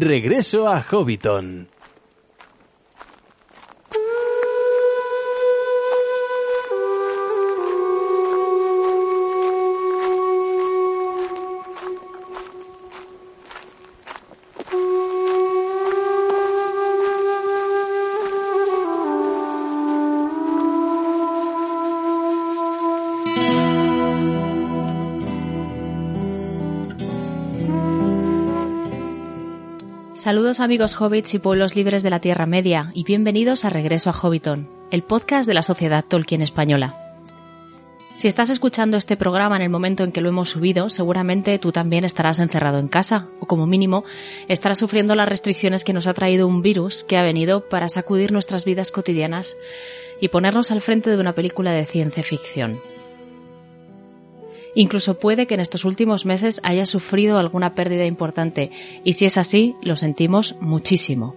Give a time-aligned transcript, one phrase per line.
[0.00, 1.66] Regreso a Hobbiton.
[30.28, 34.12] Saludos amigos hobbits y pueblos libres de la Tierra Media y bienvenidos a Regreso a
[34.12, 37.16] Hobbiton, el podcast de la Sociedad Tolkien Española.
[38.18, 41.72] Si estás escuchando este programa en el momento en que lo hemos subido, seguramente tú
[41.72, 44.04] también estarás encerrado en casa, o como mínimo
[44.48, 48.30] estarás sufriendo las restricciones que nos ha traído un virus que ha venido para sacudir
[48.30, 49.56] nuestras vidas cotidianas
[50.20, 52.78] y ponernos al frente de una película de ciencia ficción.
[54.78, 58.70] Incluso puede que en estos últimos meses haya sufrido alguna pérdida importante,
[59.02, 61.34] y si es así, lo sentimos muchísimo.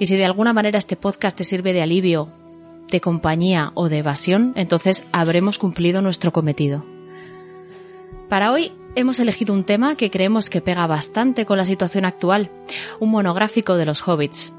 [0.00, 2.26] Y si de alguna manera este podcast te sirve de alivio,
[2.90, 6.84] de compañía o de evasión, entonces habremos cumplido nuestro cometido.
[8.28, 12.50] Para hoy hemos elegido un tema que creemos que pega bastante con la situación actual,
[12.98, 14.52] un monográfico de los hobbits.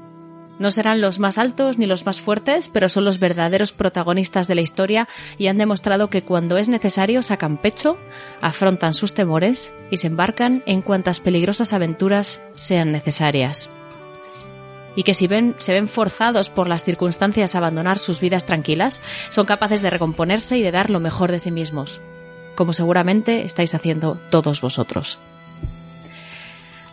[0.58, 4.54] No serán los más altos ni los más fuertes, pero son los verdaderos protagonistas de
[4.54, 7.96] la historia y han demostrado que cuando es necesario sacan pecho,
[8.40, 13.68] afrontan sus temores y se embarcan en cuantas peligrosas aventuras sean necesarias.
[14.96, 19.00] Y que si ven, se ven forzados por las circunstancias a abandonar sus vidas tranquilas,
[19.30, 22.00] son capaces de recomponerse y de dar lo mejor de sí mismos,
[22.54, 25.18] como seguramente estáis haciendo todos vosotros.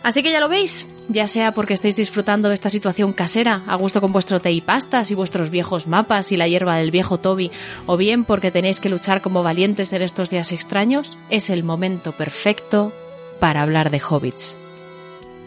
[0.02, 3.76] Así que ya lo veis, ya sea porque estáis disfrutando de esta situación casera, a
[3.76, 7.18] gusto con vuestro té y pastas y vuestros viejos mapas y la hierba del viejo
[7.18, 7.50] Toby,
[7.86, 12.12] o bien porque tenéis que luchar como valientes en estos días extraños, es el momento
[12.12, 12.92] perfecto
[13.38, 14.56] para hablar de hobbits.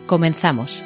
[0.07, 0.83] Comenzamos.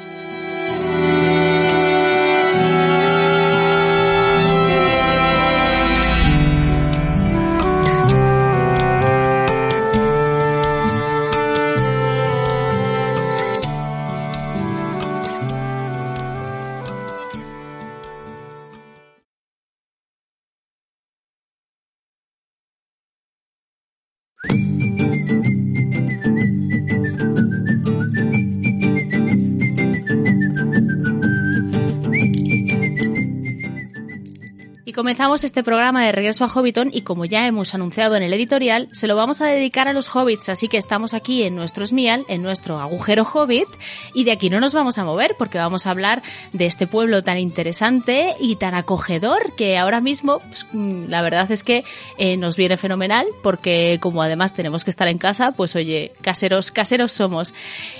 [35.20, 38.88] Comenzamos este programa de regreso a Hobbiton y como ya hemos anunciado en el editorial,
[38.90, 42.24] se lo vamos a dedicar a los hobbits, así que estamos aquí en nuestro Smial,
[42.28, 43.68] en nuestro agujero hobbit,
[44.14, 46.22] y de aquí no nos vamos a mover porque vamos a hablar
[46.54, 51.52] de este pueblo tan interesante y tan acogedor que ahora mismo, pues, mm, la verdad
[51.52, 51.84] es que
[52.16, 56.70] eh, nos viene fenomenal porque como además tenemos que estar en casa, pues oye, caseros,
[56.70, 57.52] caseros somos.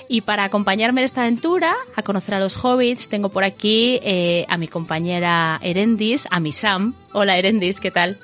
[0.09, 4.47] Y para acompañarme en esta aventura, a conocer a los hobbits, tengo por aquí eh,
[4.49, 8.19] a mi compañera Erendis, a mi Sam, Hola Erendis, ¿qué tal?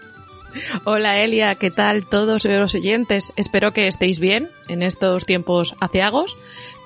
[0.85, 3.33] Hola Elia, ¿qué tal todos los oyentes?
[3.37, 6.37] Espero que estéis bien en estos tiempos aciagos,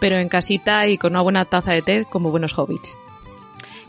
[0.01, 2.99] pero en casita y con una buena taza de té como buenos hobbits.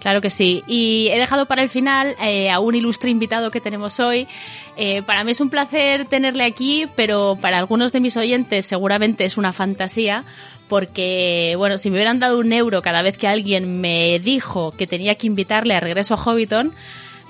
[0.02, 0.64] Claro que sí.
[0.68, 4.28] Y he dejado para el final eh, a un ilustre invitado que tenemos hoy.
[4.76, 9.26] Eh, para mí es un placer tenerle aquí, pero para algunos de mis oyentes seguramente
[9.26, 10.26] es una fantasía,
[10.68, 14.88] porque, bueno, si me hubieran dado un euro cada vez que alguien me dijo que
[14.88, 16.74] tenía que invitarle a regreso a Hobbiton,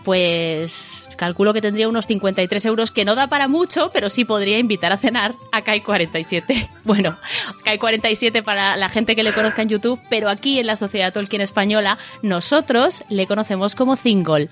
[0.04, 4.58] pues calculo que tendría unos 53 euros, que no da para mucho, pero sí podría
[4.58, 6.70] invitar a cenar a Kai 47.
[6.84, 7.18] Bueno,
[7.64, 11.14] Kai 47 para la gente que le conozca en YouTube, pero aquí en la Sociedad
[11.14, 14.50] Tolkien Española, nosotros le conocemos como Zingol.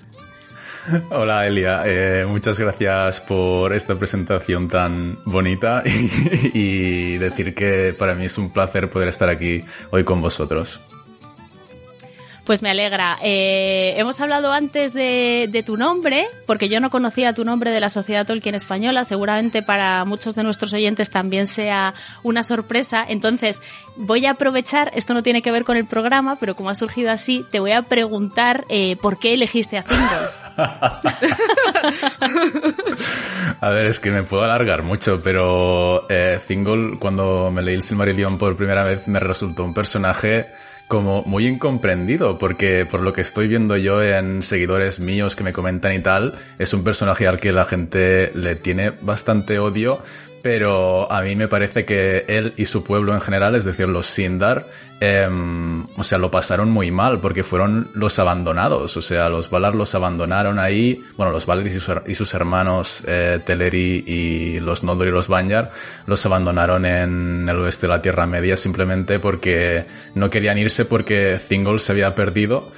[1.10, 5.82] Hola Elia, eh, muchas gracias por esta presentación tan bonita
[6.54, 10.80] y, y decir que para mí es un placer poder estar aquí hoy con vosotros.
[12.50, 13.16] Pues me alegra.
[13.22, 17.90] Eh, hemos hablado antes de, tu nombre, porque yo no conocía tu nombre de la
[17.90, 19.04] Sociedad Tolkien Española.
[19.04, 21.94] Seguramente para muchos de nuestros oyentes también sea
[22.24, 23.04] una sorpresa.
[23.06, 23.62] Entonces,
[23.94, 27.12] voy a aprovechar, esto no tiene que ver con el programa, pero como ha surgido
[27.12, 30.08] así, te voy a preguntar eh, por qué elegiste a Thingol.
[33.60, 36.40] a ver, es que me puedo alargar mucho, pero eh,
[36.98, 40.48] cuando me leí el Silmarillion por primera vez, me resultó un personaje
[40.90, 45.52] como muy incomprendido, porque por lo que estoy viendo yo en seguidores míos que me
[45.52, 50.02] comentan y tal, es un personaje al que la gente le tiene bastante odio,
[50.42, 54.06] pero a mí me parece que él y su pueblo en general, es decir, los
[54.06, 54.66] Sindar,
[55.00, 59.74] em, o sea, lo pasaron muy mal porque fueron los abandonados, o sea, los Valar
[59.74, 65.10] los abandonaron ahí, bueno, los Valar y sus, hermanos eh, Teleri y los Noldor y
[65.10, 65.70] los Banyar
[66.06, 71.38] los abandonaron en el oeste de la Tierra Media simplemente porque no querían irse porque
[71.48, 72.70] Thingol se había perdido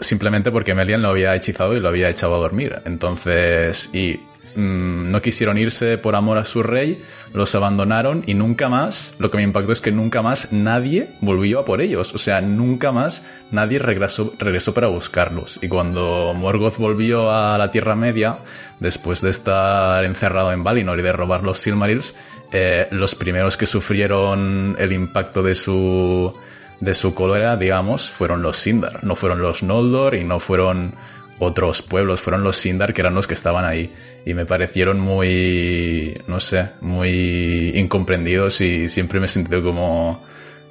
[0.00, 2.76] simplemente porque Melian lo había hechizado y lo había echado a dormir.
[2.84, 4.20] Entonces, y
[4.56, 7.02] Mm, no quisieron irse por amor a su rey,
[7.34, 11.60] los abandonaron y nunca más, lo que me impactó es que nunca más nadie volvió
[11.60, 15.58] a por ellos, o sea, nunca más nadie regresó, regresó para buscarlos.
[15.62, 18.38] Y cuando Morgoth volvió a la Tierra Media,
[18.80, 22.14] después de estar encerrado en Valinor y de robar los Silmarils,
[22.50, 26.34] eh, los primeros que sufrieron el impacto de su
[26.80, 30.94] de su cólera, digamos, fueron los Sindar, no fueron los Noldor y no fueron
[31.38, 33.92] otros pueblos, fueron los Sindar que eran los que estaban ahí
[34.24, 40.24] y me parecieron muy, no sé, muy incomprendidos y siempre me he sentido como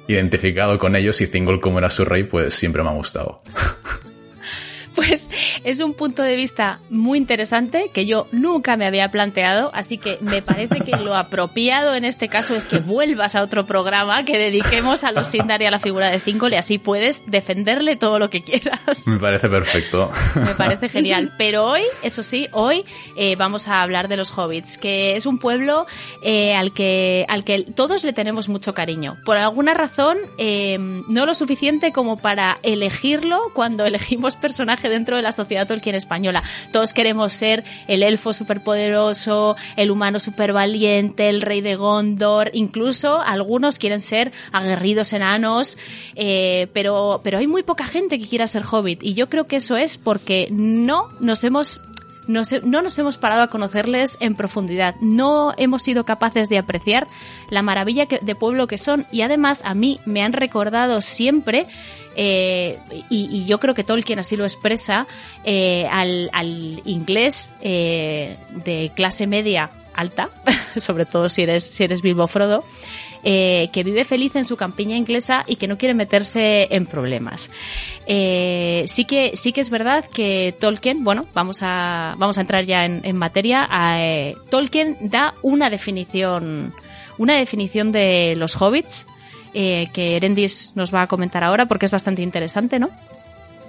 [0.08, 3.42] identificado con ellos y Thingol como era su rey pues siempre me ha gustado.
[4.96, 5.28] Pues
[5.62, 10.16] es un punto de vista muy interesante que yo nunca me había planteado, así que
[10.22, 14.38] me parece que lo apropiado en este caso es que vuelvas a otro programa que
[14.38, 18.18] dediquemos a los Sindar y a la figura de Cinco y así puedes defenderle todo
[18.18, 19.06] lo que quieras.
[19.06, 20.10] Me parece perfecto.
[20.34, 21.32] Me parece genial.
[21.36, 22.84] Pero hoy, eso sí, hoy
[23.16, 25.86] eh, vamos a hablar de los hobbits, que es un pueblo
[26.22, 29.16] eh, al, que, al que todos le tenemos mucho cariño.
[29.24, 35.22] Por alguna razón, eh, no lo suficiente como para elegirlo cuando elegimos personajes dentro de
[35.22, 36.42] la sociedad Tolkien española.
[36.72, 43.78] Todos queremos ser el elfo superpoderoso, el humano supervaliente, el rey de Gondor, incluso algunos
[43.78, 45.78] quieren ser aguerridos enanos,
[46.14, 49.56] eh, pero, pero hay muy poca gente que quiera ser hobbit y yo creo que
[49.56, 51.80] eso es porque no nos hemos
[52.28, 57.06] no nos hemos parado a conocerles en profundidad, no hemos sido capaces de apreciar
[57.50, 61.66] la maravilla de pueblo que son y además a mí me han recordado siempre
[62.16, 62.78] eh,
[63.10, 65.06] y, yo creo que Tolkien así lo expresa,
[65.44, 66.30] eh, al,
[66.86, 70.30] inglés eh, de clase media alta,
[70.76, 72.64] sobre todo si eres, si eres Bilbo Frodo,
[73.22, 77.50] que vive feliz en su campiña inglesa y que no quiere meterse en problemas.
[78.06, 82.84] sí que sí que es verdad que Tolkien, bueno, vamos a vamos a entrar ya
[82.84, 83.68] en, en materia.
[84.50, 86.72] Tolkien da una definición
[87.18, 89.06] una definición de los hobbits
[89.58, 92.90] eh, que Erendis nos va a comentar ahora porque es bastante interesante, ¿no?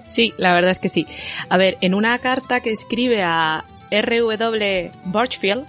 [0.06, 1.08] Sí, la verdad es que sí.
[1.48, 4.92] A ver, en una carta que escribe a R.W.
[5.06, 5.66] Birchfield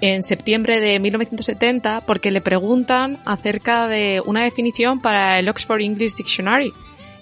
[0.00, 6.14] en septiembre de 1970, porque le preguntan acerca de una definición para el Oxford English
[6.14, 6.72] Dictionary,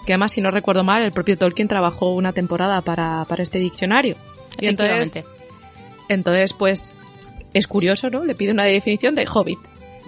[0.07, 3.59] que además, si no recuerdo mal, el propio Tolkien trabajó una temporada para, para este
[3.59, 4.17] diccionario.
[4.61, 5.27] Y entonces,
[6.09, 6.95] entonces, pues,
[7.53, 8.25] es curioso, ¿no?
[8.25, 9.59] Le pide una definición de hobbit.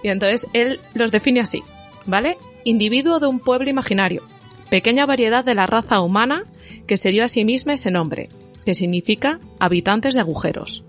[0.02, 1.62] Y entonces él los define así.
[2.06, 2.36] ¿vale?
[2.64, 4.22] Individuo de un pueblo imaginario.
[4.68, 6.44] Pequeña variedad de la raza humana
[6.86, 8.28] que se dio a sí misma ese nombre,
[8.64, 10.84] que significa habitantes de agujeros.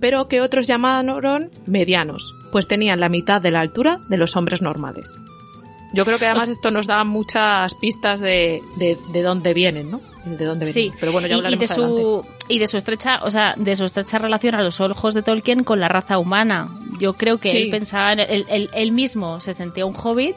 [0.00, 4.62] Pero que otros llamaron medianos, pues tenían la mitad de la altura de los hombres
[4.62, 5.18] normales.
[5.92, 10.00] Yo creo que además esto nos da muchas pistas de, de, dónde vienen, ¿no?
[10.24, 10.92] De dónde sí.
[11.00, 14.18] Pero bueno, ya y, de su y de su estrecha, o sea, de su estrecha
[14.18, 16.68] relación a los ojos de Tolkien con la raza humana.
[17.00, 20.36] Yo creo que él pensaba, él, él, mismo se sentía un hobbit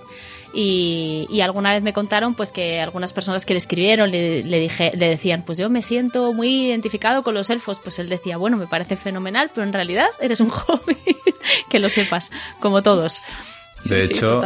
[0.53, 4.59] y, y, alguna vez me contaron pues que algunas personas que le escribieron le, le,
[4.59, 7.79] dije, le decían, pues yo me siento muy identificado con los elfos.
[7.79, 11.17] Pues él decía, bueno, me parece fenomenal, pero en realidad eres un hobbit,
[11.69, 13.25] que lo sepas, como todos.
[13.85, 14.41] De hecho,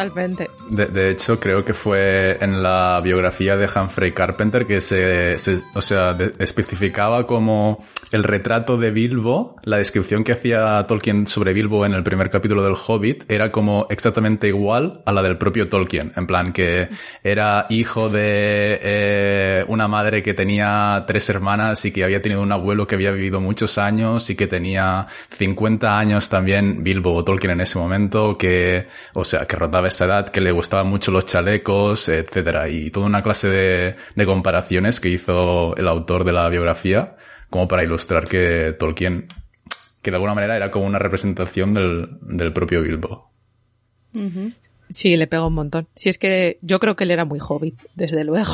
[0.69, 5.35] De, hecho, creo que fue en la biografía de Humphrey Carpenter que se,
[5.73, 11.85] o sea, especificaba como el retrato de Bilbo, la descripción que hacía Tolkien sobre Bilbo
[11.85, 16.13] en el primer capítulo del Hobbit era como exactamente igual a la del propio Tolkien.
[16.15, 16.89] En plan, que
[17.23, 22.51] era hijo de eh, una madre que tenía tres hermanas y que había tenido un
[22.51, 27.51] abuelo que había vivido muchos años y que tenía 50 años también Bilbo o Tolkien
[27.51, 31.25] en ese momento, que, o sea, que rotaba esa edad, que le gustaban mucho los
[31.25, 36.49] chalecos, etcétera, y toda una clase de, de comparaciones que hizo el autor de la
[36.49, 37.15] biografía,
[37.49, 39.27] como para ilustrar que Tolkien,
[40.01, 43.31] que de alguna manera era como una representación del, del propio Bilbo.
[44.89, 45.87] Sí, le pega un montón.
[45.95, 48.53] Si es que yo creo que él era muy hobbit, desde luego.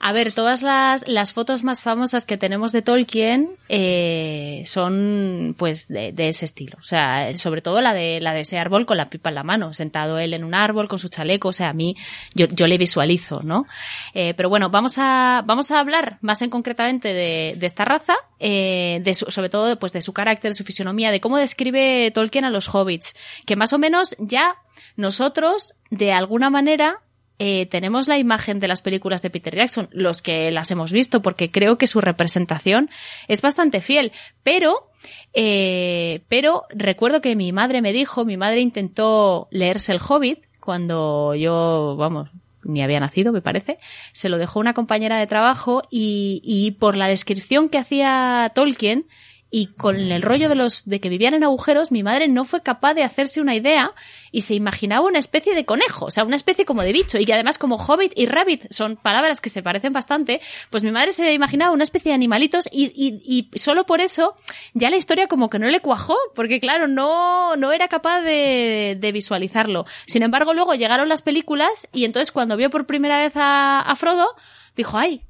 [0.00, 5.88] A ver, todas las, las fotos más famosas que tenemos de Tolkien eh, son pues
[5.88, 6.76] de, de, ese estilo.
[6.78, 9.42] O sea, sobre todo la de la de ese árbol con la pipa en la
[9.42, 11.48] mano, sentado él en un árbol con su chaleco.
[11.48, 11.96] O sea, a mí
[12.34, 13.66] yo, yo le visualizo, ¿no?
[14.14, 18.14] Eh, pero bueno, vamos a vamos a hablar más en concretamente de, de esta raza,
[18.38, 22.12] eh, de su, sobre todo pues de su carácter, de su fisonomía, de cómo describe
[22.12, 24.54] Tolkien a los hobbits, que más o menos ya
[24.96, 27.00] nosotros de alguna manera
[27.38, 31.22] eh, tenemos la imagen de las películas de Peter Jackson, los que las hemos visto,
[31.22, 32.90] porque creo que su representación
[33.28, 34.12] es bastante fiel.
[34.42, 34.90] Pero,
[35.34, 41.34] eh, pero recuerdo que mi madre me dijo, mi madre intentó leerse El Hobbit cuando
[41.34, 42.30] yo, vamos,
[42.64, 43.78] ni había nacido, me parece,
[44.12, 49.06] se lo dejó una compañera de trabajo y, y por la descripción que hacía Tolkien,
[49.50, 52.62] y con el rollo de los de que vivían en agujeros, mi madre no fue
[52.62, 53.92] capaz de hacerse una idea
[54.30, 57.24] y se imaginaba una especie de conejo, o sea, una especie como de bicho y
[57.24, 61.12] que además como hobbit y rabbit son palabras que se parecen bastante, pues mi madre
[61.12, 64.34] se imaginaba una especie de animalitos y, y, y solo por eso
[64.74, 68.98] ya la historia como que no le cuajó, porque claro, no, no era capaz de,
[69.00, 69.86] de visualizarlo.
[70.06, 73.96] Sin embargo, luego llegaron las películas y entonces cuando vio por primera vez a, a
[73.96, 74.28] Frodo,
[74.76, 75.22] dijo, ay,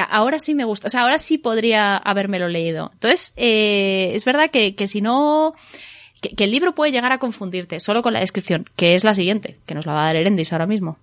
[0.00, 2.90] ahora sí me gusta, o sea, ahora sí podría habérmelo leído.
[2.94, 5.54] Entonces, eh, es verdad que, que si no,
[6.20, 9.14] que, que, el libro puede llegar a confundirte solo con la descripción, que es la
[9.14, 10.98] siguiente, que nos la va a dar Erendis ahora mismo.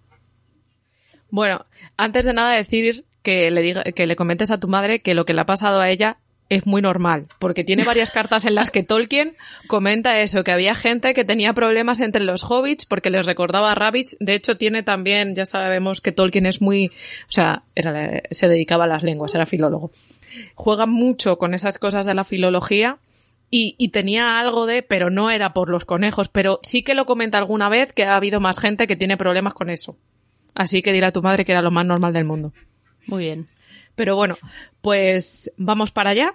[1.30, 1.66] Bueno,
[1.98, 5.26] antes de nada decir que le diga, que le comentes a tu madre que lo
[5.26, 6.18] que le ha pasado a ella
[6.50, 9.34] es muy normal, porque tiene varias cartas en las que Tolkien
[9.68, 13.76] comenta eso, que había gente que tenía problemas entre los hobbits porque les recordaba a
[13.76, 14.18] rabbits.
[14.20, 18.86] De hecho, tiene también, ya sabemos que Tolkien es muy, o sea, era, se dedicaba
[18.86, 19.92] a las lenguas, era filólogo.
[20.56, 22.98] Juega mucho con esas cosas de la filología
[23.52, 27.06] y, y, tenía algo de, pero no era por los conejos, pero sí que lo
[27.06, 29.98] comenta alguna vez que ha habido más gente que tiene problemas con eso.
[30.54, 32.54] Así que dirá a tu madre que era lo más normal del mundo.
[33.08, 33.48] Muy bien.
[34.00, 34.38] Pero bueno,
[34.80, 36.34] pues vamos para allá.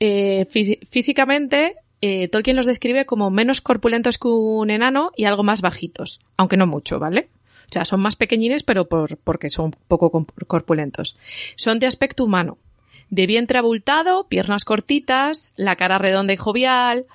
[0.00, 5.42] Eh, fí físicamente, eh, Tolkien los describe como menos corpulentos que un enano y algo
[5.42, 7.30] más bajitos, aunque no mucho, ¿vale?
[7.70, 11.16] O sea, son más pequeñines, pero por, porque son poco corpulentos.
[11.56, 12.58] Son de aspecto humano,
[13.08, 17.06] de vientre abultado, piernas cortitas, la cara redonda y jovial,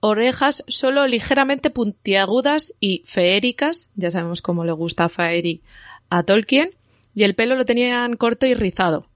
[0.00, 5.60] orejas solo ligeramente puntiagudas y feéricas, ya sabemos cómo le gusta a Faeri
[6.08, 6.70] a Tolkien,
[7.14, 9.09] y el pelo lo tenían corto y rizado.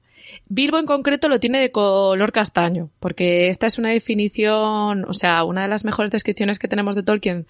[0.47, 5.45] Bilbo en concreto lo tiene de color castaño, porque esta es una definición, o sea,
[5.45, 7.47] una de las mejores descripciones que tenemos de Tolkien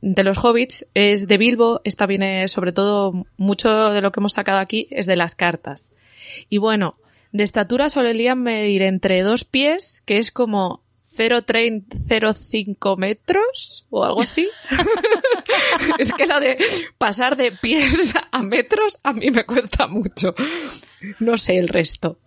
[0.00, 4.32] de los hobbits es de Bilbo, esta viene sobre todo, mucho de lo que hemos
[4.32, 5.90] sacado aquí es de las cartas.
[6.48, 6.96] Y bueno,
[7.32, 10.82] de estatura solían medir entre dos pies, que es como
[11.18, 14.48] 0,05 metros o algo así.
[15.98, 16.58] es que la de
[16.96, 20.34] pasar de pies a metros a mí me cuesta mucho.
[21.18, 22.18] No sé el resto.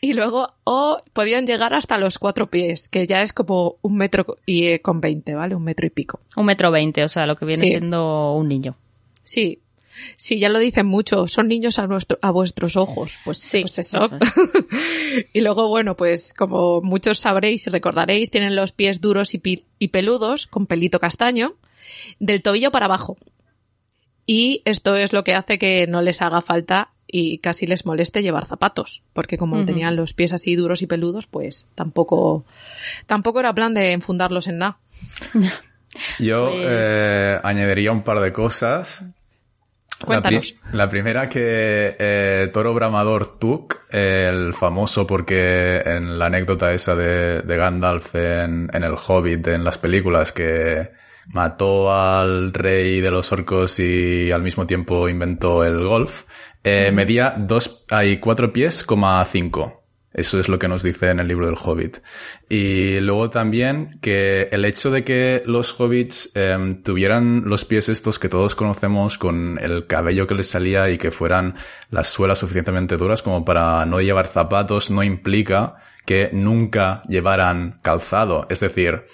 [0.00, 4.26] Y luego, o podían llegar hasta los cuatro pies, que ya es como un metro
[4.44, 5.54] y eh, con veinte, ¿vale?
[5.54, 6.20] Un metro y pico.
[6.36, 7.70] Un metro veinte, o sea, lo que viene sí.
[7.70, 8.76] siendo un niño.
[9.22, 9.60] Sí.
[10.16, 13.18] Sí, ya lo dicen mucho, son niños a, nuestro, a vuestros ojos.
[13.24, 14.04] Pues, sí, pues eso.
[14.04, 15.26] eso es.
[15.32, 19.42] y luego, bueno, pues como muchos sabréis y recordaréis, tienen los pies duros y,
[19.78, 21.56] y peludos, con pelito castaño,
[22.18, 23.16] del tobillo para abajo.
[24.26, 28.22] Y esto es lo que hace que no les haga falta y casi les moleste
[28.22, 29.66] llevar zapatos, porque como uh -huh.
[29.66, 32.44] tenían los pies así duros y peludos, pues tampoco,
[33.06, 34.78] tampoco era plan de enfundarlos en nada.
[36.18, 36.66] Yo pues...
[36.68, 39.04] eh, añadiría un par de cosas.
[40.04, 40.54] Cuéntanos.
[40.54, 46.72] La, pri la primera que eh, Toro Bramador Tuk, el famoso porque en la anécdota
[46.72, 50.90] esa de, de Gandalf en, en, El Hobbit, en las películas, que
[51.32, 56.24] mató al rey de los orcos y al mismo tiempo inventó el golf,
[56.64, 59.79] eh, medía dos, hay cuatro pies, coma cinco.
[60.12, 61.98] Eso es lo que nos dice en el libro del Hobbit.
[62.48, 68.18] Y luego también que el hecho de que los hobbits eh, tuvieran los pies estos
[68.18, 71.54] que todos conocemos con el cabello que les salía y que fueran
[71.90, 78.48] las suelas suficientemente duras como para no llevar zapatos no implica que nunca llevaran calzado.
[78.50, 79.04] Es decir,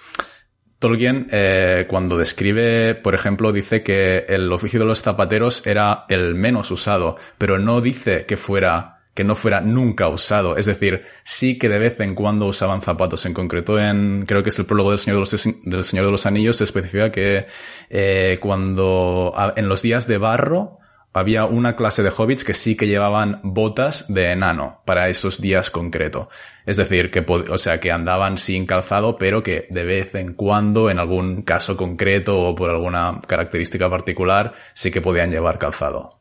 [0.78, 6.34] Tolkien, eh, cuando describe, por ejemplo, dice que el oficio de los zapateros era el
[6.34, 10.58] menos usado, pero no dice que fuera que no fuera nunca usado.
[10.58, 13.24] Es decir, sí que de vez en cuando usaban zapatos.
[13.24, 16.12] En concreto, en creo que es el prólogo del Señor de los, del Señor de
[16.12, 17.46] los Anillos, se especifica que
[17.88, 20.78] eh, cuando en los días de barro
[21.14, 25.70] había una clase de hobbits que sí que llevaban botas de enano para esos días
[25.70, 26.28] concreto.
[26.66, 30.90] Es decir, que, o sea, que andaban sin calzado, pero que de vez en cuando,
[30.90, 36.15] en algún caso concreto o por alguna característica particular, sí que podían llevar calzado.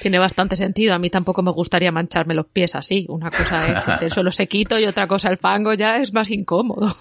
[0.00, 0.94] Tiene bastante sentido.
[0.94, 3.06] A mí tampoco me gustaría mancharme los pies así.
[3.08, 6.30] Una cosa es que esté solo sequito y otra cosa el fango ya es más
[6.30, 6.94] incómodo.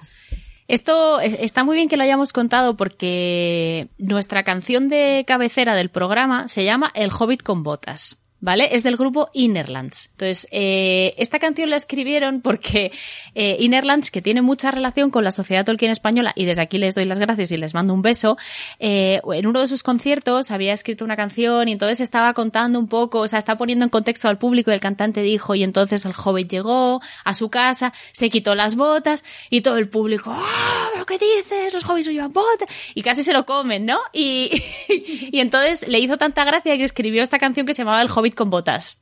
[0.67, 6.49] Esto está muy bien que lo hayamos contado porque nuestra canción de cabecera del programa
[6.49, 8.17] se llama El Hobbit con botas.
[8.39, 8.75] ¿Vale?
[8.75, 10.09] Es del grupo Innerlands.
[10.11, 12.91] Entonces, eh, esta canción la escribieron porque
[13.35, 16.95] eh, Innerlands, que tiene mucha relación con la sociedad Tolkien española, y desde aquí les
[16.95, 18.37] doy las gracias y les mando un beso,
[18.79, 22.87] eh, en uno de sus conciertos había escrito una canción y entonces estaba contando un
[22.87, 26.05] poco, o sea, está poniendo en contexto al público y el cantante dijo, y entonces
[26.05, 30.89] el joven llegó a su casa, se quitó las botas y todo el público, ¡ah!
[30.93, 31.73] ¿Pero qué dices?
[31.73, 32.67] Los hobbits no llevan botas.
[32.93, 33.99] Y casi se lo comen, ¿no?
[34.13, 34.63] Y,
[35.31, 38.26] y entonces le hizo tanta gracia que escribió esta canción que se llamaba El Hobbit
[38.35, 38.97] con botas.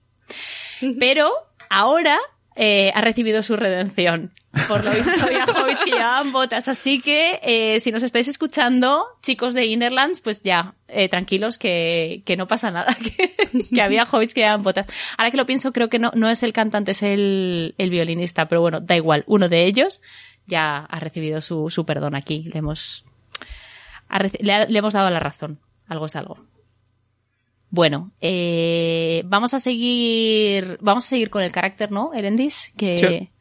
[0.99, 1.31] Pero
[1.69, 2.19] ahora
[2.57, 4.31] eh, ha recibido su redención.
[4.69, 6.69] Por lo visto había hobbits que llevaban botas.
[6.69, 12.23] Así que eh, si nos estáis escuchando, chicos de Innerlands, pues ya, eh, tranquilos que,
[12.25, 13.35] que, no pasa nada, que,
[13.73, 14.87] que, había hobbits que llevaban botas.
[15.17, 18.47] Ahora que lo pienso, creo que no, no es el cantante, es el, el violinista,
[18.47, 19.25] pero bueno, da igual.
[19.27, 20.01] Uno de ellos
[20.47, 22.43] ya ha recibido su, su perdón aquí.
[22.43, 23.03] Le hemos,
[24.39, 25.59] le, le hemos dado la razón.
[25.87, 26.37] Algo es algo.
[27.75, 32.71] Bueno, eh, vamos a seguir, vamos a seguir con el carácter, ¿no, Erendis?
[32.77, 33.31] Que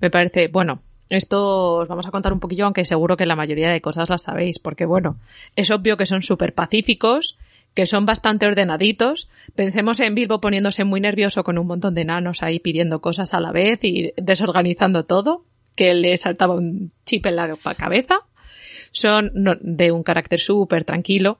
[0.00, 3.68] me parece, bueno, esto os vamos a contar un poquillo, aunque seguro que la mayoría
[3.68, 5.18] de cosas las sabéis, porque bueno,
[5.54, 7.36] es obvio que son súper pacíficos,
[7.74, 9.28] que son bastante ordenaditos.
[9.54, 13.40] Pensemos en Bilbo poniéndose muy nervioso con un montón de enanos ahí pidiendo cosas a
[13.40, 15.44] la vez y desorganizando todo,
[15.76, 18.20] que le saltaba un chip en la cabeza.
[18.92, 21.38] Son de un carácter súper tranquilo,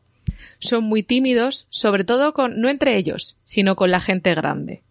[0.58, 4.82] son muy tímidos, sobre todo con, no entre ellos, sino con la gente grande.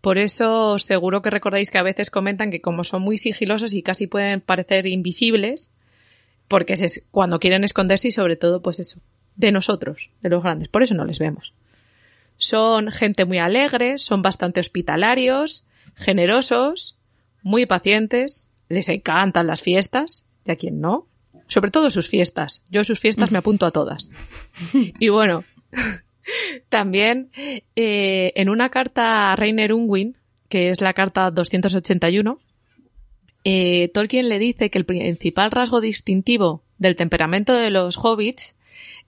[0.00, 3.82] Por eso seguro que recordáis que a veces comentan que como son muy sigilosos y
[3.82, 5.70] casi pueden parecer invisibles,
[6.48, 9.00] porque es cuando quieren esconderse y sobre todo pues eso,
[9.36, 11.54] de nosotros, de los grandes, por eso no les vemos.
[12.36, 15.64] Son gente muy alegre, son bastante hospitalarios,
[15.94, 16.98] generosos,
[17.42, 21.06] muy pacientes, les encantan las fiestas, y a quien no,
[21.52, 22.62] sobre todo sus fiestas.
[22.70, 24.10] Yo sus fiestas me apunto a todas.
[24.98, 25.44] Y bueno,
[26.68, 27.30] también
[27.76, 30.16] eh, en una carta a Rainer Unwin,
[30.48, 32.38] que es la carta 281,
[33.44, 38.54] eh, Tolkien le dice que el principal rasgo distintivo del temperamento de los hobbits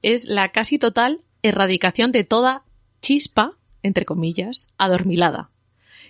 [0.03, 2.65] es la casi total erradicación de toda
[3.01, 5.51] chispa, entre comillas, adormilada,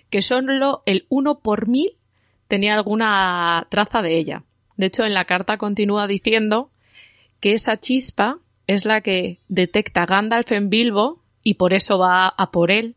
[0.09, 1.97] que solo el uno por mil
[2.47, 4.43] tenía alguna traza de ella.
[4.77, 6.69] De hecho, en la carta continúa diciendo
[7.39, 12.51] que esa chispa es la que detecta Gandalf en Bilbo y por eso va a
[12.51, 12.95] por él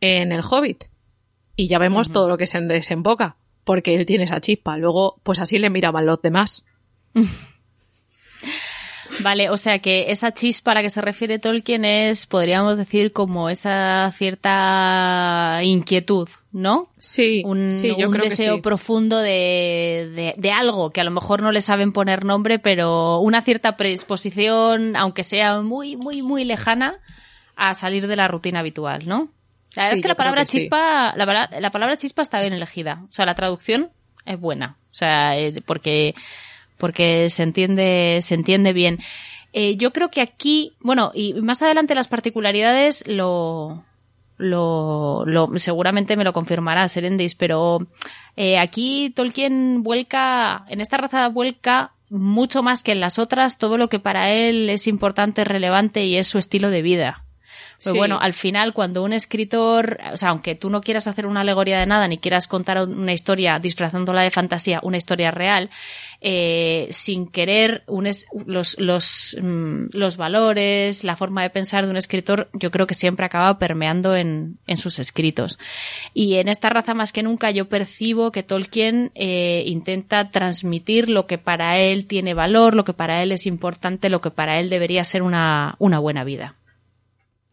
[0.00, 0.84] en el Hobbit.
[1.56, 2.14] Y ya vemos uh -huh.
[2.14, 4.76] todo lo que se desemboca, porque él tiene esa chispa.
[4.76, 6.64] Luego, pues así le miraban los demás.
[9.22, 13.12] Vale, o sea que esa chispa a la que se refiere Tolkien es, podríamos decir,
[13.12, 16.88] como esa cierta inquietud, ¿no?
[16.98, 18.62] Sí, un, sí, yo un creo deseo que sí.
[18.62, 23.18] profundo de, de, de, algo que a lo mejor no le saben poner nombre, pero
[23.20, 26.98] una cierta predisposición, aunque sea muy, muy, muy lejana,
[27.56, 29.28] a salir de la rutina habitual, ¿no?
[29.76, 32.40] La verdad Sí, es que la palabra que chispa, la, palabra- la palabra chispa está
[32.40, 33.02] bien elegida.
[33.08, 33.90] O sea, la traducción
[34.24, 34.76] es buena.
[34.90, 36.14] O sea, eh, porque,
[36.78, 38.98] porque se entiende, se entiende bien.
[39.52, 43.84] Eh, yo creo que aquí, bueno, y más adelante las particularidades lo,
[44.40, 47.86] lo, lo seguramente me lo confirmará Serendis, pero
[48.36, 53.78] eh, aquí Tolkien vuelca, en esta raza vuelca mucho más que en las otras todo
[53.78, 57.24] lo que para él es importante, relevante y es su estilo de vida.
[57.82, 57.96] Pues Sí.
[57.98, 61.78] bueno, al final, cuando un escritor, o sea, aunque tú no quieras hacer una alegoría
[61.80, 65.70] de nada, ni quieras contar una historia disfrazándola de fantasía, una historia real,
[66.20, 71.90] eh, sin querer un es- los, los, mm, los valores, la forma de pensar de
[71.90, 75.58] un escritor, yo creo que siempre acaba permeando en, en sus escritos.
[76.12, 81.26] Y en esta raza más que nunca yo percibo que Tolkien eh, intenta transmitir lo
[81.26, 84.68] que para él tiene valor, lo que para él es importante, lo que para él
[84.68, 86.56] debería ser una, una buena vida.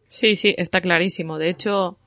[0.08, 1.38] Sí, sí, está clarísimo.
[1.38, 1.98] De hecho,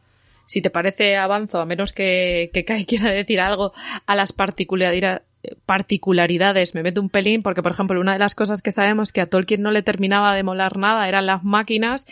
[0.46, 3.74] si te parece avanzo, a menos que, que Kai quiera decir algo
[4.06, 5.22] a las particularida-
[5.66, 9.22] particularidades, me meto un pelín, porque por ejemplo, una de las cosas que sabemos que
[9.22, 12.06] a Tolkien no le terminaba de molar nada eran las máquinas.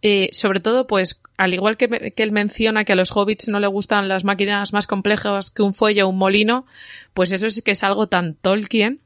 [0.00, 3.58] Eh, sobre todo, pues, al igual que, que él menciona que a los hobbits no
[3.58, 6.66] le gustan las máquinas más complejas que un fuelle o un molino,
[7.14, 9.00] pues eso sí que es algo tan Tolkien.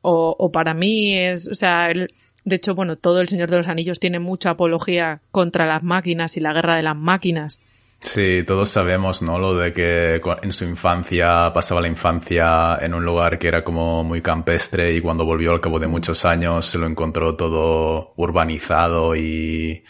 [0.00, 2.08] O, o para mí es, o sea, él-
[2.44, 6.36] de hecho, bueno, todo el Señor de los Anillos tiene mucha apología contra las máquinas
[6.36, 7.60] y la guerra de las máquinas.
[8.00, 9.38] Sí, todos sabemos, ¿no?
[9.38, 14.04] Lo de que en su infancia pasaba la infancia en un lugar que era como
[14.04, 19.16] muy campestre y cuando volvió al cabo de muchos años se lo encontró todo urbanizado
[19.16, 19.82] y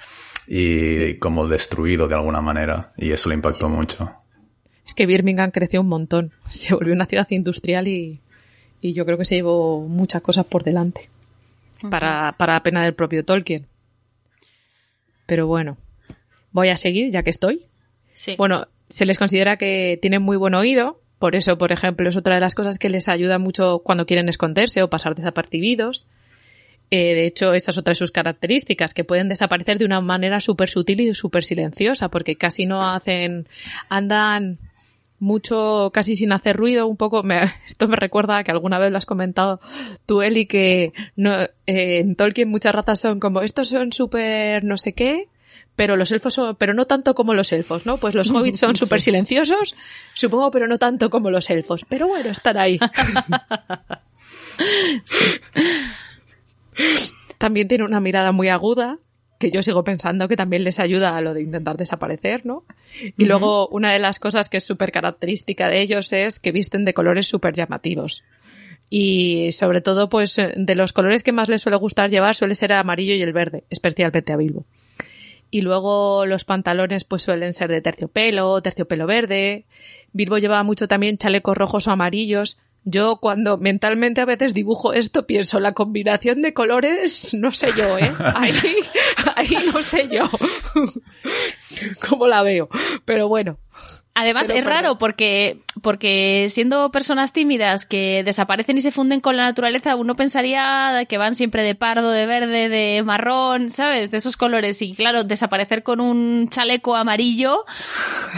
[0.47, 2.93] y como destruido de alguna manera.
[2.97, 4.13] Y eso le impactó mucho.
[4.85, 6.33] Es que Birmingham creció un montón.
[6.45, 8.21] Se volvió una ciudad industrial y,
[8.81, 11.09] y yo creo que se llevó muchas cosas por delante.
[11.91, 13.67] Para, para la pena del propio Tolkien.
[15.27, 15.77] Pero bueno,
[16.53, 17.67] voy a seguir ya que estoy.
[18.13, 18.37] Sí.
[18.37, 22.35] Bueno, se les considera que tienen muy buen oído, por eso, por ejemplo, es otra
[22.35, 26.07] de las cosas que les ayuda mucho cuando quieren esconderse o pasar desapercibidos.
[26.91, 30.41] Eh, de hecho, esa es otra de sus características, que pueden desaparecer de una manera
[30.41, 33.49] súper sutil y súper silenciosa, porque casi no hacen,
[33.89, 34.59] andan
[35.25, 38.99] mucho, casi sin hacer ruido, un poco, me- esto me recuerda que alguna vez lo
[38.99, 39.61] has comentado
[40.07, 41.33] tú, Eli, que no,
[41.67, 45.29] eh, en Tolkien muchas razas son como, estos son súper no sé qué,
[45.77, 47.97] pero los elfos son, pero no tanto como los elfos, ¿no?
[47.97, 49.75] Pues los hobbits son súper silenciosos,
[50.13, 51.85] supongo, pero no tanto como los elfos.
[51.89, 52.79] Pero bueno, están ahí.
[57.39, 58.99] También tiene una mirada muy aguda,
[59.45, 62.65] que yo sigo pensando que también les ayuda a lo de intentar desaparecer, ¿no?
[63.19, 66.85] Y luego una de las cosas que es súper característica de ellos es que visten
[66.85, 68.25] de colores súper llamativos.
[68.89, 72.55] Y sobre todo, pues, eh, de los colores que más les suele gustar llevar suele
[72.55, 74.65] ser el amarillo y el verde, especialmente a Bilbo.
[75.51, 79.67] Y luego los pantalones pues suelen ser de terciopelo, terciopelo verde.
[80.13, 82.59] Bilbo llevaba mucho también chalecos rojos o amarillos.
[82.85, 87.99] Yo cuando mentalmente a veces dibujo esto pienso la combinación de colores, no sé yo,
[87.99, 88.13] ¿eh?
[88.35, 88.53] Ahí,
[89.37, 90.25] ahí no sé yo
[92.09, 92.69] cómo la veo.
[93.05, 93.59] Pero bueno,
[94.15, 99.43] Además, es raro porque, porque siendo personas tímidas que desaparecen y se funden con la
[99.45, 104.11] naturaleza, uno pensaría que van siempre de pardo, de verde, de marrón, ¿sabes?
[104.11, 104.81] De esos colores.
[104.83, 107.65] Y claro, desaparecer con un chaleco amarillo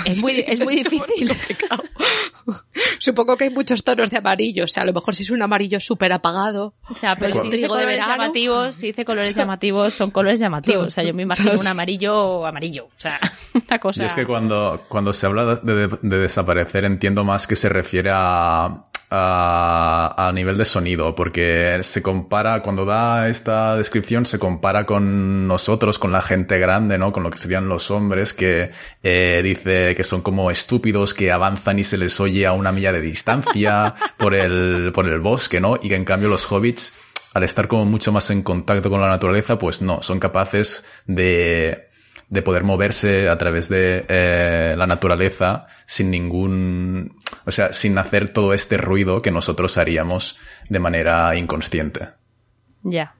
[0.04, 1.28] es muy, es muy difícil.
[1.28, 1.82] complicado.
[2.98, 4.64] Supongo que hay muchos tonos de amarillo.
[4.64, 6.74] O sea, a lo mejor si es un amarillo súper apagado.
[6.88, 8.12] O sea, pero si dice colores verano.
[8.12, 10.86] llamativos, si dice colores llamativos, son colores llamativos.
[10.86, 12.86] O sea, yo me imagino un amarillo amarillo.
[12.86, 13.18] O sea,
[13.68, 14.02] una cosa.
[14.02, 17.68] Y es que cuando, cuando se habla de, de- de desaparecer entiendo más que se
[17.68, 24.38] refiere a, a, a nivel de sonido, porque se compara, cuando da esta descripción, se
[24.38, 27.12] compara con nosotros, con la gente grande, ¿no?
[27.12, 28.70] Con lo que serían los hombres, que
[29.02, 32.92] eh, dice que son como estúpidos, que avanzan y se les oye a una milla
[32.92, 35.76] de distancia por el, por el bosque, ¿no?
[35.80, 36.94] Y que en cambio los hobbits,
[37.34, 41.86] al estar como mucho más en contacto con la naturaleza, pues no, son capaces de,
[42.28, 48.28] de poder moverse a través de eh, la naturaleza sin ningún, o sea, sin hacer
[48.30, 50.36] todo este ruido que nosotros haríamos
[50.68, 52.08] de manera inconsciente.
[52.82, 53.14] Ya.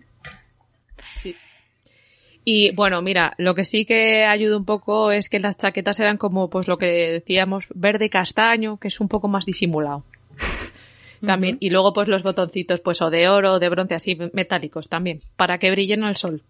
[2.49, 6.17] Y bueno, mira, lo que sí que ayuda un poco es que las chaquetas eran
[6.17, 10.05] como, pues lo que decíamos, verde castaño, que es un poco más disimulado.
[11.27, 14.89] También, y luego pues los botoncitos, pues o de oro o de bronce, así metálicos
[14.89, 16.45] también, para que brillen al sol.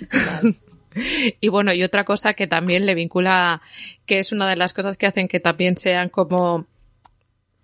[1.40, 3.60] y bueno, y otra cosa que también le vincula,
[4.06, 6.66] que es una de las cosas que hacen que también sean como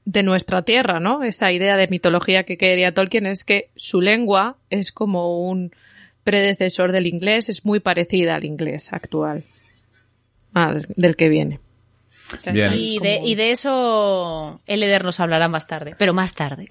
[0.07, 1.23] de nuestra tierra, ¿no?
[1.23, 5.73] Esa idea de mitología que quería Tolkien es que su lengua es como un
[6.25, 9.45] predecesor del inglés, es muy parecida al inglés actual,
[10.55, 11.61] al- del que viene.
[12.37, 12.73] O sea, Bien.
[12.73, 16.71] es Y de, y de eso Eleder nos hablará más tarde, pero más tarde.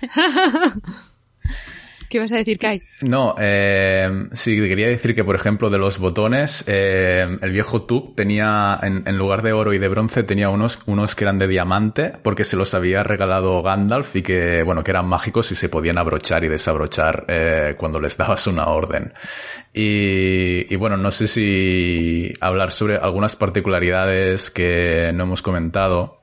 [2.14, 2.80] ¿Qué ibas a decir, Kai?
[3.00, 8.14] No, eh, sí, quería decir que, por ejemplo, de los botones, eh, el viejo Tub
[8.14, 11.48] tenía, en, en lugar de oro y de bronce, tenía unos, unos que eran de
[11.48, 15.68] diamante, porque se los había regalado Gandalf y que, bueno, que eran mágicos y se
[15.68, 19.12] podían abrochar y desabrochar eh, cuando les dabas una orden.
[19.72, 26.22] Y, y bueno, no sé si hablar sobre algunas particularidades que no hemos comentado.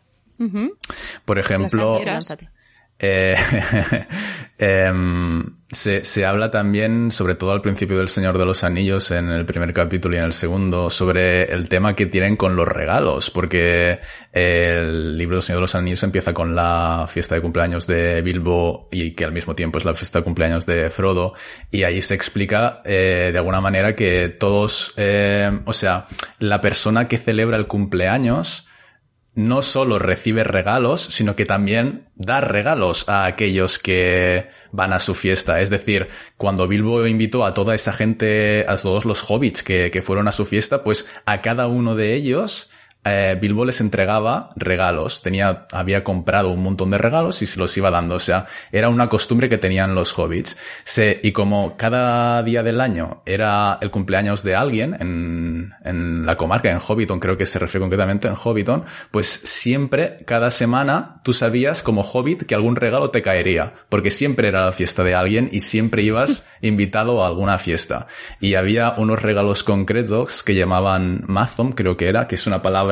[1.26, 2.00] Por ejemplo,
[3.04, 3.36] eh,
[4.60, 9.30] em, se, se habla también, sobre todo al principio del Señor de los Anillos, en
[9.30, 13.32] el primer capítulo y en el segundo, sobre el tema que tienen con los regalos,
[13.32, 14.00] porque
[14.32, 18.88] el libro del Señor de los Anillos empieza con la fiesta de cumpleaños de Bilbo
[18.92, 21.34] y que al mismo tiempo es la fiesta de cumpleaños de Frodo,
[21.72, 26.06] y ahí se explica eh, de alguna manera que todos, eh, o sea,
[26.38, 28.68] la persona que celebra el cumpleaños,
[29.34, 35.16] no solo recibe regalos, sino que también da regalos a aquellos que van a su
[35.16, 35.62] fiesta.
[35.62, 40.02] Es decir, cuando Bilbo invitó a toda esa gente, a todos los hobbits que, que
[40.02, 42.71] fueron a su fiesta, pues a cada uno de ellos
[43.04, 45.22] eh, Bilbo les entregaba regalos.
[45.22, 48.16] Tenía, había comprado un montón de regalos y se los iba dando.
[48.16, 50.58] O sea, era una costumbre que tenían los hobbits.
[50.84, 56.38] Se, y como cada día del año era el cumpleaños de alguien en, en, la
[56.38, 61.34] comarca, en Hobbiton, creo que se refiere concretamente en Hobbiton, pues siempre, cada semana, tú
[61.34, 65.50] sabías como Hobbit que algún regalo te caería, porque siempre era la fiesta de alguien
[65.52, 68.08] y siempre ibas invitado a alguna fiesta.
[68.40, 72.91] Y había unos regalos concretos que llamaban Mazom, creo que era, que es una palabra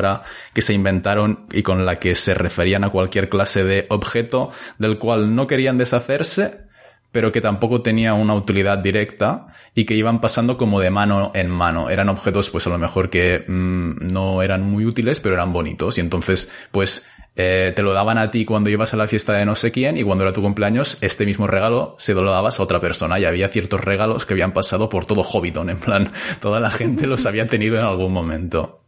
[0.54, 4.98] que se inventaron y con la que se referían a cualquier clase de objeto del
[4.98, 6.70] cual no querían deshacerse,
[7.12, 11.50] pero que tampoco tenía una utilidad directa y que iban pasando como de mano en
[11.50, 11.90] mano.
[11.90, 15.98] Eran objetos, pues a lo mejor que mm, no eran muy útiles, pero eran bonitos.
[15.98, 19.46] Y entonces, pues eh, te lo daban a ti cuando ibas a la fiesta de
[19.46, 22.62] no sé quién y cuando era tu cumpleaños, este mismo regalo se lo dabas a
[22.62, 23.18] otra persona.
[23.18, 25.70] Y había ciertos regalos que habían pasado por todo Hobbiton.
[25.70, 28.79] En plan, toda la gente los había tenido en algún momento.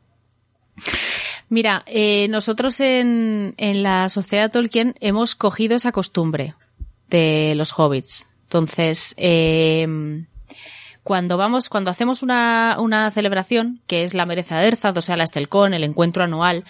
[1.49, 6.55] Mira, eh, nosotros en, en la sociedad Tolkien hemos cogido esa costumbre
[7.09, 8.27] de los hobbits.
[8.45, 9.87] Entonces, eh,
[11.03, 15.17] cuando vamos, cuando hacemos una, una celebración, que es la Mereza de Erzad, o sea,
[15.17, 16.65] la Estelcón, el encuentro anual,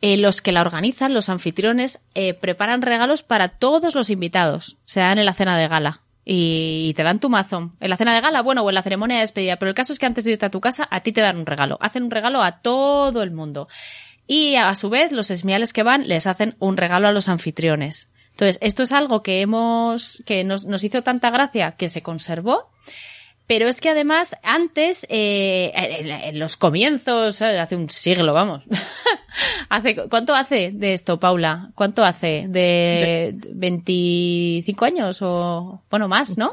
[0.00, 2.00] eh, los que la organizan, los anfitriones,
[2.40, 6.02] preparan regalos para todos los invitados, se dan en la cena de gala.
[6.32, 7.72] Y te dan tu mazo.
[7.80, 9.56] En la cena de gala, bueno, o en la ceremonia de despedida.
[9.56, 11.38] Pero el caso es que antes de irte a tu casa, a ti te dan
[11.38, 11.76] un regalo.
[11.80, 13.66] Hacen un regalo a todo el mundo.
[14.28, 18.10] Y a su vez, los esmiales que van les hacen un regalo a los anfitriones.
[18.30, 22.70] Entonces, esto es algo que hemos, que nos, nos hizo tanta gracia que se conservó.
[23.50, 28.62] Pero es que además, antes, eh, en, los comienzos, hace un siglo, vamos.
[29.68, 31.72] hace, ¿Cuánto hace de esto, Paula?
[31.74, 32.46] ¿Cuánto hace?
[32.46, 36.52] ¿De 25 años o, bueno, más, no?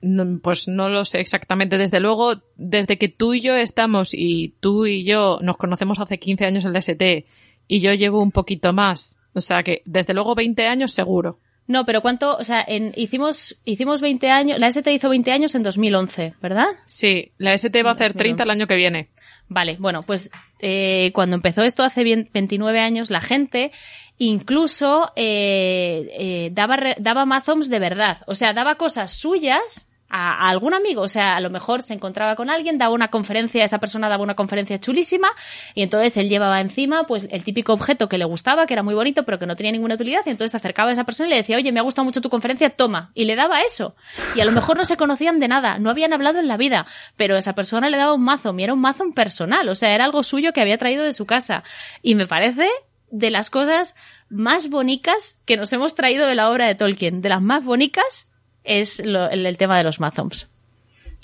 [0.00, 1.78] No, Pues no lo sé exactamente.
[1.78, 6.18] Desde luego, desde que tú y yo estamos y tú y yo nos conocemos hace
[6.18, 7.24] 15 años en la ST
[7.68, 11.38] y yo llevo un poquito más, o sea que desde luego 20 años seguro.
[11.72, 12.36] No, pero ¿cuánto?
[12.36, 16.66] O sea, en, hicimos, hicimos 20 años, la ST hizo 20 años en 2011, ¿verdad?
[16.84, 19.08] Sí, la ST va a hacer 30 el año que viene.
[19.48, 20.30] Vale, bueno, pues
[20.60, 23.72] eh, cuando empezó esto hace bien- 29 años, la gente
[24.18, 28.18] incluso eh, eh, daba, daba mazoms de verdad.
[28.26, 31.02] O sea, daba cosas suyas a, algún amigo.
[31.02, 34.22] O sea, a lo mejor se encontraba con alguien, daba una conferencia, esa persona daba
[34.22, 35.28] una conferencia chulísima
[35.74, 38.94] y entonces él llevaba encima pues el típico objeto que le gustaba, que era muy
[38.94, 41.30] bonito, pero que no tenía ninguna utilidad y entonces se acercaba a esa persona y
[41.30, 43.10] le decía, oye, me ha gustado mucho tu conferencia, toma.
[43.14, 43.96] Y le daba eso.
[44.36, 46.86] Y a lo mejor no se conocían de nada, no habían hablado en la vida,
[47.16, 50.04] pero esa persona le daba un mazo y era un mazo personal, o sea, era
[50.04, 51.64] algo suyo que había traído de su casa.
[52.02, 52.68] Y me parece
[53.10, 53.94] de las cosas
[54.28, 57.20] más bonitas que nos hemos traído de la obra de Tolkien.
[57.20, 58.26] De las más bonitas
[58.64, 60.48] es lo- el, el tema de los mazoms.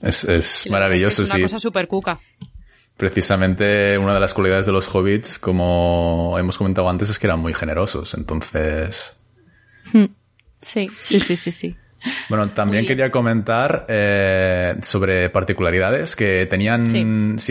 [0.02, 1.42] Es, es maravilloso, es una sí.
[1.42, 2.18] cosa súper cuca.
[2.96, 7.38] Precisamente una de las cualidades de los hobbits, como hemos comentado antes, es que eran
[7.38, 8.14] muy generosos.
[8.14, 9.20] Entonces,
[10.60, 11.76] Sí, sí, sí, sí, sí.
[12.28, 16.98] Bueno, también quería comentar eh, sobre particularidades que tenían Sí.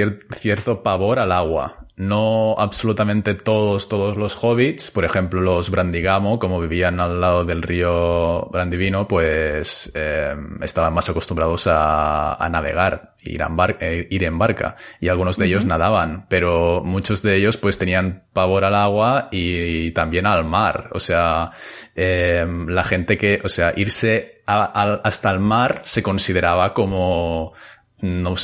[0.02, 1.87] cier- cierto pavor al agua.
[1.99, 7.63] No absolutamente todos, todos los hobbits, por ejemplo los Brandigamo, como vivían al lado del
[7.63, 14.23] río Brandivino, pues eh, estaban más acostumbrados a, a navegar, ir, en bar- eh, ir
[14.25, 18.75] en barca, y algunos de ellos nadaban, pero muchos de ellos pues tenían pavor al
[18.75, 20.89] agua y, también al mar.
[20.93, 21.49] O sea,
[21.95, 27.53] eh, la gente que, o sea, irse a- hasta el mar se consideraba como,
[28.01, 28.36] no,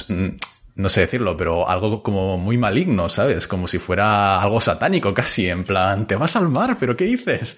[0.76, 3.48] no sé decirlo, pero algo como muy maligno, ¿sabes?
[3.48, 7.58] Como si fuera algo satánico casi, en plan, te vas al mar, pero ¿qué dices?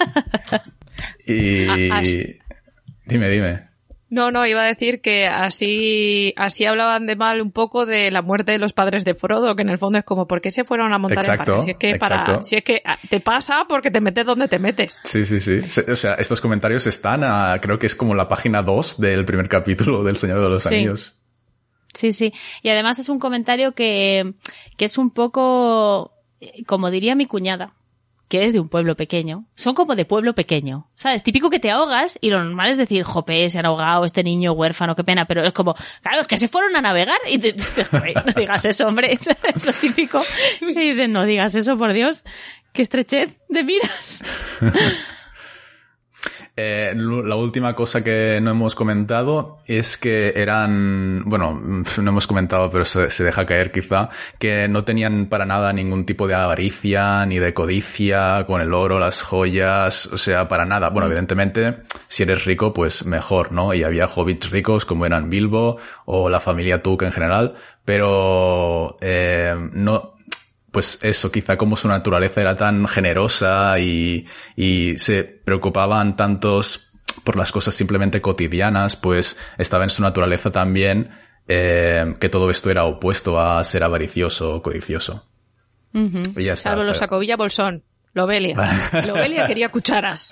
[1.26, 1.66] y...
[3.04, 3.66] Dime, dime.
[4.08, 8.22] No, no, iba a decir que así, así hablaban de mal un poco de la
[8.22, 10.64] muerte de los padres de Frodo, que en el fondo es como, ¿por qué se
[10.64, 11.60] fueron a montar Exacto, en?
[11.62, 12.44] Si es que para, exacto.
[12.44, 15.00] si es que ah, te pasa porque te metes donde te metes.
[15.02, 15.58] Sí, sí, sí.
[15.90, 19.48] O sea, estos comentarios están a, creo que es como la página 2 del primer
[19.48, 20.68] capítulo del Señor de los Sí.
[20.68, 21.15] Anillos.
[21.96, 22.32] Sí, sí.
[22.62, 24.34] Y además es un comentario que,
[24.76, 27.72] que es un poco, eh, como diría mi cuñada,
[28.28, 29.46] que es de un pueblo pequeño.
[29.54, 30.88] Son como de pueblo pequeño.
[30.94, 31.22] ¿Sabes?
[31.22, 34.52] Típico que te ahogas y lo normal es decir, jope, se han ahogado este niño
[34.52, 35.24] huérfano, qué pena.
[35.26, 37.54] Pero es como, claro, es que se fueron a navegar y te,
[38.26, 39.12] no digas eso, hombre.
[39.54, 40.22] Es lo típico.
[40.60, 42.24] Y dices, no digas eso, por Dios.
[42.72, 44.22] Qué estrechez de miras.
[46.58, 52.26] Eh, la última cosa que no hemos comentado es que eran, bueno, mm, no hemos
[52.26, 56.34] comentado, pero se, se deja caer quizá, que no tenían para nada ningún tipo de
[56.34, 60.88] avaricia ni de codicia con el oro, las joyas, o sea, para nada.
[60.88, 61.76] Bueno, evidentemente,
[62.08, 63.74] si eres rico, pues mejor, ¿no?
[63.74, 69.54] Y había hobbits ricos como eran Bilbo o la familia Tuk en general, pero eh,
[69.72, 70.15] no,
[70.76, 76.92] pues eso, quizá como su naturaleza era tan generosa y, y se preocupaban tantos
[77.24, 81.08] por las cosas simplemente cotidianas, pues estaba en su naturaleza también
[81.48, 85.26] eh, que todo esto era opuesto a ser avaricioso o codicioso.
[85.94, 87.82] Y ya está, Salvo los Sacovilla Bolsón.
[88.16, 88.56] Lobelia.
[89.06, 90.30] Lobelia quería cucharas.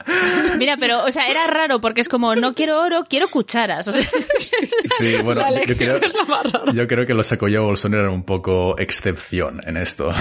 [0.59, 3.87] Mira, pero, o sea, era raro porque es como, no quiero oro, quiero cucharas.
[3.89, 4.03] O sea,
[4.99, 8.79] Sí, bueno, La yo elección creo, yo creo que los Sacoya Bolsón eran un poco
[8.79, 10.13] excepción en esto.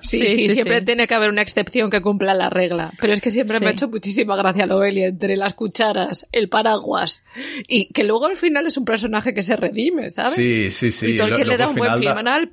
[0.00, 0.84] Sí, Sí, sí, sí, siempre sí.
[0.84, 2.92] tiene que haber una excepción que cumpla la regla.
[3.00, 7.24] Pero es que siempre me ha hecho muchísima gracia Lobelia entre las cucharas, el paraguas
[7.66, 10.34] y que luego al final es un personaje que se redime, ¿sabes?
[10.34, 11.06] Sí, sí, sí.
[11.14, 12.50] y todo el que le da un buen da- final.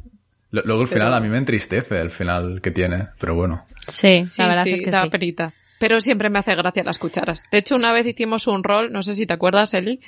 [0.52, 3.66] Luego el Pero- final a mí me entristece el final que tiene, pero bueno.
[3.78, 5.10] sí, Sí, la verdad sí, es que da sí.
[5.10, 5.54] penita.
[5.80, 7.44] Pero siempre me hace gracia las cucharas.
[7.54, 10.02] De hecho, una vez hicimos un rol, no sé si te acuerdas, Eli,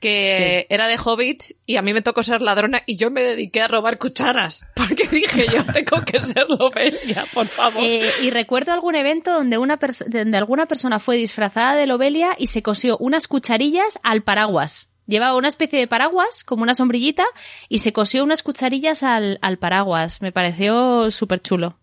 [0.00, 3.60] que era de hobbits y a mí me tocó ser ladrona y yo me dediqué
[3.62, 4.66] a robar cucharas.
[4.74, 7.82] Porque dije, yo tengo que ser Lobelia, por favor.
[7.84, 12.46] Eh, y recuerdo algún evento donde, una donde alguna persona fue disfrazada de Lobelia y
[12.48, 14.88] se cosió unas cucharillas al paraguas.
[15.10, 17.24] Llevaba una especie de paraguas, como una sombrillita,
[17.68, 20.22] y se cosió unas cucharillas al, al paraguas.
[20.22, 21.76] Me pareció súper chulo.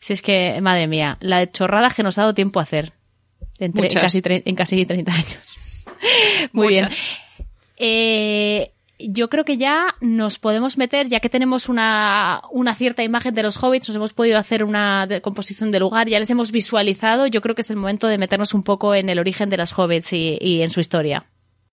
[0.00, 2.92] Si es que, madre mía, la chorrada que nos ha dado tiempo a hacer.
[3.58, 5.84] Entre- en, casi en casi 30 años.
[6.52, 6.90] Muy Muchas.
[6.90, 7.48] bien.
[7.76, 13.34] Eh, yo creo que ya nos podemos meter, ya que tenemos una, una cierta imagen
[13.34, 17.26] de los hobbits, nos hemos podido hacer una composición de lugar, ya les hemos visualizado,
[17.26, 19.78] yo creo que es el momento de meternos un poco en el origen de las
[19.78, 21.24] hobbits y, y en su historia.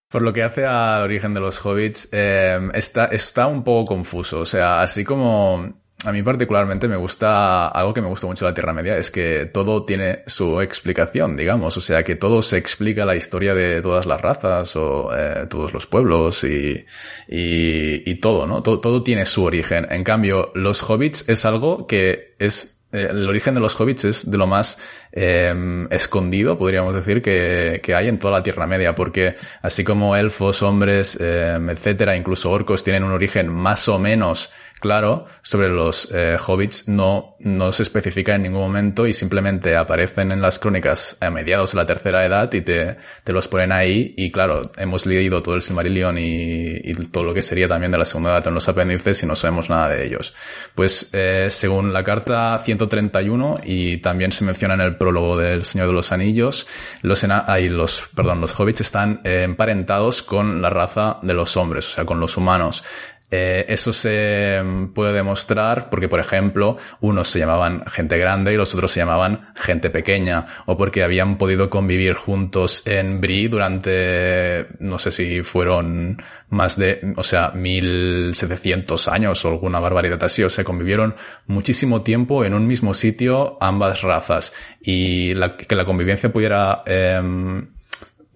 [0.09, 4.39] Por lo que hace al origen de los hobbits, eh, está, está un poco confuso.
[4.39, 5.73] O sea, así como
[6.05, 9.09] a mí particularmente me gusta, algo que me gusta mucho de la Tierra Media es
[9.09, 11.75] que todo tiene su explicación, digamos.
[11.75, 15.73] O sea, que todo se explica la historia de todas las razas o eh, todos
[15.73, 16.85] los pueblos y,
[17.27, 18.61] y, y todo, ¿no?
[18.61, 19.87] Todo, todo tiene su origen.
[19.89, 24.31] En cambio, los hobbits es algo que es eh, el origen de los hobbits es
[24.31, 24.79] de lo más
[25.11, 25.53] eh,
[25.89, 30.61] escondido, podríamos decir, que, que hay en toda la Tierra Media, porque así como elfos,
[30.63, 36.37] hombres, eh, etcétera, incluso orcos tienen un origen más o menos claro, sobre los eh,
[36.45, 41.29] hobbits no, no se especifica en ningún momento y simplemente aparecen en las crónicas a
[41.29, 45.41] mediados de la tercera edad y te, te los ponen ahí y claro, hemos leído
[45.41, 48.67] todo el Silmarillion y, todo lo que sería también de la segunda edad en los
[48.67, 50.33] apéndices y no sabemos nada de ellos.
[50.75, 55.87] Pues eh, según la carta 131 y también se menciona en el prólogo del Señor
[55.87, 56.67] de los Anillos,
[57.01, 61.87] los, ay, los, perdón, los hobbits están eh, emparentados con la raza de los hombres,
[61.87, 62.83] o sea, con los humanos.
[63.29, 68.55] Eh, eso se mm, puede demostrar porque, por ejemplo, unos se llamaban gente grande y
[68.55, 74.67] los otros se llamaban gente pequeña, o porque habían podido convivir juntos en Brie durante,
[74.79, 80.49] no sé si fueron más de, o sea, 1700 años o alguna barbaridad así, o
[80.49, 81.15] sea, convivieron
[81.47, 84.53] muchísimo tiempo en un mismo sitio ambas razas.
[84.81, 87.67] Y la- que la convivencia pudiera em,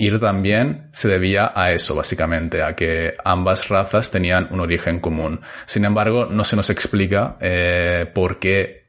[0.02, 5.42] ir también se debía a eso, básicamente, a que ambas razas tenían un origen común.
[5.66, 8.86] Sin embargo, no se nos explica eh, por qué,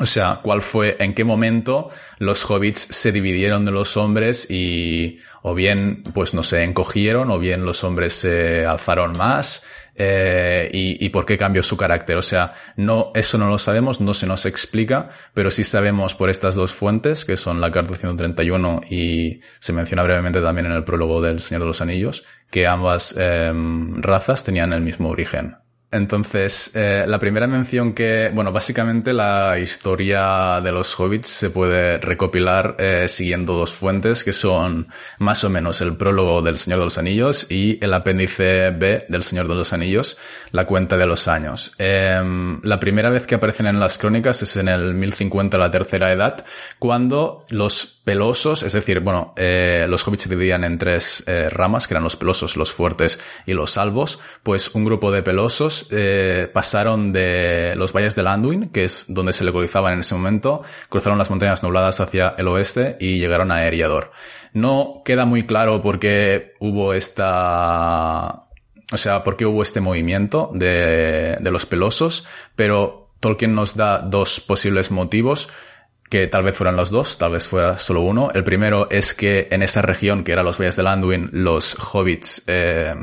[0.00, 5.18] o sea, cuál fue, en qué momento los hobbits se dividieron de los hombres y
[5.42, 9.64] o bien, pues no sé, encogieron o bien los hombres se alzaron más.
[9.98, 12.16] Eh, y, y por qué cambió su carácter.
[12.16, 16.30] O sea, no, eso no lo sabemos, no se nos explica, pero sí sabemos por
[16.30, 20.84] estas dos fuentes, que son la carta 131 y se menciona brevemente también en el
[20.84, 25.56] prólogo del Señor de los Anillos, que ambas em, razas tenían el mismo origen.
[25.90, 31.96] Entonces, eh, la primera mención que, bueno, básicamente la historia de los hobbits se puede
[31.96, 36.84] recopilar eh, siguiendo dos fuentes que son más o menos el prólogo del Señor de
[36.84, 40.18] los Anillos y el apéndice B del Señor de los Anillos,
[40.52, 41.74] la cuenta de los años.
[41.78, 46.12] Em, la primera vez que aparecen en las crónicas es en el 1050, la tercera
[46.12, 46.44] edad,
[46.78, 51.86] cuando los pelosos, es decir, bueno, eh, los hobbits se dividían en tres eh, ramas,
[51.86, 56.50] que eran los pelosos, los fuertes y los salvos, pues un grupo de pelosos eh,
[56.50, 61.18] pasaron de los valles de Anduin, que es donde se localizaban en ese momento, cruzaron
[61.18, 64.10] las montañas nubladas hacia el oeste y llegaron a Eriador.
[64.54, 68.46] No queda muy claro por qué hubo esta
[68.90, 73.98] o sea, por qué hubo este movimiento de, de los pelosos, pero Tolkien nos da
[73.98, 75.50] dos posibles motivos
[76.08, 78.30] que tal vez fueran los dos, tal vez fuera solo uno.
[78.34, 82.44] El primero es que en esa región, que era los Valles de Anduin, los hobbits,
[82.46, 82.94] eh,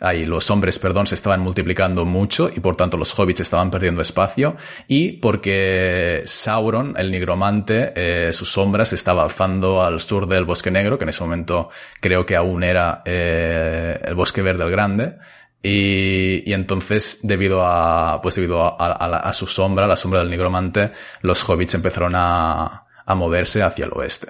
[0.00, 4.00] ahí, los hombres, perdón, se estaban multiplicando mucho y por tanto los hobbits estaban perdiendo
[4.00, 4.56] espacio
[4.86, 10.98] y porque Sauron, el nigromante, eh, su sombra estaba alzando al sur del Bosque Negro,
[10.98, 15.16] que en ese momento creo que aún era eh, el Bosque Verde el Grande,
[15.62, 20.30] y, y, entonces, debido a, pues debido a, a, a, su sombra, la sombra del
[20.30, 20.92] nigromante,
[21.22, 24.28] los hobbits empezaron a, a moverse hacia el oeste.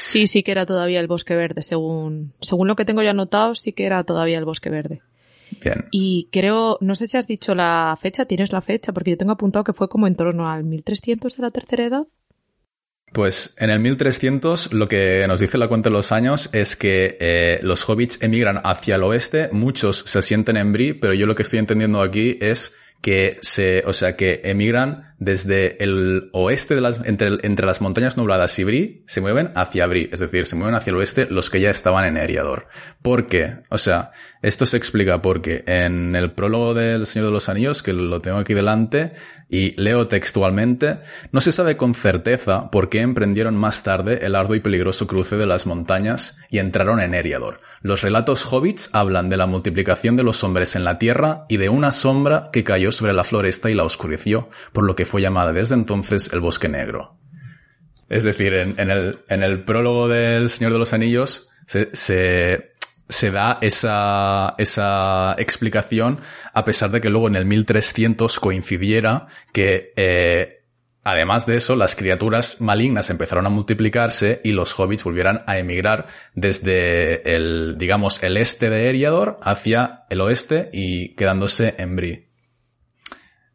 [0.00, 3.54] Sí, sí que era todavía el bosque verde, según, según lo que tengo ya anotado,
[3.54, 5.02] sí que era todavía el bosque verde.
[5.62, 5.86] Bien.
[5.90, 9.32] Y creo, no sé si has dicho la fecha, tienes la fecha, porque yo tengo
[9.32, 12.06] apuntado que fue como en torno al 1300 de la tercera edad.
[13.12, 17.16] Pues en el 1300 lo que nos dice la cuenta de los años es que
[17.20, 21.34] eh, los hobbits emigran hacia el oeste, muchos se sienten en Bri, pero yo lo
[21.34, 26.80] que estoy entendiendo aquí es que se, o sea, que emigran desde el oeste de
[26.80, 30.56] las, entre, entre las montañas nubladas y Bri, se mueven hacia Bri, es decir, se
[30.56, 32.66] mueven hacia el oeste los que ya estaban en Eriador.
[33.00, 33.58] ¿Por qué?
[33.70, 34.10] O sea,
[34.42, 38.38] esto se explica porque en el prólogo del Señor de los Anillos, que lo tengo
[38.38, 39.12] aquí delante,
[39.48, 40.98] y leo textualmente,
[41.32, 45.36] no se sabe con certeza por qué emprendieron más tarde el arduo y peligroso cruce
[45.36, 47.60] de las montañas y entraron en Eriador.
[47.80, 51.68] Los relatos hobbits hablan de la multiplicación de los hombres en la tierra y de
[51.68, 55.52] una sombra que cayó sobre la floresta y la oscureció, por lo que fue llamada
[55.52, 57.16] desde entonces el Bosque Negro.
[58.08, 58.90] Es decir, en,
[59.42, 62.72] el, prólogo del Señor de los Anillos se,
[63.08, 66.20] se, da esa, esa explicación
[66.52, 70.58] a pesar de que luego en el 1300 coincidiera que eh,
[71.04, 76.08] Además de eso, las criaturas malignas empezaron a multiplicarse y los hobbits volvieran a emigrar
[76.34, 82.27] desde el, digamos, el este de Eriador hacia el oeste y quedándose en Bri.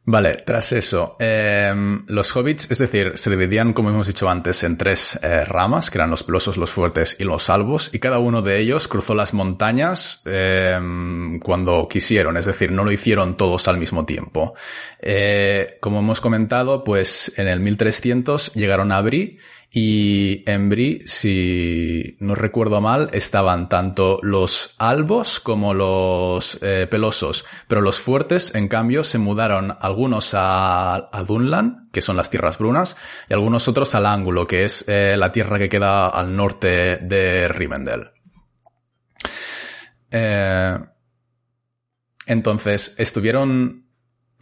[0.06, 4.78] Vale, tras eso, em, los hobbits, es decir, se dividían, como hemos dicho antes, en
[4.78, 8.42] tres eh, ramas, que eran los pelosos, los fuertes y los salvos, y cada uno
[8.42, 13.78] de ellos cruzó las montañas em, cuando quisieron, es decir, no lo hicieron todos al
[13.78, 14.56] mismo tiempo.
[15.00, 19.38] Eh, como hemos comentado, pues en el 1300 llegaron a Bri
[19.76, 27.44] y en Bri, si no recuerdo mal, estaban tanto los albos como los eh, pelosos,
[27.68, 32.60] pero los fuertes, en cambio, se mudaron algunos a, a, Dunlan, que son las tierras
[32.60, 32.98] brunas,
[33.28, 37.48] y algunos otros al Ángulo, que es eh, la tierra que queda al norte de
[37.48, 38.12] Rivendell.
[40.12, 40.78] Eh,
[42.28, 43.83] entonces, estuvieron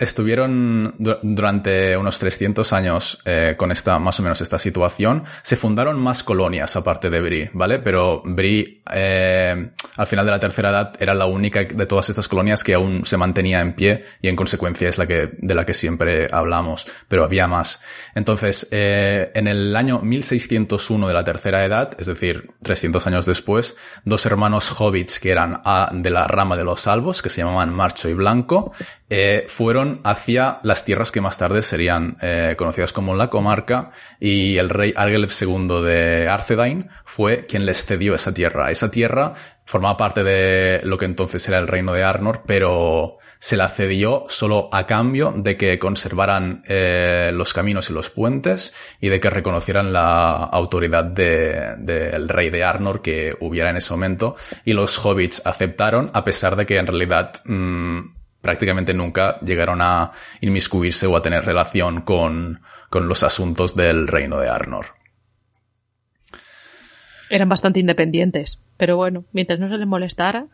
[0.02, 5.24] estuvieron durante unos 300 años eh, con esta, más o menos esta situación.
[5.44, 7.78] Se fundaron más colonias aparte de Bri, ¿vale?
[7.78, 12.28] Pero Bri, eh, al final de la tercera edad, era la única de todas estas
[12.28, 15.66] colonias que aún se mantenía en pie y en consecuencia es la que, de la
[15.66, 17.84] que siempre hablamos, pero había más.
[18.16, 23.78] Entonces, eh, en el año 1601 de la tercera edad, es decir, 300 años después,
[24.04, 25.62] dos hermanos hobbits que eran
[25.94, 28.74] de la rama de los salvos, que se llamaban Marcho y Blanco,
[29.14, 29.46] eh,
[30.04, 34.94] hacia las tierras que más tarde serían eh, conocidas como la comarca y el rey
[34.96, 38.72] Argeleb II de Arthedain fue quien les cedió esa tierra.
[38.72, 39.34] Esa tierra
[39.66, 44.26] formaba parte de lo que entonces era el reino de Arnor, pero se la cedió
[44.28, 49.30] solo a cambio de que conservaran eh, los caminos y los puentes y de que
[49.30, 54.36] reconocieran la autoridad del de, rey de Arnor que hubiera en ese momento
[54.66, 60.12] y los hobbits aceptaron a pesar de que en realidad mmm, prácticamente nunca llegaron a
[60.42, 64.88] inmiscuirse o a tener relación con, con los asuntos del reino de Arnor.
[67.30, 70.48] Eran bastante independientes, pero bueno, mientras no se les molestara,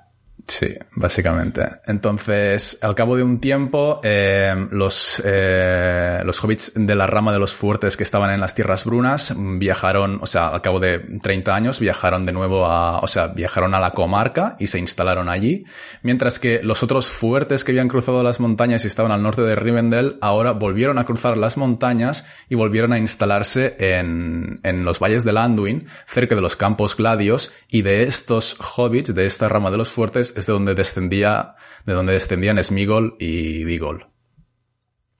[0.45, 1.65] Sí, básicamente.
[1.87, 7.39] Entonces, al cabo de un tiempo, eh, los, eh, los hobbits de la rama de
[7.39, 11.53] los fuertes que estaban en las tierras brunas viajaron, o sea, al cabo de 30
[11.53, 15.65] años viajaron de nuevo a, o sea, viajaron a la comarca y se instalaron allí,
[16.01, 19.55] mientras que los otros fuertes que habían cruzado las montañas y estaban al norte de
[19.55, 25.23] Rivendell ahora volvieron a cruzar las montañas y volvieron a instalarse en, en los valles
[25.23, 29.77] de Anduin, cerca de los campos gladios, y de estos hobbits, de esta rama de
[29.77, 31.55] los fuertes, es de donde descendía,
[31.85, 34.07] de donde descendían Smigol y Digol.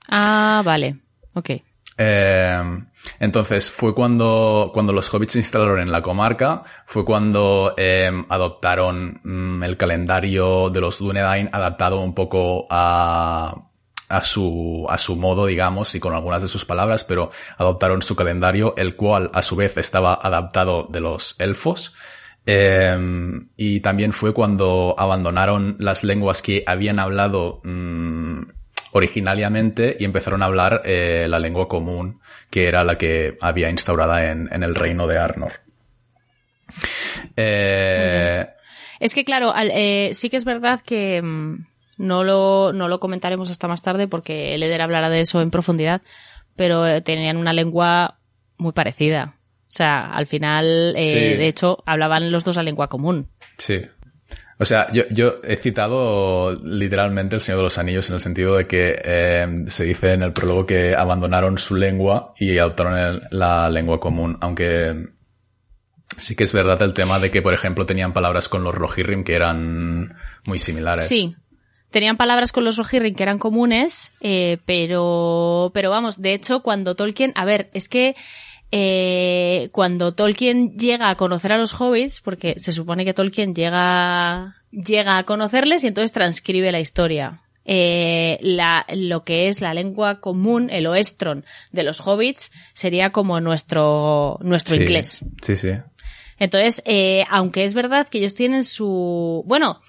[0.09, 0.97] Ah, vale.
[1.33, 1.51] Ok.
[1.97, 2.81] Eh,
[3.19, 9.19] entonces fue cuando, cuando los hobbits se instalaron en la comarca, fue cuando eh, adoptaron
[9.23, 13.67] mm, el calendario de los Dunedain adaptado un poco a,
[14.09, 18.15] a su, a su modo, digamos, y con algunas de sus palabras, pero adoptaron su
[18.15, 21.95] calendario, el cual a su vez estaba adaptado de los elfos.
[22.49, 22.97] Eh,
[23.57, 28.43] y también fue cuando abandonaron las lenguas que habían hablado mmm,
[28.93, 34.31] originariamente y empezaron a hablar eh, la lengua común, que era la que había instaurada
[34.31, 35.51] en, en el reino de Arnor.
[37.35, 38.47] Eh,
[39.01, 41.65] es que claro, eh, sí que es verdad que mmm,
[41.97, 46.01] no, lo, no lo comentaremos hasta más tarde porque Leder hablará de eso en profundidad,
[46.55, 48.19] pero eh, tenían una lengua
[48.57, 49.36] muy parecida.
[49.69, 51.19] O sea, al final, eh, Sí.
[51.37, 53.27] de hecho, hablaban los dos la lengua común.
[53.57, 53.81] Sí.
[54.59, 58.55] O sea, yo, yo he citado literalmente El Señor de los Anillos en el sentido
[58.55, 63.21] de que eh, se dice en el prólogo que abandonaron su lengua y adoptaron el-
[63.31, 65.09] la lengua común, aunque
[66.17, 69.23] sí que es verdad el tema de que, por ejemplo, tenían palabras con los Rohirrim
[69.23, 70.15] que eran
[70.45, 71.07] muy similares.
[71.07, 71.35] Sí,
[71.91, 76.95] tenían palabras con los Rohirrim que eran comunes, eh, pero, pero vamos, de hecho, cuando
[76.95, 78.15] Tolkien, a ver, es que
[78.71, 84.55] eh, cuando Tolkien llega a conocer a los hobbits, porque se supone que Tolkien llega,
[84.71, 87.41] llega a conocerles y entonces transcribe la historia.
[87.69, 93.41] Eh, la, lo que es la lengua común, el oestron de los hobbits, sería como
[93.41, 95.19] nuestro, nuestro Sí, inglés.
[95.41, 95.71] Sí, sí.
[96.39, 99.81] Entonces, eh, aunque es verdad que ellos tienen su, bueno,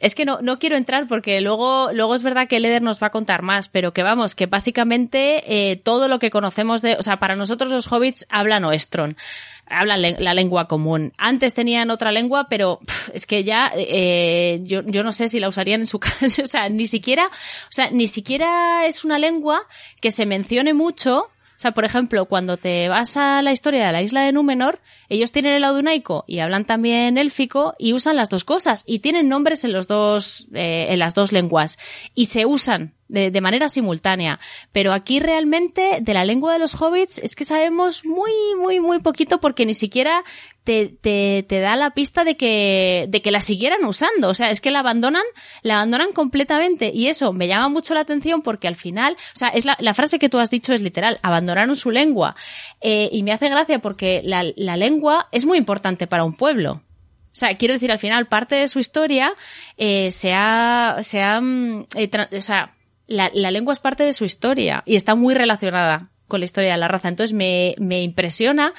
[0.00, 3.08] es que no, no quiero entrar porque luego, luego es verdad que Leder nos va
[3.08, 7.02] a contar más, pero que vamos, que básicamente eh, todo lo que conocemos de, o
[7.02, 9.18] sea, para nosotros los hobbits hablan oestron,
[9.66, 11.12] hablan la lengua común.
[11.18, 15.38] Antes tenían otra lengua, pero pf, es que ya eh, yo, yo no sé si
[15.38, 19.18] la usarían en su casa, o sea, ni siquiera, o sea, ni siquiera es una
[19.18, 19.60] lengua
[20.00, 21.18] que se mencione mucho.
[21.24, 24.80] O sea, por ejemplo, cuando te vas a la historia de la isla de Númenor,
[25.10, 29.28] ellos tienen el audunaico y hablan también élfico y usan las dos cosas y tienen
[29.28, 31.78] nombres en los dos, eh, en las dos lenguas
[32.14, 34.38] y se usan de, de manera simultánea.
[34.72, 39.00] Pero aquí realmente de la lengua de los hobbits es que sabemos muy, muy, muy
[39.00, 40.22] poquito porque ni siquiera
[40.64, 44.28] te, te, te da la pista de que, de que la siguieran usando.
[44.28, 45.24] O sea, es que la abandonan,
[45.62, 46.92] la abandonan completamente.
[46.94, 49.94] Y eso me llama mucho la atención porque al final, o sea, es la, la
[49.94, 52.36] frase que tú has dicho es literal, abandonaron su lengua.
[52.80, 54.99] Eh, y me hace gracia porque la, la lengua
[55.32, 56.82] es muy importante para un pueblo.
[57.32, 59.32] O sea, quiero decir, al final, parte de su historia
[59.76, 62.74] eh, se ha, se ha, mm, eh, o sea,
[63.06, 66.72] la, la lengua es parte de su historia y está muy relacionada con la historia
[66.72, 67.08] de la raza.
[67.08, 68.72] Entonces me, me impresiona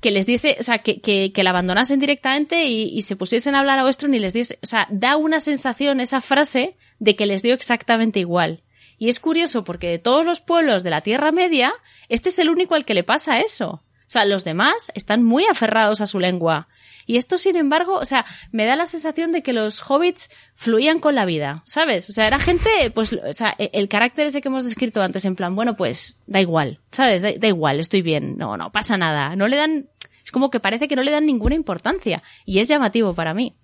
[0.00, 3.54] que les diese, o sea, que, que, que la abandonasen directamente y, y se pusiesen
[3.54, 7.16] a hablar a Westron y les diese, o sea, da una sensación esa frase de
[7.16, 8.62] que les dio exactamente igual.
[8.98, 11.72] Y es curioso porque de todos los pueblos de la Tierra Media,
[12.08, 13.83] este es el único al que le pasa eso.
[14.14, 16.68] Sea, los demás están muy aferrados a su lengua.
[17.04, 21.00] Y esto, sin embargo, o sea, me da la sensación de que los hobbits fluían
[21.00, 22.08] con la vida, ¿sabes?
[22.08, 25.24] O sea, era gente, pues, o sea, e- el carácter ese que hemos descrito antes,
[25.24, 27.22] en plan, bueno, pues, da igual, ¿sabes?
[27.22, 29.34] Da, da igual, estoy bien, no, no pasa nada.
[29.34, 29.88] No le dan,
[30.22, 32.22] es como que parece que no le dan ninguna importancia.
[32.44, 33.56] Y es llamativo para mí.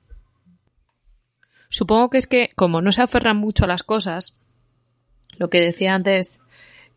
[1.69, 4.37] Supongo que es que, como no se aferran mucho a las cosas,
[5.39, 6.40] lo que decía antes,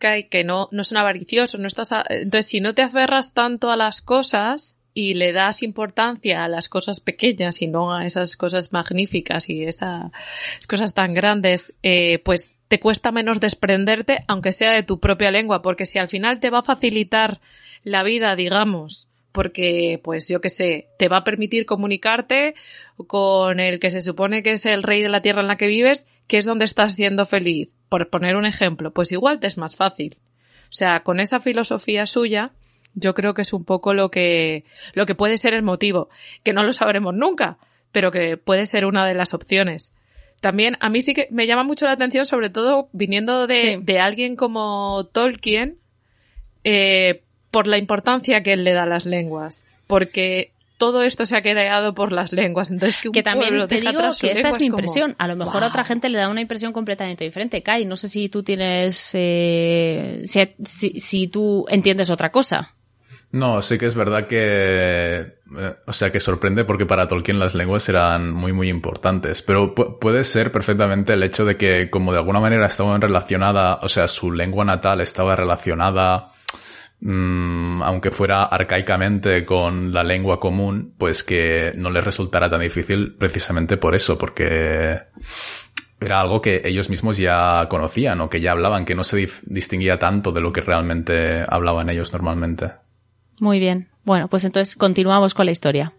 [0.04, 3.72] Kai, que no, no son avariciosos, no estás a- entonces si no te aferras tanto
[3.72, 8.36] a las cosas y le das importancia a las cosas pequeñas y no a esas
[8.36, 10.12] cosas magníficas y esas
[10.68, 15.62] cosas tan grandes, eh, pues te cuesta menos desprenderte, aunque sea de tu propia lengua,
[15.62, 17.40] porque si al final te va a facilitar
[17.84, 22.54] la vida, digamos, porque, pues yo qué sé, te va a permitir comunicarte
[23.08, 25.68] con el que se supone que es el rey de la tierra en la que
[25.68, 27.70] vives, que es donde estás siendo feliz.
[27.90, 30.18] Por poner un ejemplo, pues igual te es más fácil.
[30.66, 32.52] O sea, con esa filosofía suya,
[32.94, 36.10] yo creo que es un poco lo que, lo que puede ser el motivo,
[36.44, 37.58] que no lo sabremos nunca,
[37.92, 39.94] pero que puede ser una de las opciones.
[40.42, 43.78] También a mí sí que me llama mucho la atención, sobre todo viniendo de, Sí.
[43.82, 45.80] de alguien como Tolkien,
[46.64, 47.23] eh,
[47.54, 49.64] por la importancia que él le da a las lenguas.
[49.88, 52.72] Porque todo esto se ha creado por las lenguas.
[52.72, 54.80] Entonces, que un Que también pueblo te deja digo atrás que esta es mi como,
[54.80, 55.16] impresión.
[55.20, 57.62] A lo mejor a otra gente le da una impresión completamente diferente.
[57.62, 62.74] Kai, no sé si tú tienes, eh, si, si, si tú entiendes otra cosa.
[63.32, 64.38] No, sí que es verdad que,
[65.58, 69.74] eh, o sea, que sorprende porque para Tolkien las lenguas eran muy, muy importantes, pero
[69.74, 73.90] pu- puede ser perfectamente el hecho de que como de alguna manera estaban relacionada, o
[73.90, 76.30] sea, su lengua natal estaba relacionada,
[77.04, 83.16] mm, aunque fuera arcaicamente con la lengua común, pues que no les resultara tan difícil
[83.16, 85.00] precisamente por eso, porque
[86.00, 90.00] era algo que ellos mismos ya conocían o que ya hablaban, que no se distinguía
[90.00, 92.72] tanto de lo que realmente hablaban ellos normalmente.
[93.40, 93.90] Muy bien.
[94.04, 95.94] Bueno, pues entonces continuamos con la historia.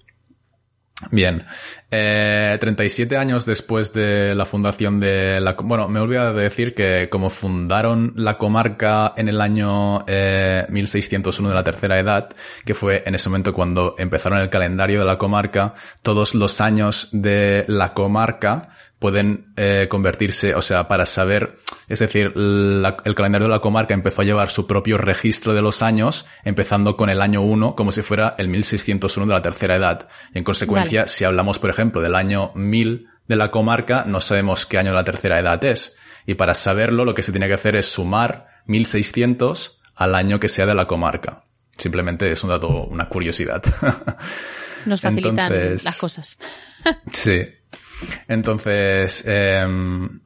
[1.11, 1.45] Bien.
[1.91, 5.53] Eh, 37 años después de la fundación de la...
[5.53, 10.67] Bueno, me he olvidado de decir que como fundaron la comarca en el año eh,
[10.69, 12.31] 1601 de la tercera edad,
[12.65, 17.09] que fue en ese momento cuando empezaron el calendario de la comarca, todos los años
[17.13, 18.71] de la comarca
[19.05, 21.57] pueden eh, convertirse, o sea, para saber,
[21.91, 25.61] es decir, la- el calendario de la comarca empezó a llevar su propio registro de
[25.61, 29.77] los años, empezando con el año 1 como si fuera el 1601 de la tercera
[29.77, 30.09] edad.
[30.35, 34.65] Y en consecuencia, si hablamos, por ejemplo, del año 1000 de la comarca, no sabemos
[34.65, 35.99] qué año de la tercera edad es.
[36.25, 40.49] Y para saberlo, lo que se tiene que hacer es sumar 1600 al año que
[40.49, 41.45] sea de la comarca.
[41.77, 43.63] Simplemente es un dato, una curiosidad.
[44.87, 46.39] Nos facilitan Entonces- las cosas.
[47.13, 47.43] Sí.
[48.29, 49.61] Entonces, eh,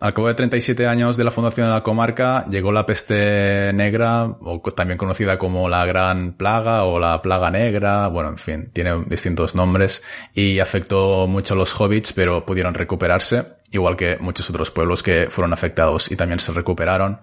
[0.01, 4.24] al cabo de 37 años de la fundación de la comarca, llegó la peste negra,
[4.24, 9.05] o también conocida como la Gran Plaga o la Plaga Negra, bueno, en fin, tiene
[9.07, 10.03] distintos nombres,
[10.35, 15.29] y afectó mucho a los hobbits, pero pudieron recuperarse, igual que muchos otros pueblos que
[15.31, 17.20] fueron afectados y también se recuperaron.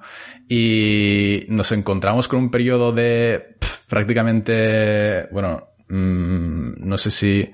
[0.47, 7.51] Y nos encontramos con un periodo de prácticamente, bueno, mmm, no sé si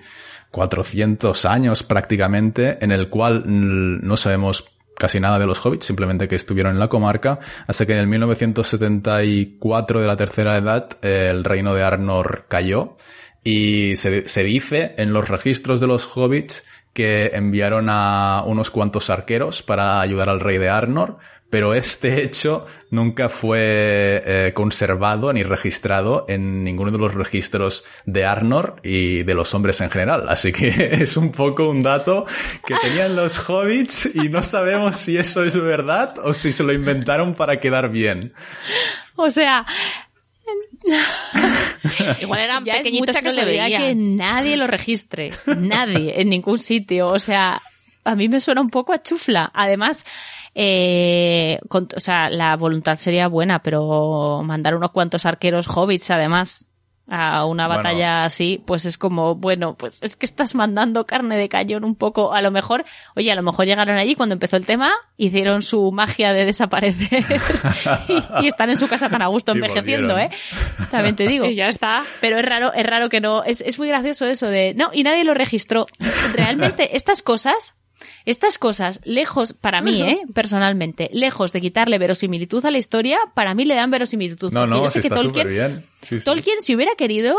[0.52, 4.66] 400 años prácticamente, en el cual no sabemos
[4.98, 8.08] casi nada de los hobbits, simplemente que estuvieron en la comarca, hasta que en el
[8.08, 12.98] 1974 de la tercera edad el reino de Arnor cayó.
[13.44, 19.10] Y se, se dice en los registros de los hobbits que enviaron a unos cuantos
[19.10, 21.18] arqueros para ayudar al rey de Arnor,
[21.52, 28.26] pero este hecho nunca fue eh, conservado ni registrado en ninguno de los registros de
[28.26, 30.28] Arnor y de los hombres en general.
[30.28, 30.70] Así que
[31.04, 32.26] es un poco un dato
[32.66, 36.74] que tenían los hobbits y no sabemos si eso es verdad o si se lo
[36.74, 38.34] inventaron para quedar bien.
[39.16, 39.66] O sea,
[42.22, 43.82] Igual eran ya es pequeñitos mucha que no casualidad veían.
[43.82, 45.32] que nadie lo registre.
[45.46, 47.08] Nadie, en ningún sitio.
[47.08, 47.62] O sea,
[48.04, 49.52] a mí me suena un poco a chufla.
[49.54, 50.06] Además,
[50.56, 56.66] eh, con- o sea, la voluntad sería buena, pero mandar unos cuantos arqueros hobbits, además,
[57.10, 57.80] a una Bueno.
[57.84, 61.96] batalla así, pues es como, bueno, pues es que estás mandando carne de cañón un
[61.96, 62.32] poco.
[62.34, 62.86] A lo mejor,
[63.18, 67.26] oye, a lo mejor llegaron allí cuando empezó el tema, hicieron su magia de desaparecer
[68.08, 70.18] y, y están en su casa tan a gusto envejeciendo.
[70.18, 70.30] ¿eh?
[70.90, 71.46] También te digo.
[71.50, 72.02] Y ya está.
[72.22, 73.44] Pero es raro, es raro que no.
[73.44, 74.74] Es, es muy gracioso eso de.
[74.76, 75.86] No, y nadie lo registró.
[76.36, 77.76] Realmente, estas cosas.
[78.26, 80.22] Estas cosas, lejos, para mí, ¿eh?
[80.34, 84.52] personalmente, lejos de quitarle verosimilitud a la historia, para mí le dan verosimilitud.
[84.52, 85.86] No, no, yo sé que está Tolkien, bien.
[86.02, 86.26] Sí, sí.
[86.26, 87.36] Tolkien, si hubiera querido,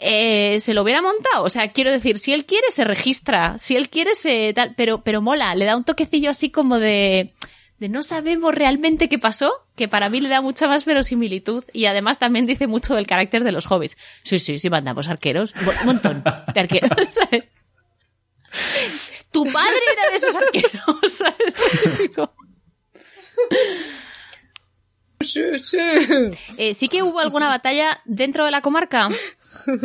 [0.00, 1.44] eh, se lo hubiera montado.
[1.44, 3.58] O sea, quiero decir, si él quiere, se registra.
[3.58, 4.74] Si él quiere, se tal.
[4.76, 7.34] Pero, pero mola, le da un toquecillo así como de.
[7.78, 11.86] De no sabemos realmente qué pasó, que para mí le da mucha más verosimilitud y
[11.86, 13.96] además también dice mucho del carácter de los hobbits.
[14.22, 15.54] Sí, sí, sí, mandamos arqueros.
[15.80, 17.44] Un montón de arqueros, ¿sabes?
[19.30, 21.98] Tu padre era de esos arqueros, ¿sabes?
[21.98, 22.32] Digo,
[26.56, 29.08] eh, sí que hubo alguna batalla dentro de la comarca.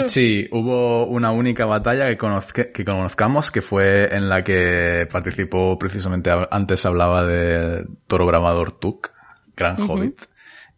[0.08, 5.78] Sí, hubo una única batalla que, conozca- que conozcamos que fue en la que participó
[5.78, 9.10] precisamente, antes hablaba de Toro Bramador Tuk,
[9.58, 10.22] Gran Hobbit,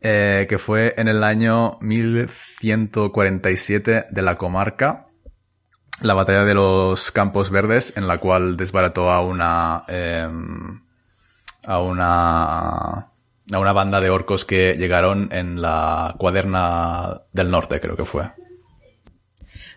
[0.01, 5.06] eh, que fue en el año 1147 de la comarca,
[6.01, 10.81] la batalla de los Campos Verdes, en la cual desbarató a una, em,
[11.65, 17.95] a una, a una banda de orcos que llegaron en la cuaderna del norte, creo
[17.95, 18.31] que fue.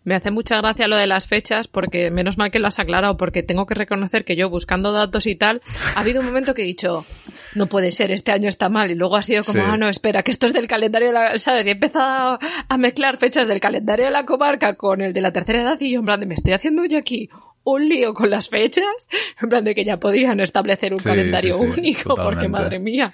[0.03, 3.17] Me hace mucha gracia lo de las fechas porque menos mal que lo has aclarado
[3.17, 5.61] porque tengo que reconocer que yo buscando datos y tal,
[5.95, 7.05] ha habido un momento que he dicho,
[7.55, 9.69] no puede ser, este año está mal y luego ha sido como, Sí.
[9.69, 11.67] ah, no, espera, que esto es del calendario de la, ¿sabes?
[11.67, 12.39] Y he empezado
[12.69, 15.91] a mezclar fechas del calendario de la comarca con el de la tercera edad y
[15.93, 17.29] yo en plan de, me estoy haciendo yo aquí
[17.63, 18.87] un lío con las fechas,
[19.41, 23.13] en plan de que ya podían establecer un Sí, calendario sí, único porque madre mía.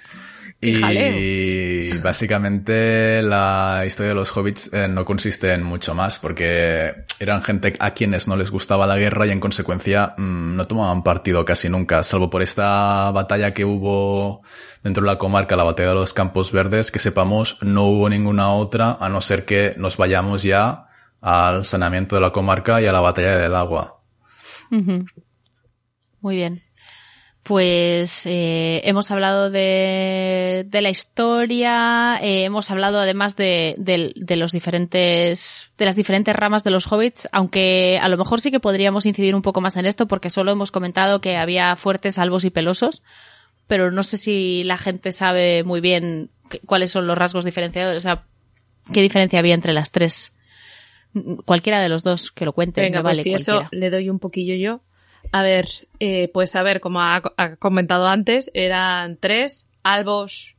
[0.59, 7.43] Y básicamente la historia de los hobbits eh, no consiste en mucho más, porque eran
[7.43, 11.45] gente a quienes no les gustaba la guerra y en consecuencia mm, no tomaban partido
[11.45, 14.41] casi nunca, salvo por esta batalla que hubo
[14.83, 18.51] dentro de la comarca, la batalla de los Campos Verdes, que sepamos no hubo ninguna
[18.51, 20.87] otra, a no ser que nos vayamos ya
[21.21, 24.01] al saneamiento de la comarca y a la batalla del agua.
[26.21, 26.66] Muy bien.
[27.47, 34.35] Pues eh, hemos hablado de, de la historia, eh, hemos hablado además de, de- de
[34.35, 38.59] los diferentes, de las diferentes ramas de los hobbits, aunque a lo mejor sí que
[38.59, 42.43] podríamos incidir un poco más en esto porque solo hemos comentado que había fuertes, albos
[42.43, 43.01] y pelosos,
[43.67, 46.29] pero no sé si la gente sabe muy bien
[46.65, 48.23] cuáles son los rasgos diferenciadores, o sea,
[48.91, 50.33] qué diferencia había entre las tres.
[51.45, 54.09] Cualquiera de los dos que lo cuente, Venga, me pues vale si eso le doy
[54.09, 54.81] un poquillo yo.
[55.31, 60.57] A ver, eh, pues a ver, como ha, ha comentado antes, eran tres, albos,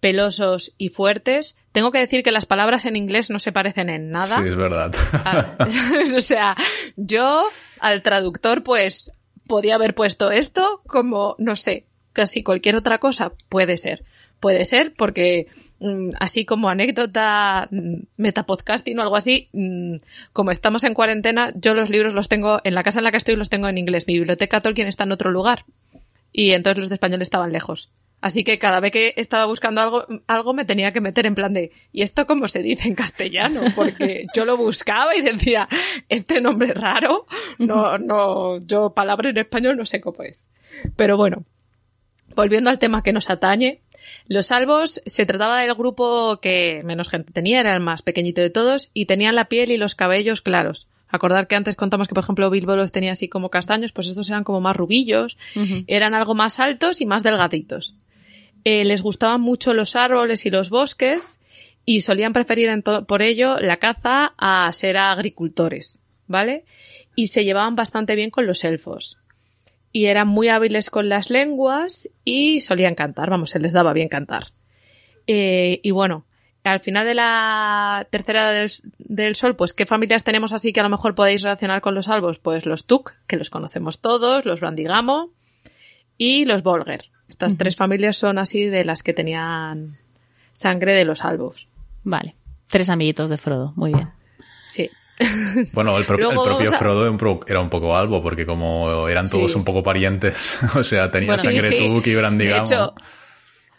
[0.00, 1.56] pelosos y fuertes.
[1.72, 4.36] Tengo que decir que las palabras en inglés no se parecen en nada.
[4.42, 4.94] Sí, es verdad.
[5.12, 5.56] Ah,
[6.16, 6.56] o sea,
[6.96, 7.44] yo
[7.80, 9.12] al traductor pues
[9.46, 13.32] podía haber puesto esto como, no sé, casi cualquier otra cosa.
[13.48, 14.04] Puede ser.
[14.40, 15.48] Puede ser porque
[16.18, 19.96] así como anécdota mm, metapodcasting o algo así, mm,
[20.32, 23.16] como estamos en cuarentena, yo los libros los tengo en la casa en la que
[23.16, 24.06] estoy los tengo en inglés.
[24.06, 25.64] Mi biblioteca Tolkien está en otro lugar
[26.32, 27.90] y entonces los de español estaban lejos.
[28.20, 31.54] Así que cada vez que estaba buscando algo, algo me tenía que meter en plan
[31.54, 33.62] de, ¿y esto cómo se dice en castellano?
[33.76, 35.68] Porque yo lo buscaba y decía,
[36.08, 37.26] este nombre raro,
[37.58, 40.42] no, no, yo palabra en español no sé cómo es.
[40.96, 41.44] Pero bueno,
[42.34, 43.82] volviendo al tema que nos atañe,
[44.28, 48.50] los salvos se trataba del grupo que menos gente tenía, era el más pequeñito de
[48.50, 50.86] todos y tenían la piel y los cabellos claros.
[51.08, 54.28] Acordar que antes contamos que, por ejemplo, Bilbo los tenía así como castaños, pues estos
[54.28, 55.38] eran como más rubillos,
[55.86, 57.94] eran algo más altos y más delgaditos.
[58.64, 61.40] Eh, les gustaban mucho los árboles y los bosques
[61.86, 66.66] y solían preferir en por ello la caza a ser agricultores, ¿vale?
[67.16, 69.16] Y se llevaban bastante bien con los elfos.
[69.92, 74.08] Y eran muy hábiles con las lenguas y solían cantar, vamos, se les daba bien
[74.08, 74.52] cantar.
[75.26, 76.26] Eh, y bueno,
[76.64, 80.88] al final de la tercera del, sol, pues qué familias tenemos así que a lo
[80.88, 82.38] mejor podéis relacionar con los albos?
[82.38, 85.30] Pues los Tuk, que los conocemos todos, los Brandigamo
[86.16, 87.10] y los Volger.
[87.28, 89.86] Estas tres familias son así de las que tenían
[90.52, 91.68] sangre de los albos.
[92.04, 92.36] Vale.
[92.68, 93.72] Tres amiguitos de Frodo.
[93.76, 94.10] Muy bien.
[94.70, 94.90] Sí.
[95.72, 96.30] Bueno, el, propio
[96.72, 97.06] Frodo
[97.46, 101.78] era un poco albo, porque como eran todos un poco parientes, o sea, tenía sangre
[101.78, 102.94] Tuk y Brandigamo.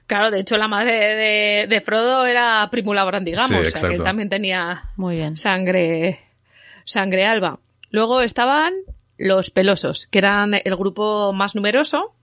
[0.08, 4.92] Claro, de hecho la madre de, Frodo era Primula Brandigamos, o sea que también tenía
[4.96, 5.38] Muy bien.
[5.38, 6.20] sangre
[6.86, 7.60] sangre alba.
[7.92, 8.74] Luego estaban
[9.18, 12.16] los pelosos, que eran el grupo más numeroso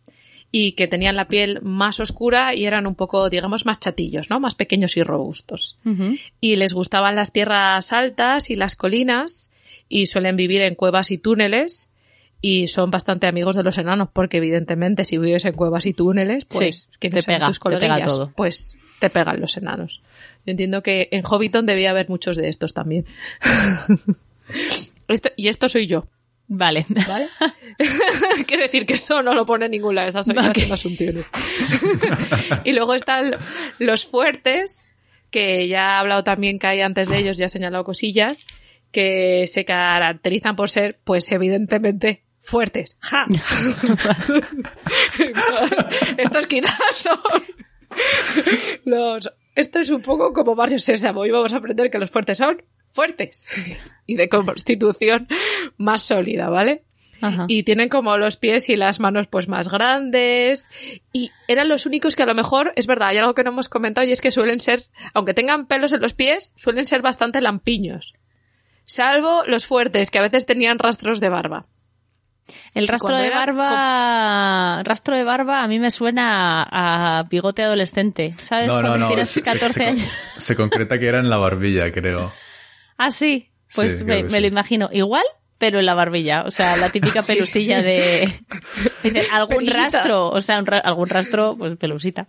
[0.59, 4.40] y que tenían la piel más oscura y eran un poco, digamos, más chatillos, ¿no?
[4.40, 5.76] Más pequeños y robustos.
[6.40, 9.50] Y les gustaban las tierras altas y las colinas
[9.90, 11.90] y suelen vivir en cuevas y túneles
[12.40, 16.46] y son bastante amigos de los enanos porque evidentemente si vives en cuevas y túneles,
[16.46, 18.32] pues que te pega, te pega todo.
[18.34, 20.00] pues te pegan los enanos.
[20.46, 23.04] Yo entiendo que en Hobbiton debía haber muchos de estos también.
[25.36, 26.07] y esto soy yo.
[26.49, 26.86] Vale.
[26.88, 27.28] ¿Vale?
[28.47, 30.70] Quiero decir que eso no lo pone en ningún lado, estas son okay.
[30.70, 31.30] asunciones.
[32.64, 33.32] y luego están
[33.78, 34.86] los fuertes,
[35.30, 38.47] que ya ha hablado también que hay antes de ellos, ya ha señalado cosillas,
[38.92, 42.97] que se caracterizan por ser, pues evidentemente, fuertes.
[43.01, 43.26] ¡Ja!
[46.16, 47.18] Estos quizás son
[48.84, 49.32] los...
[49.57, 52.62] Esto es un poco como Barrio Sésamo y vamos a aprender que los fuertes son
[52.97, 53.47] fuertes
[54.07, 55.28] y de constitución
[55.76, 56.82] más sólida, ¿vale?
[57.49, 60.68] Y tienen como los pies y las manos pues más grandes
[61.12, 63.68] y eran los únicos que a lo mejor, es verdad, hay algo que no hemos
[63.68, 64.84] comentado y es que suelen ser,
[65.14, 68.14] aunque tengan pelos en los pies, suelen ser bastante lampiños.
[68.84, 71.64] Salvo los fuertes, que a veces tenían rastros de barba.
[72.74, 78.70] El rastro de barba, rastro de barba a mí me suena a, bigote adolescente, ¿sabes?
[78.70, 80.09] Cuando tienes 14 años.
[80.36, 82.32] Se, concreta que era en la barbilla, creo.
[82.99, 83.51] Ah, sí.
[83.74, 84.88] Pues me, lo imagino.
[84.92, 85.24] Igual,
[85.59, 86.42] pero en la barbilla.
[86.42, 88.40] O sea, la típica pelusilla de,
[89.32, 90.28] algún rastro.
[90.30, 92.28] O sea, algún rastro, pues pelusita.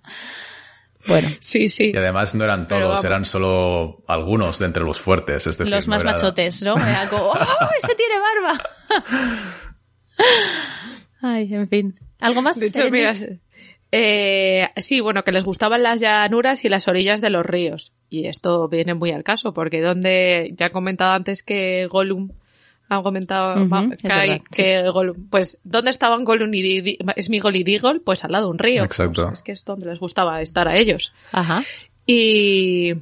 [1.07, 1.29] Bueno.
[1.39, 1.91] Sí, sí.
[1.93, 5.47] Y además no eran todos, eran solo algunos de entre los fuertes.
[5.47, 6.75] Es decir, los más machotes, ¿no?
[6.77, 8.59] Era como, ¡oh, ese tiene barba!
[11.21, 11.99] Ay, en fin.
[12.19, 12.59] ¿Algo más?
[12.59, 13.13] De hecho, mira,
[13.91, 17.93] eh, sí, bueno, que les gustaban las llanuras y las orillas de los ríos.
[18.09, 22.31] Y esto viene muy al caso, porque donde, ya he comentado antes que Gollum,
[22.89, 23.67] ha comentado
[24.51, 28.01] que, Gollum, pues, ¿dónde estaban Gollum y Smigol y Digol?
[28.01, 28.83] Pues al lado de un río.
[28.83, 29.29] Exacto.
[29.31, 31.13] es que es donde les gustaba estar a ellos.
[31.31, 31.63] Ajá.
[32.05, 32.93] Y,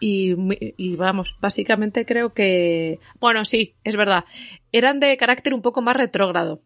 [0.00, 0.34] y,
[0.76, 4.24] y, vamos, básicamente creo que, bueno, sí, es verdad,
[4.72, 6.60] eran de carácter un poco más retrógrado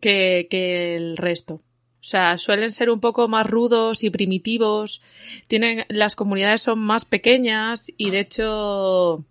[0.00, 1.60] que, que el resto.
[2.00, 5.02] O sea, suelen ser un poco más rudos y primitivos.
[5.48, 9.24] Tienen, las comunidades son más pequeñas y de hecho,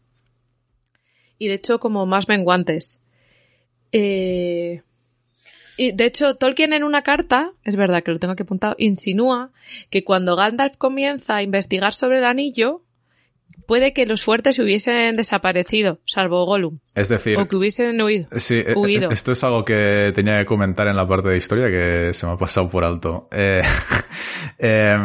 [1.39, 3.01] y de hecho como más menguantes.
[3.91, 4.83] Eh,
[5.77, 9.51] y de hecho, Tolkien en una carta, es verdad que lo tengo que apuntar, insinúa
[9.89, 12.83] que cuando Gandalf comienza a investigar sobre el anillo,
[13.69, 16.77] puede que los fuertes hubiesen desaparecido, salvo Gollum.
[16.95, 17.37] Es decir...
[17.37, 18.27] O que hubiesen huido.
[18.35, 21.67] Sí, e, e, esto es algo que tenía que comentar en la parte de historia
[21.67, 23.29] que se me ha pasado por alto.
[23.31, 23.61] Eh,
[24.57, 24.97] eh,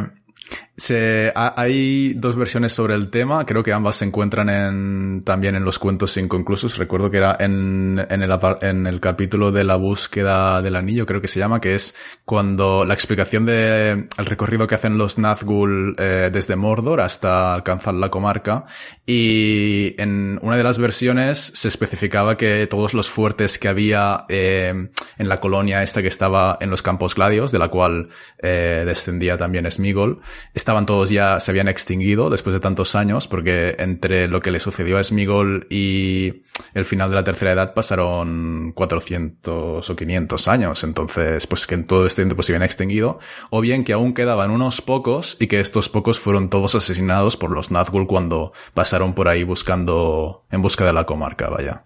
[1.35, 5.79] hay dos versiones sobre el tema, creo que ambas se encuentran en, también en los
[5.79, 6.79] cuentos inconclusos.
[6.79, 11.61] Recuerdo que era en, el, capítulo de la búsqueda del anillo, creo que se llama,
[11.61, 11.95] que es
[12.25, 17.95] cuando la explicación de el recorrido que hacen los Nazgûl eh, desde Mordor hasta alcanzar
[17.95, 18.65] la comarca.
[19.07, 24.89] Y en una de las versiones se especificaba que todos los fuertes que había eh,
[25.19, 28.09] en la colonia esta que estaba en los Campos Gladios, de la cual
[28.43, 30.21] eh, descendía también Smigol,
[30.65, 34.61] estaban todos ya, se habían extinguido después de tantos años, porque entre lo que le
[34.61, 36.43] sucedió a Smigol y
[36.73, 40.83] el final de la tercera edad pasaron 400 o 500 años.
[40.83, 43.19] Entonces, pues que en todo este tiempo se habían extinguido,
[43.51, 47.51] o bien que aún quedaban unos pocos y que estos pocos fueron todos asesinados por
[47.51, 51.85] los Nazgûl cuando pasaron por ahí buscando, en busca de la comarca, vaya.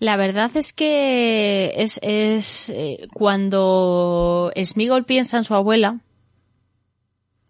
[0.00, 6.00] La verdad es que es, es eh, cuando Smigol piensa en su abuela,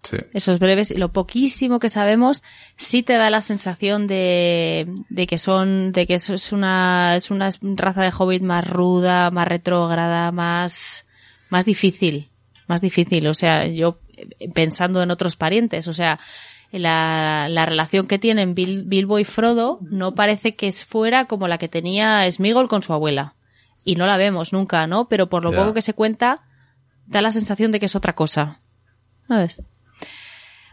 [0.03, 0.17] Sí.
[0.33, 2.43] esos breves y lo poquísimo que sabemos
[2.77, 7.31] sí te da la sensación de, de que son de que eso es una es
[7.31, 11.07] una raza de hobbit más ruda más retrógrada más
[11.51, 12.31] más difícil
[12.67, 13.27] más difícil.
[13.27, 13.99] O sea yo
[14.55, 16.19] pensando en otros parientes o sea
[16.73, 21.59] la, la relación que tienen Bil- Bilbo y Frodo no parece que fuera como la
[21.59, 23.35] que tenía Smigol con su abuela.
[23.85, 26.41] Y no la vemos nunca no pero por lo poco que se cuenta
[27.07, 28.61] da la sensación de que es otra cosa.
[29.29, 29.63] ¿sabes?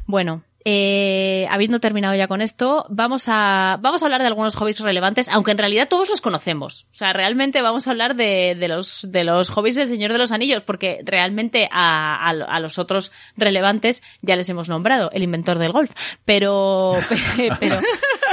[0.08, 4.80] Bueno, eh, habiendo terminado ya con esto, vamos a, vamos a hablar de algunos hobbies
[4.80, 6.88] relevantes, aunque en realidad todos los conocemos.
[6.92, 10.18] O sea, realmente vamos a hablar de, de los, de los hobbies del Señor de
[10.18, 15.58] los Anillos, porque realmente a, a, los otros relevantes ya les hemos nombrado, el inventor
[15.58, 15.92] del golf.
[16.26, 16.96] Pero,
[17.60, 17.80] pero,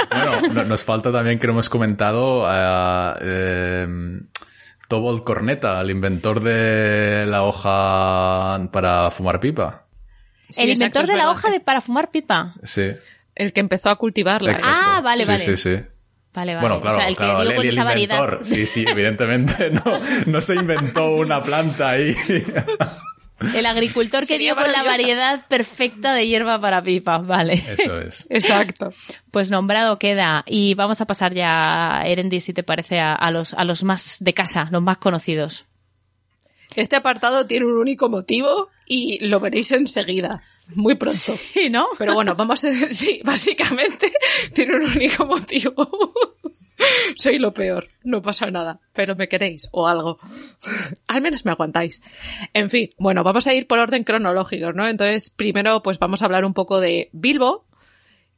[0.09, 3.87] Bueno, no- nos falta también que no hemos comentado a eh,
[4.89, 9.84] Tobold Corneta, el inventor de la hoja para fumar pipa.
[10.49, 12.53] Sí, el inventor de la hoja de para fumar pipa.
[12.63, 12.91] Sí.
[13.35, 14.51] El que empezó a cultivarla.
[14.51, 14.75] exacto.
[14.79, 15.43] Ah, vale, Sí, vale.
[15.43, 15.83] Sí, sí.
[16.33, 16.67] Vale, vale.
[16.67, 18.15] Bueno, claro, o sea, el claro, que dio el, con el esa variedad.
[18.17, 18.45] inventor.
[18.45, 19.83] Sí, sí, evidentemente no,
[20.25, 22.15] no se inventó una planta ahí.
[23.53, 27.61] El agricultor que Sería dio con la variedad perfecta de hierba para pipa, vale.
[27.67, 28.25] Eso es.
[28.29, 28.93] Exacto.
[29.29, 30.43] Pues nombrado queda.
[30.47, 34.17] Y vamos a pasar ya, Erendi, si te parece, a, a los, a los más
[34.21, 35.65] de casa, los más conocidos.
[36.77, 40.41] Este apartado tiene un único motivo y lo veréis enseguida.
[40.73, 41.37] Muy pronto.
[41.53, 41.87] Sí, ¿no?
[41.97, 44.11] Pero bueno, vamos a decir, sí, básicamente
[44.53, 45.89] tiene un único motivo.
[47.15, 50.19] Soy lo peor, no pasa nada, pero me queréis o algo.
[51.07, 52.01] Al menos me aguantáis.
[52.53, 54.87] En fin, bueno, vamos a ir por orden cronológico, ¿no?
[54.87, 57.65] Entonces, primero, pues vamos a hablar un poco de Bilbo,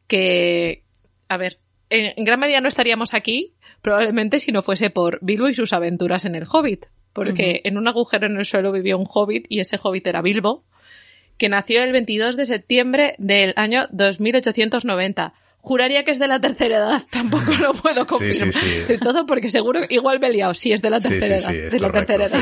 [0.05, 0.83] que,
[1.27, 5.49] a ver, en, en gran medida no estaríamos aquí, probablemente si no fuese por Bilbo
[5.49, 6.85] y sus aventuras en el Hobbit,
[7.17, 10.63] porque en un agujero en el suelo vivió un Hobbit y ese Hobbit era Bilbo,
[11.39, 15.33] que nació el 22 de septiembre del año 2890.
[15.61, 18.79] Juraría que es de la tercera edad, tampoco lo puedo confirmar sí, sí.
[18.87, 21.51] del todo porque seguro igual me he liado, sí es de la tercera sí, sí,
[21.53, 22.41] edad, de la tercera edad.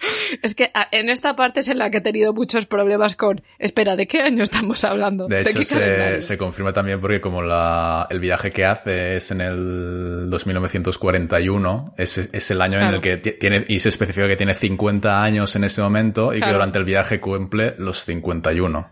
[0.42, 3.96] Es que en esta parte es en la que he tenido muchos problemas con, espera,
[3.96, 5.26] ¿de qué año estamos hablando?
[5.26, 10.28] De hecho, se, confirma también porque como la, el viaje que hace es en el
[10.30, 14.54] 2941, es, es el año en el que ti- tiene, y se especifica que tiene
[14.54, 18.90] 50 años en ese momento y que durante el viaje cumple los 51.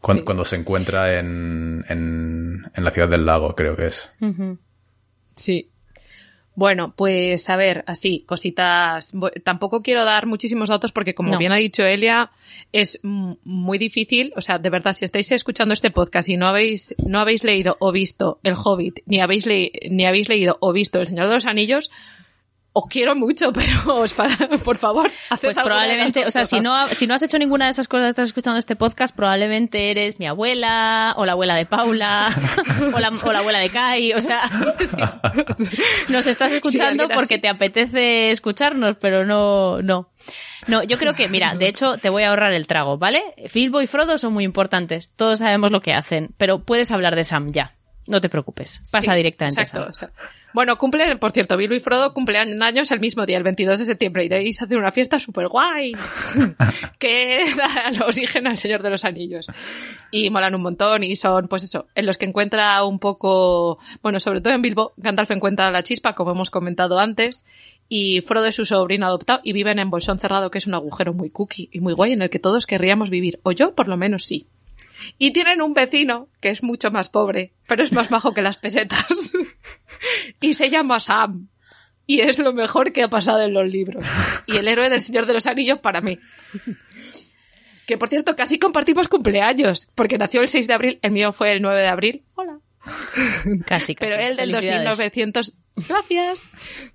[0.00, 0.24] Cuando, Sí.
[0.24, 4.10] cuando se encuentra en, en, en la ciudad del lago, creo que es.
[4.20, 4.58] Ujú.
[5.36, 5.70] Sí.
[6.60, 9.12] Bueno, pues a ver, así, cositas.
[9.44, 11.38] Tampoco quiero dar muchísimos datos porque, como No.
[11.38, 12.32] bien ha dicho Elia,
[12.70, 14.34] es muy difícil.
[14.36, 17.78] O sea, de verdad, si estáis escuchando este podcast y no habéis, no habéis leído
[17.80, 21.46] o visto El Hobbit, ni habéis, ni habéis leído o visto El Señor de los
[21.46, 21.90] Anillos,
[22.80, 24.14] os quiero mucho, pero os
[24.64, 27.72] por favor, haced Pues probablemente, o sea, si no, si no has hecho ninguna de
[27.72, 32.30] esas cosas, estás escuchando este podcast, probablemente eres mi abuela, o la abuela de Paula,
[32.94, 34.42] o la, o la abuela de Kai, o sea,
[36.08, 37.14] nos estás escuchando así.
[37.14, 40.10] porque te apetece escucharnos, pero no, no.
[40.66, 43.22] No, yo creo que, mira, de hecho, te voy a ahorrar el trago, ¿vale?
[43.54, 47.24] Bilbo y Frodo son muy importantes, todos sabemos lo que hacen, pero puedes hablar de
[47.24, 47.76] Sam ya.
[48.06, 50.10] No te preocupes, pasa Sí, directamente a Sam.
[50.52, 53.84] Bueno, cumplen, por cierto, Bilbo y Frodo cumplen años el mismo día, el 22 de
[53.84, 55.92] septiembre, y de ahí se hace una fiesta súper guay
[56.98, 59.46] que da oxígeno al Señor de los Anillos.
[60.10, 64.18] Y molan un montón y son, pues eso, en los que encuentra un poco, bueno,
[64.18, 67.44] sobre todo en Bilbo, Gandalf encuentra la chispa, como hemos comentado antes,
[67.88, 71.12] y Frodo es su sobrino adoptado y viven en Bolsón Cerrado, que es un agujero
[71.12, 73.96] muy cookie y muy guay en el que todos querríamos vivir, o yo por lo
[73.96, 74.46] menos sí.
[75.18, 78.56] Y tienen un vecino que es mucho más pobre, pero es más majo que las
[78.56, 79.32] pesetas.
[80.40, 81.48] y se llama Sam.
[82.06, 84.04] Y es lo mejor que ha pasado en los libros.
[84.46, 86.18] Y el héroe del Señor de los Anillos para mí.
[87.86, 91.52] Que por cierto, casi compartimos cumpleaños, porque nació el 6 de abril, el mío fue
[91.52, 92.24] el 9 de abril.
[92.34, 92.58] Hola.
[92.80, 93.94] Casi, casi.
[93.94, 94.84] Pero él del Felicidades.
[94.98, 95.52] 2900,
[95.88, 96.46] gracias,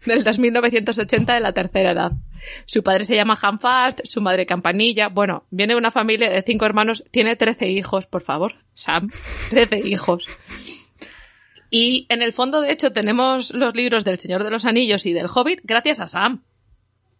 [0.05, 2.11] del 2980 de la tercera edad.
[2.65, 5.09] Su padre se llama Hanfast, su madre Campanilla.
[5.09, 8.55] Bueno, viene de una familia de cinco hermanos, tiene 13 hijos, por favor.
[8.73, 9.09] Sam,
[9.49, 10.23] 13 hijos.
[11.71, 15.13] Y en el fondo, de hecho, tenemos los libros del Señor de los Anillos y
[15.13, 16.43] del Hobbit gracias a Sam.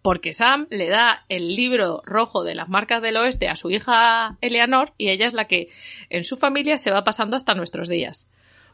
[0.02, 4.38] porque Sam le da el libro rojo de las marcas del oeste a su hija
[4.40, 5.70] Eleanor y ella es la que
[6.12, 8.28] en su familia se va pasando hasta nuestros días.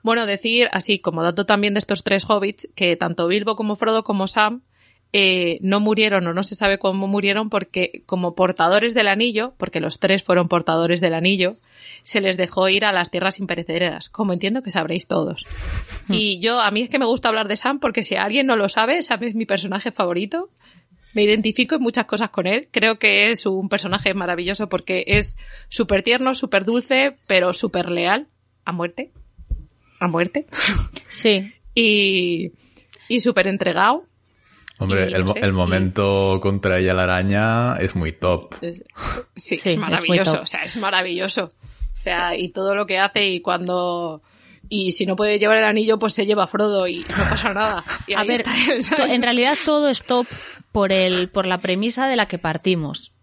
[0.03, 4.03] Bueno, decir así como dato también de estos tres hobbits que tanto Bilbo como Frodo
[4.03, 4.61] como Sam
[5.13, 9.79] eh, no murieron o no se sabe cómo murieron porque como portadores del anillo, porque
[9.79, 11.55] los tres fueron portadores del anillo,
[12.03, 15.45] se les dejó ir a las tierras imperecederas, como entiendo que sabréis todos.
[16.07, 16.13] Hmm.
[16.13, 18.55] Y yo, a mí es que me gusta hablar de Sam porque si alguien no
[18.55, 20.49] lo sabe, Sam es mi personaje favorito
[21.13, 22.69] me identifico en muchas cosas con él.
[22.71, 25.37] Creo que es un personaje maravilloso porque es
[25.69, 28.27] súper tierno, súper dulce, pero súper leal.
[28.63, 29.11] A muerte.
[30.01, 30.45] A muerte.
[31.09, 31.53] Sí.
[31.75, 32.53] y,
[33.09, 34.05] y súper entregado.
[34.79, 38.55] Hombre, el, momento contra ella la araña es muy top.
[39.35, 40.39] sí, es maravilloso.
[40.41, 41.43] o sea, es maravilloso.
[41.45, 41.49] O
[41.93, 44.23] sea, y todo lo que hace y cuando
[44.69, 47.53] y si no puede llevar el anillo, pues se lleva a Frodo y no pasa
[47.53, 47.83] nada.
[48.15, 48.43] a ver,
[49.09, 50.25] en realidad todo es top
[50.71, 53.13] por el, por la premisa de la que partimos.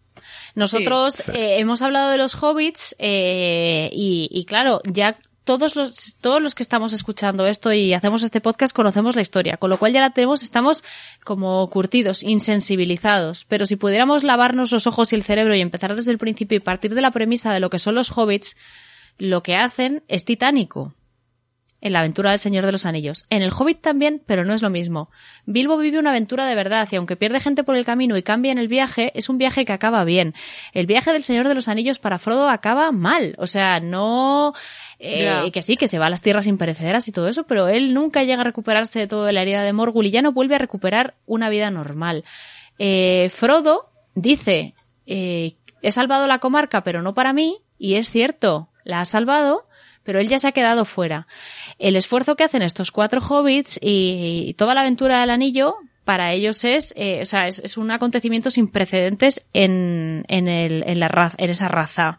[0.54, 5.18] Nosotros eh, hemos hablado de los hobbits eh, y, y, claro, ya
[5.48, 9.56] todos los, todos los que estamos escuchando esto y hacemos este podcast conocemos la historia,
[9.56, 10.84] con lo cual ya la tenemos, estamos
[11.24, 13.46] como curtidos, insensibilizados.
[13.46, 16.60] Pero si pudiéramos lavarnos los ojos y el cerebro y empezar desde el principio y
[16.60, 18.58] partir de la premisa de lo que son los hobbits,
[19.16, 20.92] lo que hacen es titánico
[21.80, 23.24] en la aventura del Señor de los Anillos.
[23.30, 25.10] En el Hobbit también, pero no es lo mismo.
[25.46, 28.52] Bilbo vive una aventura de verdad y aunque pierde gente por el camino y cambia
[28.52, 30.34] en el viaje, es un viaje que acaba bien.
[30.72, 33.34] El viaje del Señor de los Anillos para Frodo acaba mal.
[33.38, 34.52] O sea, no...
[34.98, 37.94] Eh, que sí, que se va a las tierras imperecederas y todo eso, pero él
[37.94, 40.58] nunca llega a recuperarse de toda la herida de Morgul y ya no vuelve a
[40.58, 42.24] recuperar una vida normal.
[42.80, 44.74] Eh, Frodo dice,
[45.06, 49.67] eh, he salvado la comarca, pero no para mí, y es cierto, la ha salvado,
[50.08, 51.26] pero él ya se ha quedado fuera.
[51.78, 56.64] El esfuerzo que hacen estos cuatro hobbits y, toda la aventura del anillo para ellos
[56.64, 61.36] es, eh, o sea, es, un acontecimiento sin precedentes en, en, el, en, la raza,
[61.38, 62.18] en esa raza.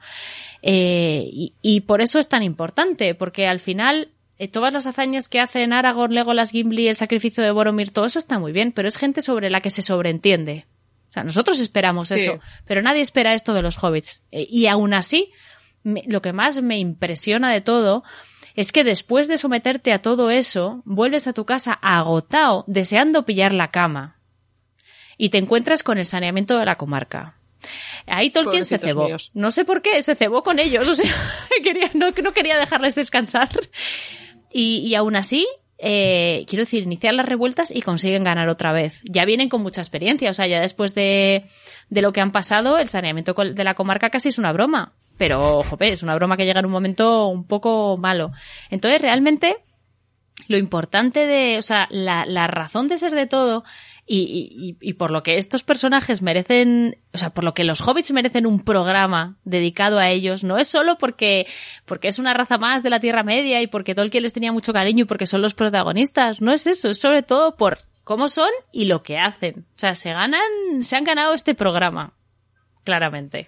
[0.61, 5.27] Eh, y, y, por eso es tan importante, porque al final eh, todas las hazañas
[5.27, 8.87] que hacen Aragorn, Legolas, Gimli, el sacrificio de Boromir, todo eso está muy bien, pero
[8.87, 10.67] es gente sobre la que se sobreentiende.
[11.09, 14.21] O sea, nosotros esperamos eso, pero nadie espera esto de los hobbits.
[14.29, 15.31] y aún así,
[15.83, 18.03] lo que más me impresiona de todo
[18.55, 23.53] es que después de someterte a todo eso, vuelves a tu casa agotado, deseando pillar
[23.53, 24.17] la cama.
[25.17, 27.35] Y te encuentras con el saneamiento de la comarca.
[28.07, 29.07] Ahí Tolkien se cebó.
[29.33, 30.87] No sé por qué, se cebó con ellos.
[30.87, 31.13] O sea,
[31.63, 33.49] quería, no, no quería dejarles descansar.
[34.51, 35.45] Y, y aún así,
[35.77, 39.01] eh, quiero decir, iniciar las revueltas y consiguen ganar otra vez.
[39.03, 41.45] Ya vienen con mucha experiencia, o sea, ya después de,
[41.89, 44.93] de lo que han pasado, el saneamiento de la comarca casi es una broma.
[45.19, 48.31] Pero, jope, es una broma que llega en un momento un poco malo.
[48.69, 49.57] Entonces, realmente,
[50.47, 53.65] lo importante de, o sea, la, la razón de ser de todo
[54.05, 57.81] y, y, y, por lo que estos personajes merecen, o sea, por lo que los
[57.81, 61.45] hobbits merecen un programa dedicado a ellos, no es solo porque,
[61.85, 64.71] porque es una raza más de la Tierra Media y porque Tolkien les tenía mucho
[64.71, 68.49] cariño y porque son los protagonistas, no es eso, es sobre todo por cómo son
[68.71, 69.67] y lo que hacen.
[69.75, 70.41] O sea, se ganan,
[70.79, 72.13] se han ganado este programa,
[72.85, 73.47] claramente.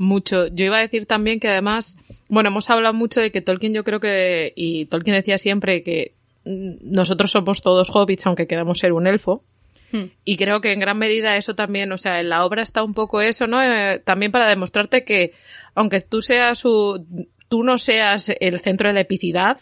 [0.00, 0.46] Mucho.
[0.46, 1.98] Yo iba a decir también que además,
[2.30, 6.14] bueno, hemos hablado mucho de que Tolkien yo creo que, y Tolkien decía siempre que
[6.42, 9.44] nosotros somos todos hobbits aunque queramos ser un elfo.
[9.92, 10.04] Hmm.
[10.24, 12.94] Y creo que en gran medida eso también, o sea, en la obra está un
[12.94, 13.62] poco eso, ¿no?
[13.62, 15.34] Eh, también para demostrarte que,
[15.74, 17.04] aunque tú seas su,
[17.50, 19.58] tú no seas el centro de la epicidad,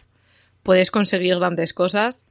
[0.62, 2.24] puedes conseguir grandes cosas.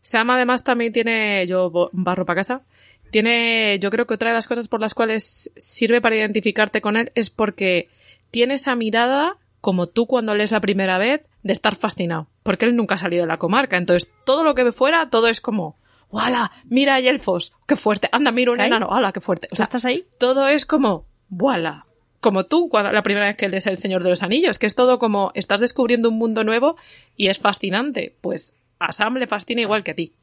[0.00, 2.62] Sam además también tiene, yo barro para casa,
[3.10, 6.96] tiene, yo creo que otra de las cosas por las cuales sirve para identificarte con
[6.96, 7.88] él es porque
[8.30, 12.76] tiene esa mirada como tú cuando lees la primera vez de estar fascinado, porque él
[12.76, 15.76] nunca ha salido de la comarca, entonces todo lo que ve fuera, todo es como,
[16.10, 16.52] ¡Wala!
[16.64, 17.52] Mira, hay elfos.
[17.66, 18.08] ¡Qué fuerte!
[18.12, 18.88] Anda, mira un enano.
[18.90, 19.48] ¡Hala, qué fuerte!
[19.50, 20.06] O sea, ¿estás ahí?
[20.18, 21.86] Todo es como, ¡Wala!
[22.20, 24.74] Como tú, cuando la primera vez que lees El Señor de los Anillos, que es
[24.74, 26.76] todo como, estás descubriendo un mundo nuevo
[27.16, 28.16] y es fascinante.
[28.20, 30.14] Pues a Sam le fascina igual que a ti.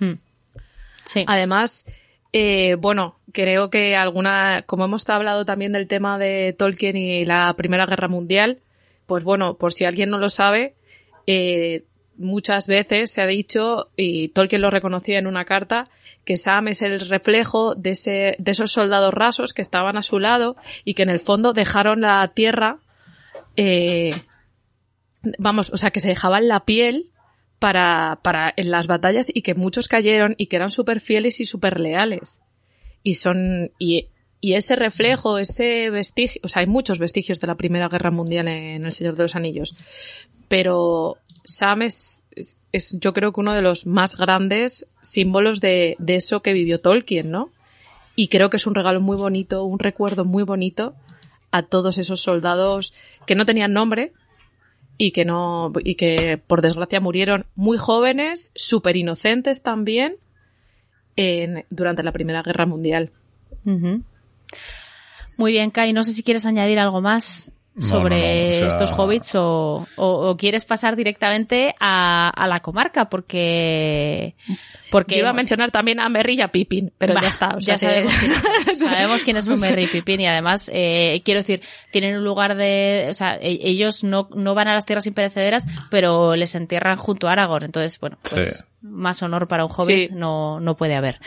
[0.00, 0.14] Hmm.
[1.04, 1.24] Sí.
[1.28, 1.86] Además,
[2.38, 7.54] eh, bueno, creo que alguna, como hemos hablado también del tema de Tolkien y la
[7.56, 8.60] Primera Guerra Mundial,
[9.06, 10.74] pues bueno, por si alguien no lo sabe,
[11.26, 11.84] eh,
[12.18, 15.88] muchas veces se ha dicho, y Tolkien lo reconocía en una carta,
[16.26, 20.18] que Sam es el reflejo de, ese, de esos soldados rasos que estaban a su
[20.18, 22.80] lado y que en el fondo dejaron la tierra,
[23.56, 24.14] eh,
[25.38, 27.12] vamos, o sea, que se dejaban la piel
[27.58, 31.46] para, para en las batallas y que muchos cayeron y que eran súper fieles y
[31.46, 32.40] súper leales.
[33.02, 34.08] Y son, y,
[34.40, 38.48] y ese reflejo, ese vestigio, o sea, hay muchos vestigios de la Primera Guerra Mundial
[38.48, 39.76] en El Señor de los Anillos,
[40.48, 42.22] pero Sam es,
[42.92, 47.30] yo creo que uno de los más grandes símbolos de, de eso que vivió Tolkien,
[47.30, 47.50] ¿no?
[48.14, 50.94] Y creo que es un regalo muy bonito, un recuerdo muy bonito
[51.50, 52.92] a todos esos soldados
[53.26, 54.12] que no tenían nombre
[54.98, 60.16] y que no, y que por desgracia murieron muy jóvenes, súper inocentes también,
[61.16, 63.10] en, durante la Primera Guerra Mundial.
[65.36, 70.64] Muy bien, Kai, no sé si quieres añadir algo más sobre estos hobbits o, quieres
[70.64, 74.34] pasar directamente a, la comarca porque
[74.90, 79.24] porque iba a mencionar también a Merry y a Pippin pero ya está ya sabemos,
[79.24, 81.60] quiénes son Merry y Pippin y además eh, quiero decir
[81.90, 85.66] tienen un lugar de o sea e, ellos no, no van a las tierras imperecederas
[85.90, 87.64] pero les entierran junto a Aragorn.
[87.66, 91.20] Entonces bueno pues más honor para un hobbit no, no puede haber.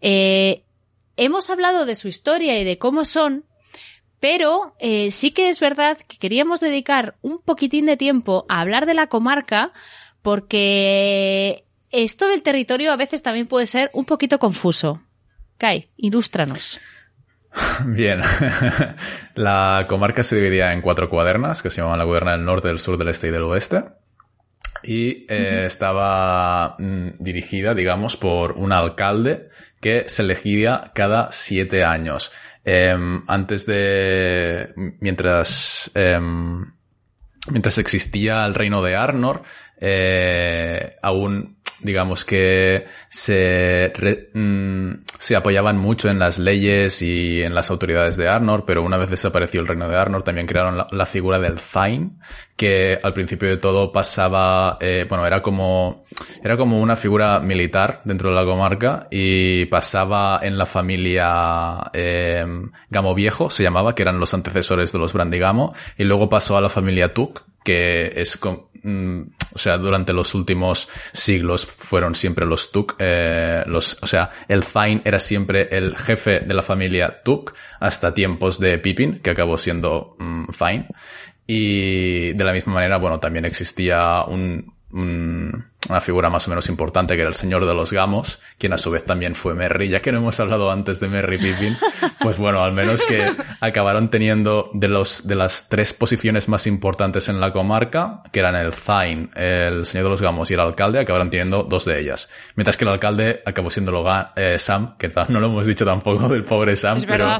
[0.00, 0.62] Eh,
[1.16, 3.44] hemos hablado de su historia y de cómo son
[4.20, 8.86] pero eh, sí que es verdad que queríamos dedicar un poquitín de tiempo a hablar
[8.86, 9.72] de la comarca
[10.22, 15.02] porque esto del territorio a veces también puede ser un poquito confuso.
[15.56, 16.80] Kai, ilústranos.
[17.86, 18.20] Bien,
[19.34, 22.78] la comarca se dividía en cuatro cuadernas que se llamaban la cuaderna del norte, del
[22.78, 23.84] sur, del este y del oeste.
[24.82, 29.48] Y eh, estaba mm, dirigida, digamos, por un alcalde
[29.80, 32.32] que se elegía cada siete años.
[32.64, 36.64] Em, antes de, mientras, em,
[37.50, 39.42] mientras existía el reino de Arnor,
[39.80, 43.92] eh, aún digamos que se,
[44.34, 48.96] mm, se apoyaban mucho en las leyes y en las autoridades de Arnor, pero una
[48.96, 52.18] vez desapareció el reino de Arnor también crearon la, figura del Thain,
[52.60, 56.04] que al principio de todo pasaba, eh, bueno, era como,
[56.44, 62.44] era como una figura militar dentro de la comarca y pasaba en la familia eh,
[62.90, 66.60] Gamo Viejo, se llamaba, que eran los antecesores de los Brandigamo, y luego pasó a
[66.60, 68.38] la familia Tuk, que es
[68.82, 69.22] mm,
[69.54, 74.66] o sea, durante los últimos siglos fueron siempre los Tuk, eh, los, o sea, el
[74.66, 79.56] Thain era siempre el jefe de la familia Tuk hasta tiempos de Pippin, que acabó
[79.56, 80.46] siendo um,
[81.52, 87.16] Y de la misma manera, bueno, también existía un, una figura más o menos importante
[87.16, 90.00] que era el señor de los gamos, quien a su vez también fue Merry, ya
[90.00, 91.76] que no hemos hablado antes de Merry Pippin,
[92.20, 97.28] pues bueno, al menos que acabaron teniendo de los, de las tres posiciones más importantes
[97.28, 101.00] en la comarca, que eran el Thain, el señor de los gamos y el alcalde,
[101.00, 102.30] acabaron teniendo dos de ellas.
[102.54, 103.90] Mientras que el alcalde acabó siendo
[104.36, 107.38] eh, Sam, que no lo hemos dicho tampoco del pobre Sam, pero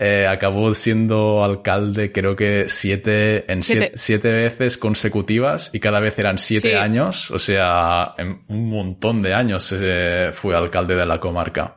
[0.00, 4.32] eh, acabó siendo alcalde creo que siete, en siete.
[4.32, 9.74] veces consecutivas y cada vez eran siete años, o sea, en un montón de años
[9.76, 11.76] eh, fue alcalde de la comarca.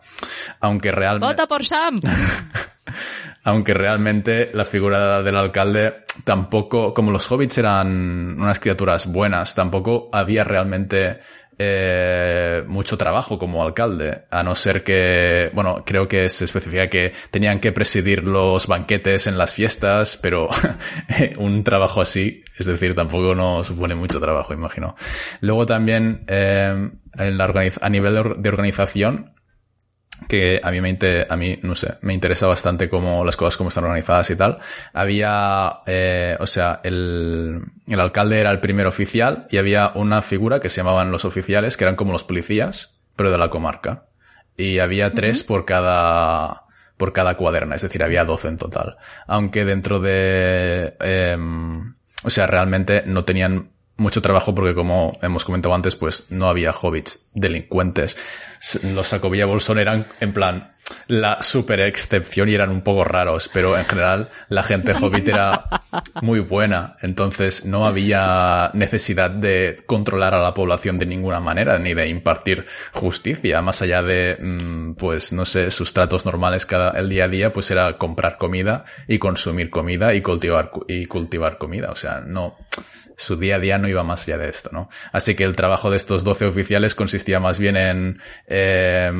[0.59, 1.33] Aunque realmente...
[1.33, 1.99] ¡Vota por Sam!
[3.43, 10.09] Aunque realmente la figura del alcalde tampoco, como los hobbits eran unas criaturas buenas, tampoco
[10.13, 11.19] había realmente
[11.63, 17.13] eh, mucho trabajo como alcalde, a no ser que, bueno, creo que se especifica que
[17.29, 20.49] tenían que presidir los banquetes en las fiestas, pero
[21.37, 24.95] un trabajo así, es decir, tampoco no supone mucho trabajo, imagino.
[25.41, 29.33] Luego también, eh, en la a nivel de organización,
[30.27, 30.97] que a mí me
[31.29, 34.59] a mí no sé me interesa bastante cómo las cosas cómo están organizadas y tal.
[34.93, 40.59] Había eh, o sea el, el alcalde era el primer oficial y había una figura
[40.59, 44.05] que se llamaban los oficiales que eran como los policías pero de la comarca.
[44.57, 46.63] Y había tres por cada
[46.97, 48.97] por cada cuaderna es decir había doce en total.
[49.27, 51.37] Aunque dentro de eh,
[52.23, 53.71] o sea realmente no tenían
[54.01, 58.17] mucho trabajo porque como hemos comentado antes, pues no había hobbits delincuentes.
[58.83, 60.71] Los Sacovilla Bolsón eran en plan
[61.07, 65.61] la super excepción y eran un poco raros, pero en general la gente hobbit era
[66.21, 71.93] muy buena, entonces no había necesidad de controlar a la población de ninguna manera ni
[71.93, 77.09] de impartir justicia, más allá de mm, pues no sé, sus tratos normales cada el
[77.09, 81.91] día a día, pues era comprar comida y consumir comida y cultivar y cultivar comida,
[81.91, 82.57] o sea, no
[83.17, 84.89] su día a día no iba más allá de esto, ¿no?
[85.11, 89.11] Así que el trabajo de estos 12 oficiales consistía más bien en eh,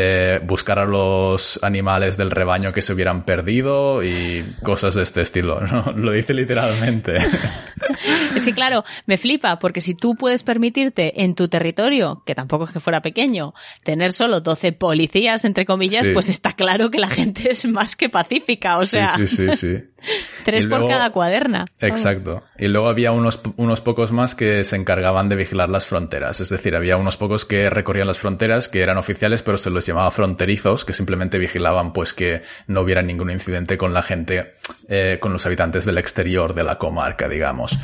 [0.00, 5.22] eh, buscar a los animales del rebaño que se hubieran perdido y cosas de este
[5.22, 5.92] estilo, ¿no?
[5.96, 7.16] Lo dice literalmente.
[8.36, 12.64] es que claro, me flipa, porque si tú puedes permitirte en tu territorio, que tampoco
[12.64, 17.08] es que fuera pequeño, tener solo 12 policías, entre comillas, pues está claro que la
[17.08, 19.16] gente es más que pacífica, o sea.
[19.16, 19.78] Sí, sí, sí,
[20.44, 21.64] Tres por cada cuaderna.
[21.80, 22.44] Exacto.
[22.56, 26.40] Y luego había unos, unos pocos más que se encargaban de vigilar las fronteras.
[26.40, 29.87] Es decir, había unos pocos que recorrían las fronteras, que eran oficiales, pero se los
[29.88, 34.52] llamaba fronterizos, que simplemente vigilaban pues que no hubiera ningún incidente con la gente,
[34.88, 37.78] eh, con los habitantes del exterior de la comarca, digamos.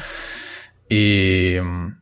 [0.89, 1.97] Y mm,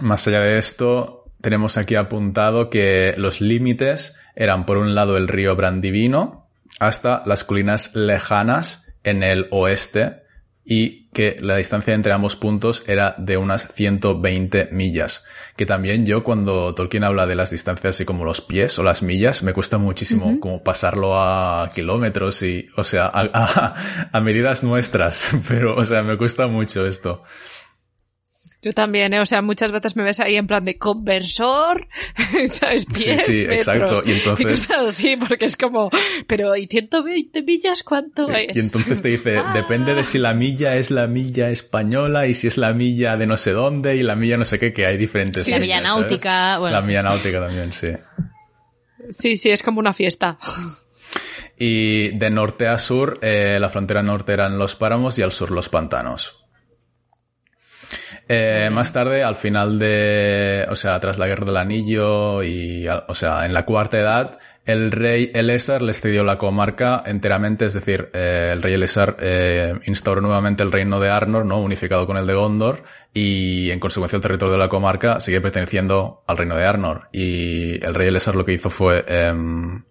[0.00, 5.28] más allá de esto, tenemos aquí apuntado que los límites eran por un lado el
[5.28, 6.48] río Brandivino
[6.80, 10.25] hasta las colinas lejanas en el oeste
[10.68, 15.24] y que la distancia entre ambos puntos era de unas 120 millas.
[15.56, 19.02] Que también yo cuando Tolkien habla de las distancias así como los pies o las
[19.02, 23.74] millas, me cuesta muchísimo como pasarlo a kilómetros y, o sea, a,
[24.12, 27.22] a medidas nuestras, pero, o sea, me cuesta mucho esto.
[28.66, 29.20] Yo también, ¿eh?
[29.20, 31.86] o sea, muchas veces me ves ahí en plan de conversor,
[32.50, 32.84] ¿sabes?
[32.86, 34.02] Pies, sí, sí, exacto.
[34.04, 34.44] Y entonces...
[34.44, 35.88] Y cosas así, porque es como,
[36.26, 38.56] pero ¿y 120 millas cuánto es?
[38.56, 39.52] Y entonces te dice, Ah.
[39.54, 43.28] depende de si la milla es la milla española y si es la milla de
[43.28, 45.80] no sé dónde y la milla no sé qué, que hay diferentes Sí, la milla
[45.80, 46.88] náutica, bueno, la sí.
[46.88, 47.92] milla náutica también, sí.
[49.16, 50.38] Sí, sí, es como una fiesta.
[51.56, 55.52] Y de norte a sur, eh, la frontera norte eran los páramos y al sur
[55.52, 56.42] los pantanos.
[58.28, 63.14] Eh, más tarde, al final de, o sea, tras la Guerra del Anillo y, o
[63.14, 68.10] sea, en la cuarta edad, el rey Elessar les cedió la comarca enteramente, es decir,
[68.14, 71.62] eh, el rey Elessar eh, instauró nuevamente el reino de Arnor, ¿no?
[71.62, 72.82] Unificado con el de Gondor
[73.14, 77.84] y en consecuencia el territorio de la comarca sigue perteneciendo al reino de Arnor y
[77.84, 79.84] el rey Elessar lo que hizo fue em,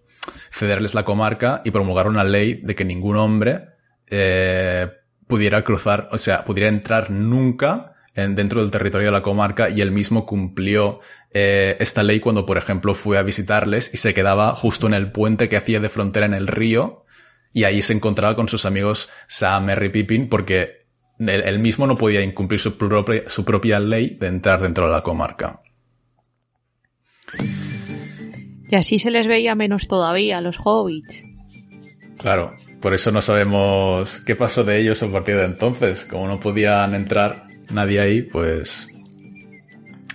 [0.50, 3.70] cederles la comarca y promulgar una ley de que ningún hombre
[4.08, 4.88] eh,
[5.26, 9.90] pudiera cruzar, o sea, pudiera entrar nunca dentro del territorio de la comarca y él
[9.90, 11.00] mismo cumplió
[11.32, 15.12] eh, esta ley cuando, por ejemplo, fue a visitarles y se quedaba justo en el
[15.12, 17.04] puente que hacía de frontera en el río
[17.52, 20.78] y ahí se encontraba con sus amigos Sam, Merry Pippin porque
[21.18, 24.92] él, él mismo no podía incumplir su propia, su propia ley de entrar dentro de
[24.92, 25.60] la comarca.
[28.68, 31.24] Y así se les veía menos todavía a los hobbits.
[32.18, 36.04] Claro, por eso no sabemos qué pasó de ellos a partir de entonces.
[36.04, 38.88] Como no podían entrar nadie ahí, pues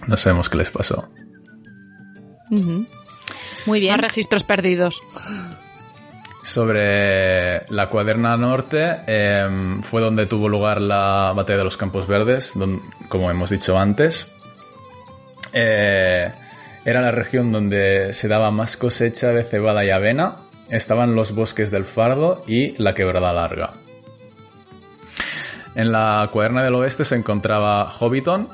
[0.07, 1.07] no sabemos qué les pasó.
[3.65, 3.91] Muy bien.
[3.93, 5.01] Más registros perdidos.
[6.43, 12.53] Sobre la cuaderna norte, em, fue donde tuvo lugar la batalla de los Campos Verdes,
[12.55, 14.27] don- como hemos dicho antes.
[15.53, 16.31] Eh,
[16.83, 20.37] era la región donde se daba más cosecha de cebada y avena.
[20.69, 23.73] Estaban los bosques del Fardo y la Quebrada Larga.
[25.75, 28.47] En la cuaderna del oeste se encontraba Hobbiton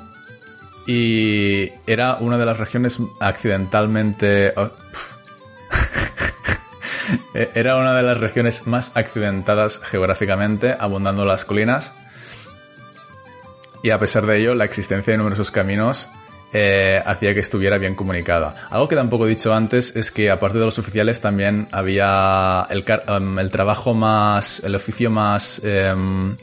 [0.85, 4.53] y era una de las regiones accidentalmente...
[4.55, 4.71] oh,
[7.33, 11.93] Era una de las regiones más accidentadas geográficamente, abundando las colinas.
[13.83, 16.09] Y a pesar de ello, la existencia de numerosos caminos
[16.53, 18.55] eh, hacía que estuviera bien comunicada.
[18.69, 22.83] Algo que tampoco he dicho antes es que aparte de los oficiales también había el,
[23.07, 25.61] em, trabajo más, el oficio más...
[25.63, 26.37] em,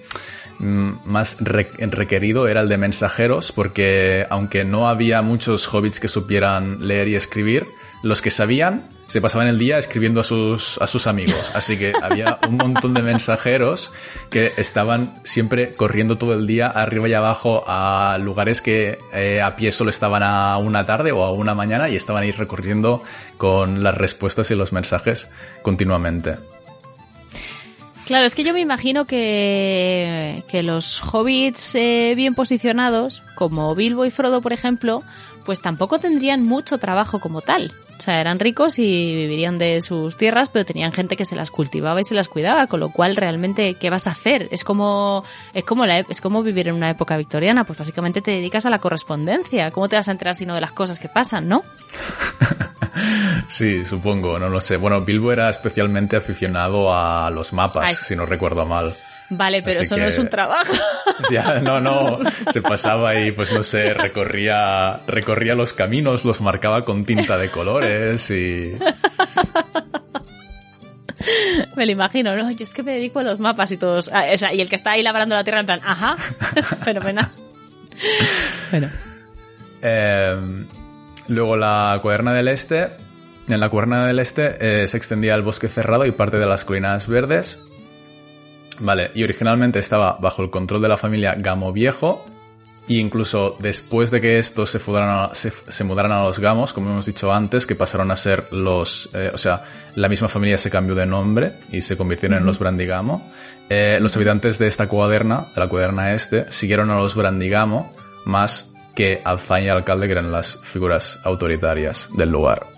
[0.59, 6.87] más re- requerido era el de mensajeros, porque aunque no había muchos hobbits que supieran
[6.87, 7.67] leer y escribir,
[8.03, 11.51] los que sabían se pasaban el día escribiendo a sus, a sus amigos.
[11.55, 13.93] Así que había un montón de mensajeros
[14.31, 19.57] que estaban siempre corriendo todo el día arriba y abajo a lugares que eh, a
[19.57, 23.03] pie solo estaban a una tarde o a una mañana y estaban ahí recorriendo
[23.37, 25.29] con las respuestas y los mensajes
[25.63, 26.37] continuamente.
[28.07, 34.05] Claro, es que yo me imagino que, que los hobbits eh, bien posicionados, como Bilbo
[34.05, 35.03] y Frodo, por ejemplo,
[35.47, 37.73] pues tampoco tendrían mucho trabajo como tal.
[37.99, 41.51] O sea, eran ricos y vivirían de sus tierras, pero tenían gente que se las
[41.51, 44.49] cultivaba y se las cuidaba, con lo cual realmente, ¿qué vas a hacer?
[44.51, 48.33] Es como, es como la, es como vivir en una época victoriana, pues básicamente te
[48.33, 49.71] dedicas a la correspondencia.
[49.71, 51.63] ¿Cómo te vas a enterar sino de las cosas que pasan, no?
[53.49, 54.77] Sí, supongo, no lo sé.
[54.77, 57.95] Bueno, Bilbo era especialmente aficionado a los mapas, Ay.
[57.95, 58.97] si no recuerdo mal.
[59.37, 60.73] Vale, pero Así eso no es un trabajo.
[61.31, 62.19] Ya, no, no,
[62.53, 67.51] se pasaba y pues no sé, recorría, recorría los caminos, los marcaba con tinta de
[67.51, 68.77] colores y...
[71.77, 72.51] Me lo imagino, ¿no?
[72.51, 74.11] Yo es que me dedico a los mapas y todos.
[74.13, 76.17] ah, o sea, y el que está ahí labrando la tierra en plan, ajá,
[76.85, 77.31] fenomenal.
[78.71, 78.89] Bueno.
[79.83, 80.67] Eh,
[81.29, 82.91] luego la cuaderna del este.
[83.49, 86.65] En la cuaderna del este eh, se extendía el bosque cerrado y parte de las
[86.65, 87.63] colinas verdes.
[88.81, 92.25] Vale, y originalmente estaba bajo el control de la familia Gamo Viejo.
[92.87, 96.75] E incluso después de que estos se, fudaran a- se, se mudaran a los Gamos,
[96.75, 99.09] como hemos dicho antes, que pasaron a ser los...
[99.15, 99.63] eh, o sea,
[99.95, 103.31] la misma familia se cambió de nombre y se convirtieron en los Brandigamo.
[103.71, 107.91] Eh, los habitantes de esta cuaderna, de la cuaderna este, siguieron a los Brandigamo
[108.27, 112.74] más que Alzain y Alcalde, que eran las figuras autoritarias del lugar.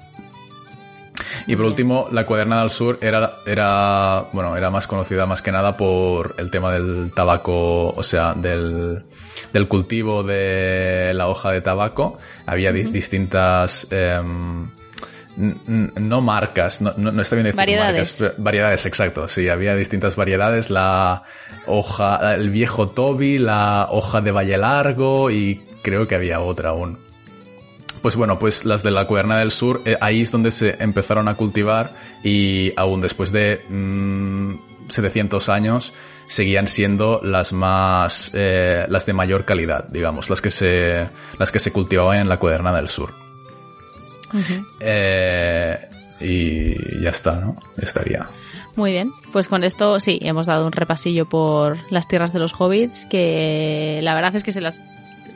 [1.47, 5.53] Y por último, la Cuaderna del Sur era, era, bueno, era más conocida más que
[5.53, 9.05] nada por el tema del tabaco, o sea, del,
[9.53, 12.19] del cultivo de la hoja de tabaco.
[12.47, 14.69] Había distintas, em,
[15.37, 18.21] no marcas, no, no, está bien decir variedades.
[18.21, 21.23] marcas, variedades, exacto, sí, había distintas variedades, la
[21.67, 27.06] hoja, el viejo Toby, la hoja de Valle Largo y creo que había otra aún.
[28.07, 31.27] Pues bueno, pues las de la Cuerna del Sur, eh, ahí es donde se empezaron
[31.27, 31.93] a cultivar
[32.23, 33.63] y aún después de
[34.89, 35.93] 700 mm, años
[36.29, 41.59] seguían siendo las más, eh, las de mayor calidad, digamos, las que se, las que
[41.59, 43.13] se cultivaban en la Cuerna del Sur.
[44.79, 45.89] Eh,
[46.21, 47.57] y ya está, ¿no?
[47.77, 48.29] estaría.
[48.77, 52.55] Muy bien, pues con esto sí, hemos dado un repasillo por las tierras de los
[52.57, 54.79] hobbits, que la verdad es que se las...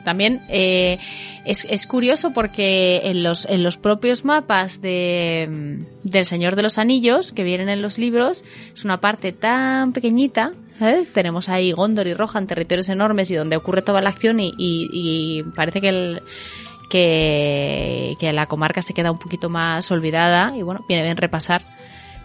[0.03, 0.97] También eh,
[1.45, 6.77] es, es, curioso porque en los, en los propios mapas de, del Señor de los
[6.77, 11.11] Anillos, que vienen en los libros, es una parte tan pequeñita, ¿sabes?
[11.13, 14.89] Tenemos ahí Gondor y Rohan, territorios enormes y donde ocurre toda la acción y, y,
[14.91, 16.21] y parece que el
[16.91, 21.63] que, que la comarca se queda un poquito más olvidada y bueno, viene bien repasar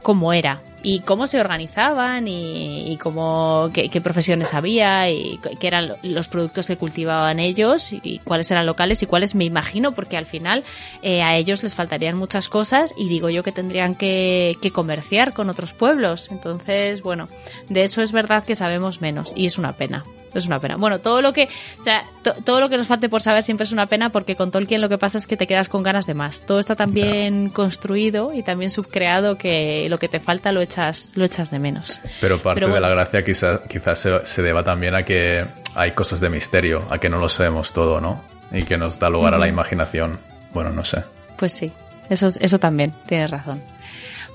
[0.03, 6.29] cómo era y cómo se organizaban y, cómo qué, profesiones había y qué eran los
[6.29, 10.63] productos que cultivaban ellos y cuáles eran locales y cuáles me imagino porque al final
[11.03, 15.33] eh, a ellos les faltarían muchas cosas y digo yo que tendrían que, que comerciar
[15.33, 17.29] con otros pueblos entonces bueno
[17.69, 20.05] de eso es verdad que sabemos menos y es una pena
[20.39, 20.77] es una pena.
[20.77, 21.49] Bueno, todo lo que,
[21.79, 22.05] o sea,
[22.45, 24.89] todo lo que nos falte por saber siempre es una pena porque con Tolkien lo
[24.89, 26.43] que pasa es que te quedas con ganas de más.
[26.43, 30.76] Todo está tan bien construido y también subcreado que lo que te falta lo echas,
[31.15, 32.01] lo echas de menos.
[32.21, 36.21] Pero parte de la gracia quizás quizás se, se, deba también a que hay cosas
[36.21, 38.25] de misterio, a que no lo sabemos todo, ¿no?
[38.53, 40.21] Y que nos da lugar a la imaginación.
[40.53, 41.05] Bueno, no sé.
[41.37, 41.73] Pues sí,
[42.09, 43.63] eso, eso también, tienes razón.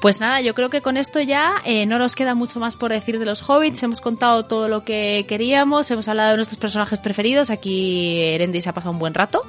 [0.02, 2.92] Pues nada, yo creo que con esto ya eh, no nos queda mucho más por
[2.92, 3.84] decir de los hobbits.
[3.84, 7.52] Hemos contado todo lo que queríamos, hemos hablado de nuestros personajes preferidos.
[7.52, 9.44] Aquí Erendi se ha pasado un buen rato.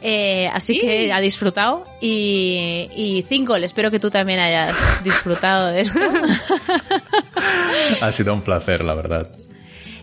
[0.00, 1.84] Eh, así que ha disfrutado.
[2.00, 4.74] Y, y Zingle, espero que tú también hayas
[5.04, 6.00] disfrutado de esto.
[8.00, 9.30] ha sido un placer, la verdad.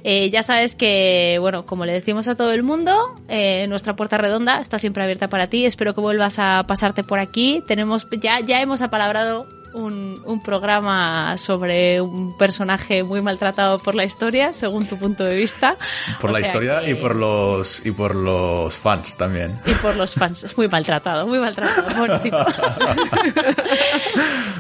[0.03, 4.17] Eh, ya sabes que, bueno, como le decimos a todo el mundo, eh, nuestra puerta
[4.17, 5.65] redonda está siempre abierta para ti.
[5.65, 7.63] Espero que vuelvas a pasarte por aquí.
[7.67, 14.03] Tenemos, ya, ya hemos apalabrado un, un, programa sobre un personaje muy maltratado por la
[14.03, 15.77] historia, según tu punto de vista.
[16.19, 19.59] Por la historia y por los y por los fans también.
[19.65, 22.19] Y por los fans, es muy maltratado, muy maltratado,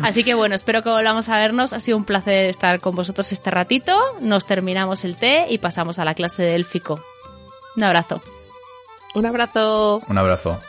[0.03, 1.73] Así que bueno, espero que volvamos a vernos.
[1.73, 3.97] Ha sido un placer estar con vosotros este ratito.
[4.21, 7.03] Nos terminamos el té y pasamos a la clase de élfico.
[7.75, 8.21] Un abrazo.
[9.15, 10.01] Un abrazo.
[10.07, 10.59] Un abrazo.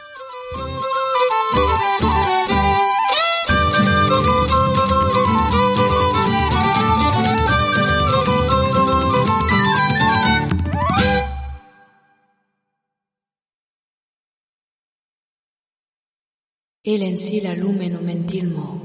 [16.83, 18.81] El en sí la lumeno mentilmo.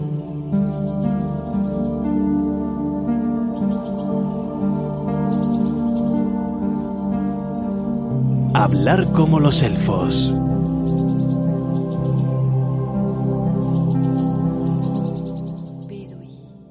[8.53, 10.33] Hablar como los elfos.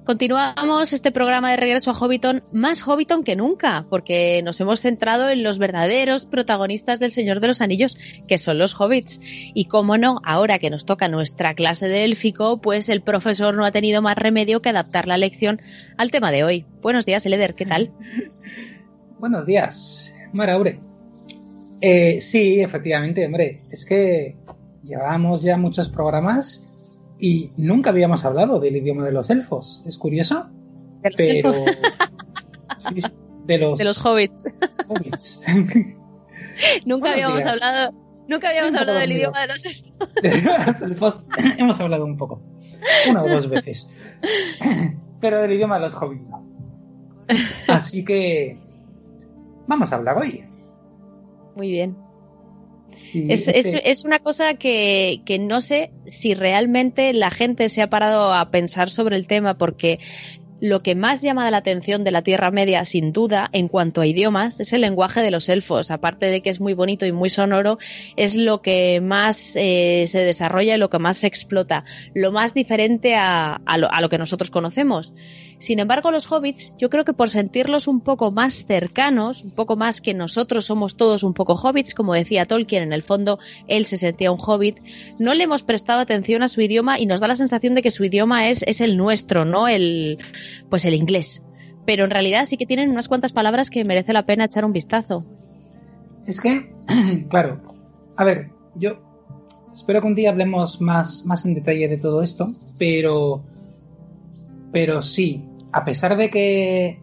[0.05, 5.31] Continuamos este programa de regreso a Hobbiton, más Hobbiton que nunca, porque nos hemos centrado
[5.31, 7.97] en los verdaderos protagonistas del Señor de los Anillos,
[8.29, 9.19] que son los hobbits.
[9.23, 13.65] Y cómo no, ahora que nos toca nuestra clase de élfico, pues el profesor no
[13.65, 15.63] ha tenido más remedio que adaptar la lección
[15.97, 16.67] al tema de hoy.
[16.83, 17.91] Buenos días, Eleder, ¿qué tal?
[19.19, 20.81] Buenos días, Maraure.
[21.81, 24.37] Eh, sí, efectivamente, hombre, es que
[24.83, 26.67] llevamos ya muchos programas
[27.25, 29.83] y nunca habíamos hablado del idioma de los elfos.
[29.87, 30.51] Es curioso.
[31.17, 31.55] pero.
[33.47, 33.79] de los.
[33.79, 34.45] De los hobbits.
[34.89, 35.47] hobbits.
[36.85, 37.95] nunca habíamos hablado.
[38.29, 40.09] Nunca habíamos hablado del idioma de los elfos.
[40.23, 41.27] De los elfos
[41.57, 42.43] hemos hablado un poco.
[43.09, 43.89] Una o dos veces.
[45.23, 46.47] Pero del idioma de los hobbits no.
[47.69, 48.59] Así que.
[49.67, 50.45] Vamos a hablar hoy.
[51.57, 52.04] Muy bien
[53.13, 58.91] es, una cosa que, no sé si realmente la gente se ha parado a pensar
[58.91, 59.99] sobre el tema porque
[60.61, 64.07] lo que más llama la atención de la Tierra Media, sin duda, en cuanto a
[64.07, 65.91] idiomas, es el lenguaje de los elfos.
[65.91, 67.79] Aparte de que es muy bonito y muy sonoro,
[68.17, 71.85] es lo que más eh, se desarrolla y lo que más se explota,
[72.15, 75.13] lo más diferente a, lo, a lo que nosotros conocemos.
[75.59, 79.77] Sin embargo, los hobbits, yo creo que por sentirlos un poco más cercanos, un poco
[79.77, 83.87] más que nosotros somos todos un poco hobbits, como decía Tolkien, en el fondo él
[83.87, 84.81] se sentía un hobbit,
[85.19, 87.91] no le hemos prestado atención a su idioma y nos da la sensación de que
[87.91, 90.19] su idioma es, es el nuestro, no el,
[90.71, 91.43] pues el inglés.
[91.87, 94.73] Pero en realidad sí que tienen unas cuantas palabras que merece la pena echar un
[94.73, 95.25] vistazo.
[96.27, 96.73] Es que,
[97.29, 97.61] claro,
[98.17, 99.03] a ver, yo
[99.73, 103.45] espero que un día hablemos más, más en detalle de todo esto, pero,
[104.75, 107.01] pero sí, a pesar de que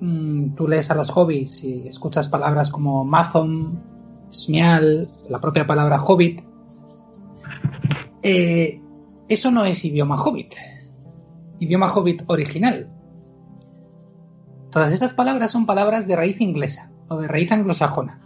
[0.00, 3.82] mmm, tú lees a los hobbies y escuchas palabras como Mazon,
[4.30, 6.42] Smial, la propia palabra hobbit,
[8.22, 8.80] eh,
[9.28, 10.54] eso no es idioma hobbit,
[11.58, 12.88] idioma hobbit original.
[14.70, 18.20] Todas estas palabras son palabras de raíz inglesa o de raíz anglosajona.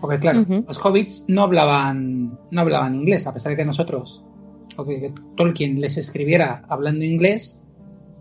[0.00, 0.66] Porque claro, uh -huh.
[0.68, 4.24] los hobbits no hablaban, no hablaban inglés, a pesar de que nosotros,
[4.76, 7.58] o que Tolkien les escribiera hablando inglés,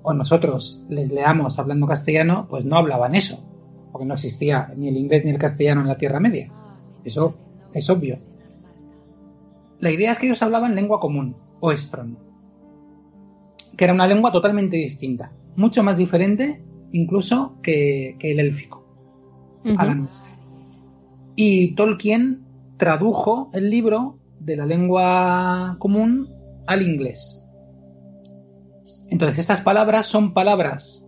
[0.03, 3.43] o nosotros les leamos hablando castellano, pues no hablaban eso,
[3.91, 6.51] porque no existía ni el inglés ni el castellano en la Tierra Media.
[7.03, 7.35] Eso
[7.73, 8.19] es obvio.
[9.79, 12.17] La idea es que ellos hablaban lengua común, o estron,
[13.75, 16.61] que era una lengua totalmente distinta, mucho más diferente
[16.91, 18.85] incluso que, que el élfico,
[19.63, 19.75] uh -huh.
[19.79, 20.29] a la nuestra.
[21.35, 22.43] Y Tolkien
[22.77, 26.27] tradujo el libro de la lengua común
[26.67, 27.40] al inglés.
[29.11, 31.07] Entonces, estas palabras son palabras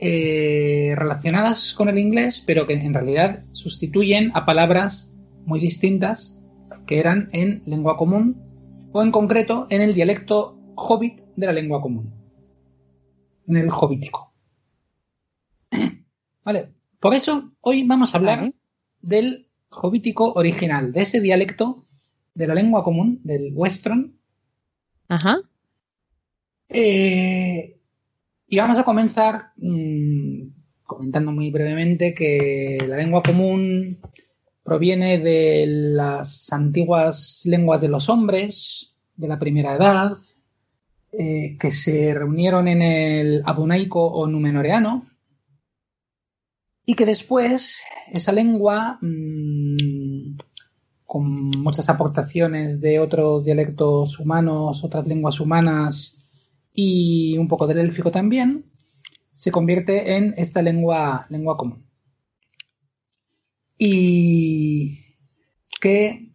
[0.00, 5.14] eh, relacionadas con el inglés, pero que en realidad sustituyen a palabras
[5.46, 6.40] muy distintas
[6.86, 8.42] que eran en lengua común
[8.92, 12.12] o en concreto en el dialecto hobbit de la lengua común,
[13.46, 14.34] en el hobbítico.
[16.44, 18.52] Vale, por eso hoy vamos a hablar
[19.02, 21.86] del hobbítico original, de ese dialecto
[22.34, 24.18] de la lengua común, del western.
[25.08, 25.38] Ajá.
[26.68, 27.78] Eh,
[28.48, 30.48] y vamos a comenzar mmm,
[30.84, 34.00] comentando muy brevemente que la lengua común
[34.62, 40.16] proviene de las antiguas lenguas de los hombres de la primera edad,
[41.12, 45.08] eh, que se reunieron en el adunaico o numenoreano,
[46.86, 47.82] y que después
[48.12, 50.36] esa lengua, mmm,
[51.04, 56.23] con muchas aportaciones de otros dialectos humanos, otras lenguas humanas
[56.74, 58.70] y un poco del élfico también,
[59.34, 61.86] se convierte en esta lengua, lengua común.
[63.78, 64.98] Y
[65.80, 66.32] que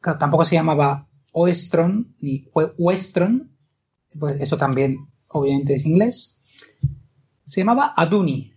[0.00, 3.54] tampoco se llamaba Oestron ni Westron,
[4.18, 6.40] pues eso también obviamente es inglés,
[7.44, 8.54] se llamaba Aduni,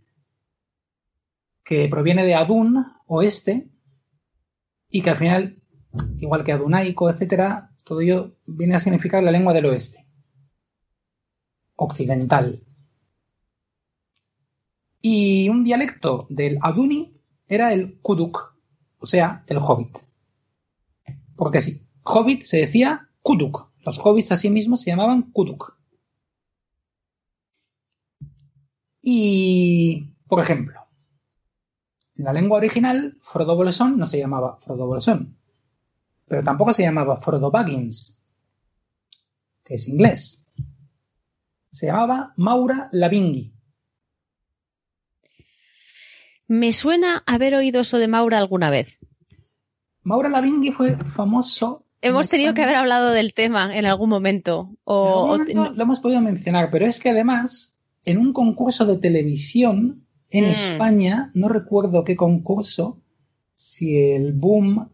[1.64, 3.69] que proviene de Adun, oeste,
[4.90, 5.61] y que al final,
[6.19, 10.06] igual que adunaico, etcétera, todo ello viene a significar la lengua del oeste,
[11.82, 12.64] occidental.
[15.02, 18.56] Y un dialecto del Aduni era el Kuduk,
[18.99, 19.98] o sea, el Hobbit.
[21.36, 23.72] Porque sí, Hobbit se decía Kuduk.
[23.84, 25.76] Los hobbits a sí mismos se llamaban Kuduk.
[29.02, 30.80] Y, por ejemplo,
[32.16, 35.36] en la lengua original, Frodo Bolsón no se llamaba Frodo Bolsón,
[36.28, 38.16] pero tampoco se llamaba Frodo Baggins,
[39.64, 40.40] que es inglés.
[41.72, 43.53] Se llamaba Maura Lavingui.
[46.48, 48.99] Me suena haber oído eso de Maura alguna vez.
[50.03, 51.85] Maura Lavingui fue famoso.
[52.02, 54.76] Hemos tenido que haber hablado del tema en algún momento.
[54.84, 58.85] O, en algún momento lo hemos podido mencionar, pero es que además, en un concurso
[58.85, 60.49] de televisión en mm.
[60.49, 63.02] España, no recuerdo qué concurso,
[63.53, 64.89] si el boom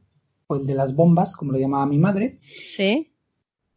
[0.45, 2.39] o el de las bombas, como lo llamaba mi madre.
[2.43, 3.13] Sí.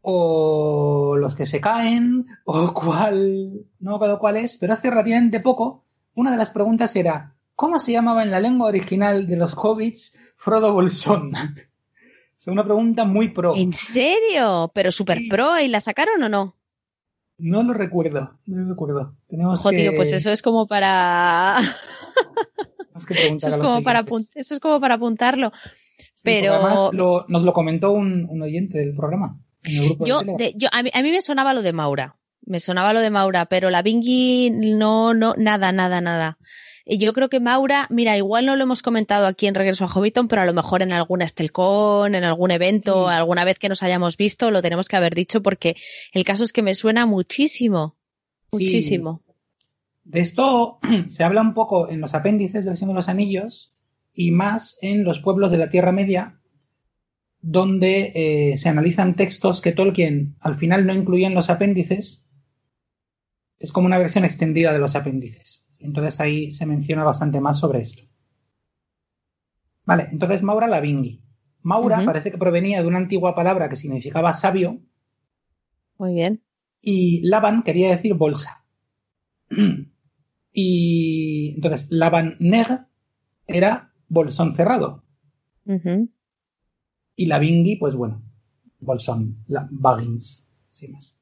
[0.02, 5.84] O los que se caen, o cuál, no recuerdo cuál es, pero hace relativamente poco,
[6.14, 10.16] una de las preguntas era, ¿cómo se llamaba en la lengua original de los hobbits
[10.36, 11.32] Frodo Bolsón?
[12.38, 13.54] es una pregunta muy pro.
[13.56, 14.70] ¿En serio?
[14.74, 15.28] ¿Pero super sí.
[15.28, 15.60] pro?
[15.60, 16.56] ¿Y la sacaron o no?
[17.40, 19.14] No lo recuerdo, no lo recuerdo.
[19.26, 19.76] Tenemos Ojo, que...
[19.76, 21.58] tío, pues eso es como para.
[23.08, 24.04] que eso, es como para
[24.34, 25.50] eso es como para apuntarlo.
[26.14, 26.52] Sí, Pero.
[26.52, 29.40] Además, lo, nos lo comentó un, un, oyente del programa.
[29.62, 31.72] En el grupo yo, de de, yo a, mí, a mí me sonaba lo de
[31.72, 32.16] Maura.
[32.42, 36.38] Me sonaba lo de Maura, pero la Bingy no, no, nada, nada, nada.
[36.84, 39.88] Y yo creo que Maura, mira, igual no lo hemos comentado aquí en Regreso a
[39.88, 43.14] Hobbiton, pero a lo mejor en alguna Estelcon, en algún evento, sí.
[43.14, 45.76] alguna vez que nos hayamos visto, lo tenemos que haber dicho porque
[46.12, 47.96] el caso es que me suena muchísimo.
[48.50, 49.22] Muchísimo.
[49.24, 49.32] Sí.
[50.04, 53.72] De esto se habla un poco en los apéndices del Señor de los Anillos
[54.12, 56.39] y más en los pueblos de la Tierra Media,
[57.42, 62.26] donde eh, se analizan textos que Tolkien al final no incluía en los apéndices
[63.60, 65.66] es como una versión extendida de los apéndices.
[65.78, 68.02] Entonces ahí se menciona bastante más sobre esto.
[69.84, 71.22] Vale, entonces Maura la Bingui.
[71.62, 74.80] Maura parece que provenía de una antigua palabra que significaba sabio
[75.98, 76.42] Muy bien.
[76.80, 78.64] y Laban quería decir bolsa.
[80.52, 82.86] Y entonces Laban Neg
[83.46, 85.04] era bolsón cerrado.
[87.20, 88.22] Y la Bingui, pues bueno,
[88.78, 91.20] bolsón, la Baggins, sin más.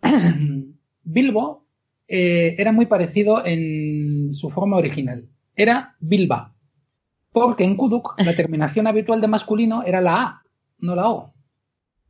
[1.02, 1.66] Bilbo
[2.06, 5.28] eh, era muy parecido en su forma original.
[5.56, 6.54] Era Bilba,
[7.32, 10.42] porque en Kuduk la terminación habitual de masculino era la A,
[10.78, 11.34] no la O.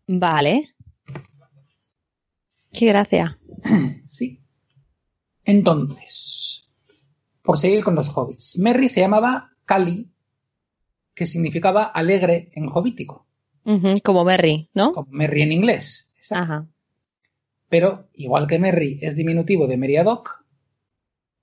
[0.06, 0.74] Vale.
[2.72, 3.38] Qué gracia.
[4.06, 4.40] Sí.
[5.44, 6.70] Entonces,
[7.42, 10.10] por seguir con los hobbits, Merry se llamaba Kali,
[11.18, 13.26] que significaba alegre en hobbítico,
[13.64, 14.92] Ujú, Como Merry, ¿no?
[14.92, 16.10] como Merry en inglés.
[16.16, 16.44] Exacto.
[16.44, 16.66] Ajá.
[17.68, 20.44] Pero, igual que Merry es diminutivo de Meriadoc,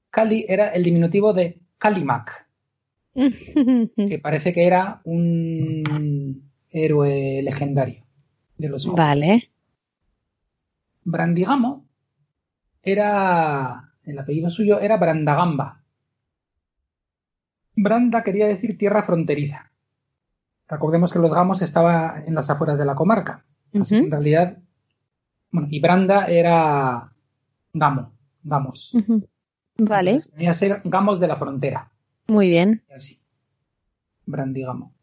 [0.10, 2.48] Kali era el diminutivo de Kalimak,
[3.14, 8.06] que parece que era un héroe legendario
[8.58, 8.98] de los hobbits.
[8.98, 9.50] Vale.
[11.04, 11.86] Brandigamo
[12.82, 13.92] era.
[14.06, 15.84] El apellido suyo era Brandagamba.
[17.76, 19.72] Branda quería decir tierra fronteriza.
[20.68, 23.46] Recordemos que los gamos estaba en las afueras de la comarca.
[23.80, 24.58] Así que en realidad.
[25.52, 27.14] Bueno, y Branda era
[27.74, 28.96] Gamo, Gamos.
[29.78, 30.12] Vale.
[30.12, 31.92] Entonces, venía a ser Gamos de la frontera.
[32.28, 32.84] Muy bien.
[32.90, 33.22] y Así.
[34.26, 34.94] Brandigamo.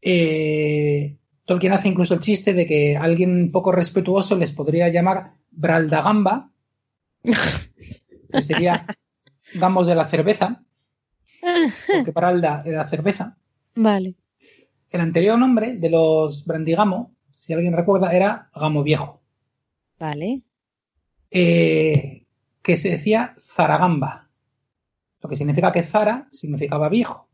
[0.00, 6.52] Eh, Tolkien hace incluso el chiste de que alguien poco respetuoso les podría llamar Braldagamba,
[7.22, 8.86] que sería
[9.54, 10.64] Gamos de la cerveza,
[11.86, 13.36] porque Bralda era cerveza.
[13.74, 14.14] Vale.
[14.90, 19.20] El anterior nombre de los Brandigamo, si alguien recuerda, era Gamo Viejo,
[19.98, 20.42] Vale.
[21.30, 22.24] eh,
[22.60, 24.28] que se decía Zaragamba,
[25.22, 27.28] lo que significa que Zara significaba viejo,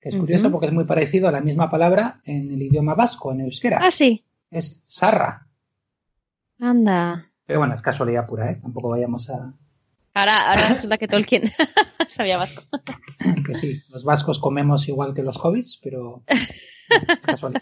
[0.00, 3.32] que es curioso porque es muy parecido a la misma palabra en el idioma vasco,
[3.32, 3.80] en euskera.
[3.82, 4.24] Ah, sí.
[4.50, 5.46] Es Sarra.
[6.60, 7.30] Anda.
[7.44, 8.54] Pero bueno, es casualidad pura, ¿eh?
[8.56, 9.52] Tampoco vayamos a...
[10.16, 11.52] Ahora, ahora resulta que Tolkien
[12.08, 12.62] sabía vasco.
[13.46, 17.60] Que sí, los vascos comemos igual que los hobbits, pero es casualidad.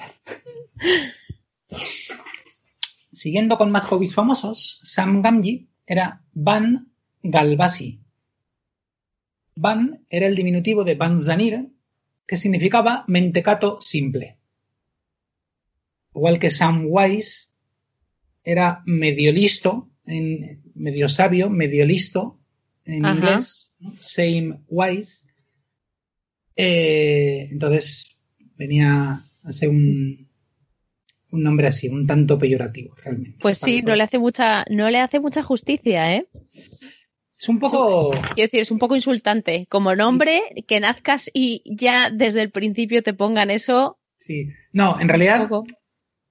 [3.11, 6.93] Siguiendo con más hobbits famosos, Sam Gamgee era Van
[7.25, 8.01] Galvasi.
[9.57, 11.73] Van era el diminutivo de Banzanir,
[12.25, 14.39] que significaba mentecato simple.
[16.15, 17.49] Igual que Sam Wise
[18.45, 22.43] era medio listo, medio sabio, medio listo
[22.87, 23.15] en Ajá.
[23.15, 25.27] inglés, same wise.
[26.57, 28.17] Eh, entonces
[28.57, 30.29] venía a ser un,
[31.31, 33.39] un nombre así, un tanto peyorativo realmente.
[33.41, 36.29] Pues sí, no le hace mucha, no le hace mucha justicia, ¿eh?
[37.39, 38.11] Es un poco...
[38.11, 39.67] Quiero decir, es un poco insultante.
[39.69, 43.99] Como nombre, que nazcas y ya desde el principio te pongan eso.
[44.17, 45.49] Sí, no, en realidad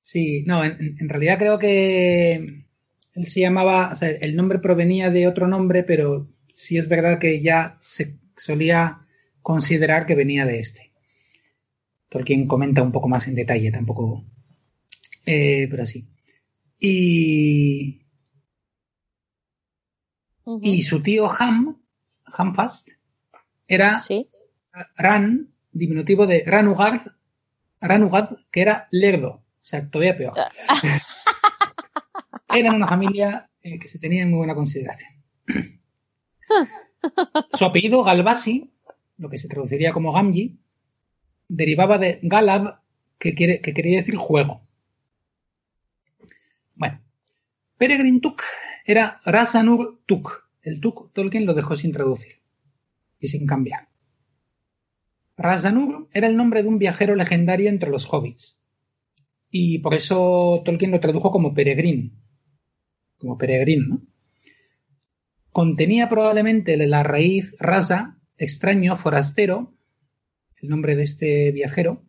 [0.02, 2.66] Sí, no, en, en realidad creo que
[3.14, 7.20] él se llamaba, o sea, el nombre provenía de otro nombre, pero sí es verdad
[7.20, 9.06] que ya se solía
[9.42, 10.92] considerar que venía de este.
[12.10, 14.24] Tolkien comenta un poco más en detalle, tampoco.
[15.26, 16.08] Eh, pero sí.
[16.80, 18.06] Y,
[20.62, 21.82] y su tío Ham,
[22.26, 22.90] Hamfast,
[23.68, 24.30] era Sí.
[24.98, 27.02] Ran, diminutivo de Ranugard,
[27.80, 29.30] Ranugad, que era lerdo.
[29.30, 30.34] O sea, todavía peor.
[32.56, 35.24] Eran una familia eh, que se tenía en muy buena consideración.
[37.54, 38.72] Su apellido Galvasi,
[39.18, 40.58] lo que se traduciría como Gamji,
[41.48, 42.80] derivaba de Galab,
[43.18, 44.62] que, quiere, que quería decir juego.
[46.76, 47.02] Bueno,
[47.78, 48.42] Peregrin Tuk
[48.86, 50.50] era Razanur Tuk.
[50.62, 52.40] El Tuk Tolkien lo dejó sin traducir
[53.20, 53.90] y sin cambiar.
[55.38, 58.62] Razanur era el nombre de un viajero legendario entre los hobbits.
[59.50, 62.20] Y por eso Tolkien lo tradujo como peregrín.
[63.18, 64.13] Como peregrino, ¿no?
[65.54, 69.76] Contenía probablemente la raíz rasa, extraño, forastero,
[70.60, 72.04] el nombre de este viajero,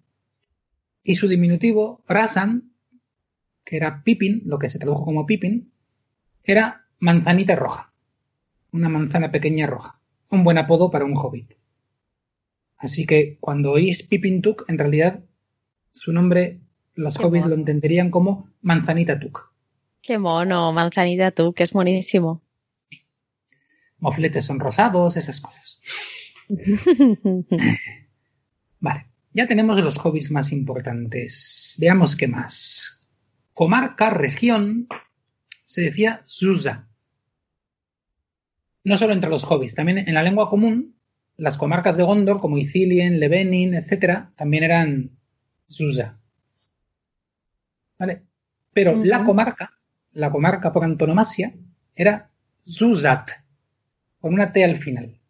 [1.03, 2.73] y su diminutivo, Rasan,
[3.63, 5.75] que era Pippin, lo que se tradujo como Pippin,
[6.43, 7.93] era manzanita roja.
[8.73, 10.01] Una manzana pequeña roja.
[10.31, 11.53] Un buen apodo para un hobbit.
[12.79, 15.23] Así que cuando oís Pippin Tuk, en realidad
[15.93, 16.61] su nombre
[16.95, 17.57] los Qué hobbits mono.
[17.57, 19.53] lo entenderían como Manzanita Tuk.
[20.01, 22.43] Qué mono, manzanita que es buenísimo.
[24.05, 25.81] Mofletes son rosados, esas cosas.
[28.81, 31.75] Vale, ya tenemos los hobbits más importantes.
[31.79, 33.01] Veamos qué más.
[33.55, 34.89] Comarca, región,
[35.65, 36.87] se decía Susa.
[38.85, 40.97] No solo entre los hobbits, también en la lengua común,
[41.39, 45.13] las comarcas de Gondor, como Ithilien, Levenin, etc., también eran
[45.67, 46.21] Susa.
[47.99, 48.23] ¿Vale?
[48.75, 49.79] Pero la comarca,
[50.13, 51.55] la comarca por antonomasia,
[51.97, 52.31] era
[52.65, 53.31] Susat,
[54.25, 55.21] con una T al final.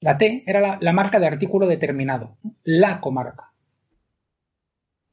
[0.00, 3.52] La T era la, la marca de artículo determinado, la comarca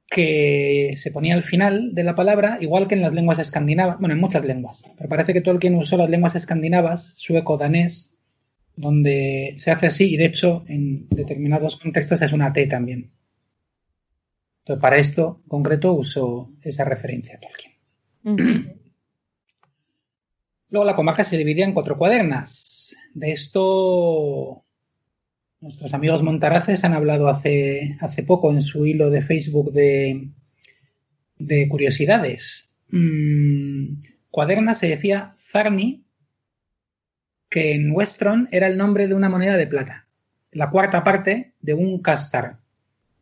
[0.07, 4.15] que se ponía al final de la palabra, igual que en las lenguas escandinavas, bueno,
[4.15, 8.15] en muchas lenguas, pero parece que todo el quien usó las lenguas escandinavas, sueco, danés,
[8.75, 13.11] donde se hace así, y de hecho en determinados contextos es una T también.
[14.63, 18.79] Entonces, para esto concreto uso esa referencia a Tolkien.
[20.69, 22.74] Luego la comarca se dividía en cuatro cuadernas.
[23.15, 24.65] De esto
[25.61, 30.31] nuestros amigos montaraces han hablado hace, hace poco en su hilo de Facebook de,
[31.37, 32.75] de curiosidades.
[32.89, 36.05] Mm, cuaderna se decía Zarni,
[37.49, 40.09] que en Westron era el nombre de una moneda de plata,
[40.51, 42.59] la cuarta parte de un castar,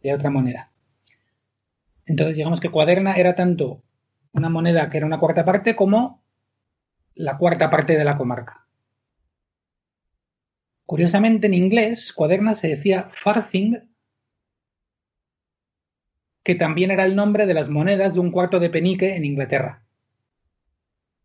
[0.02, 0.72] de otra moneda.
[2.08, 3.84] Entonces digamos que cuaderna era tanto
[4.32, 6.24] una moneda que era una cuarta parte como
[7.14, 8.63] la cuarta parte de la comarca.
[10.94, 13.80] Curiosamente, en inglés, cuaderna se decía farthing,
[16.44, 19.88] que también era el nombre de las monedas de un cuarto de penique en Inglaterra.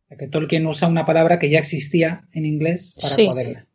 [0.05, 3.27] O sea que Tolkien usa una palabra que ya existía en inglés para Sí.
[3.27, 3.69] cuaderna.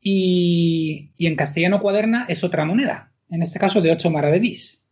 [0.00, 4.82] Y, y en castellano cuaderna es otra moneda, en este caso de 8 maravedís.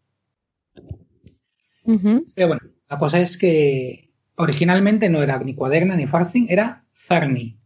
[2.34, 2.60] Pero bueno,
[2.90, 7.58] la cosa es que originalmente no era ni cuaderna ni farthing, era zarni.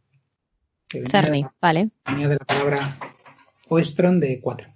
[0.89, 1.91] Que venía Cerny, de la- vale.
[2.07, 2.99] venía de la palabra
[3.69, 4.75] oestron de cuatro.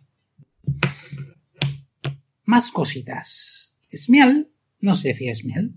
[2.44, 3.78] Más cositas.
[3.90, 5.72] Esmial no se decía esmial,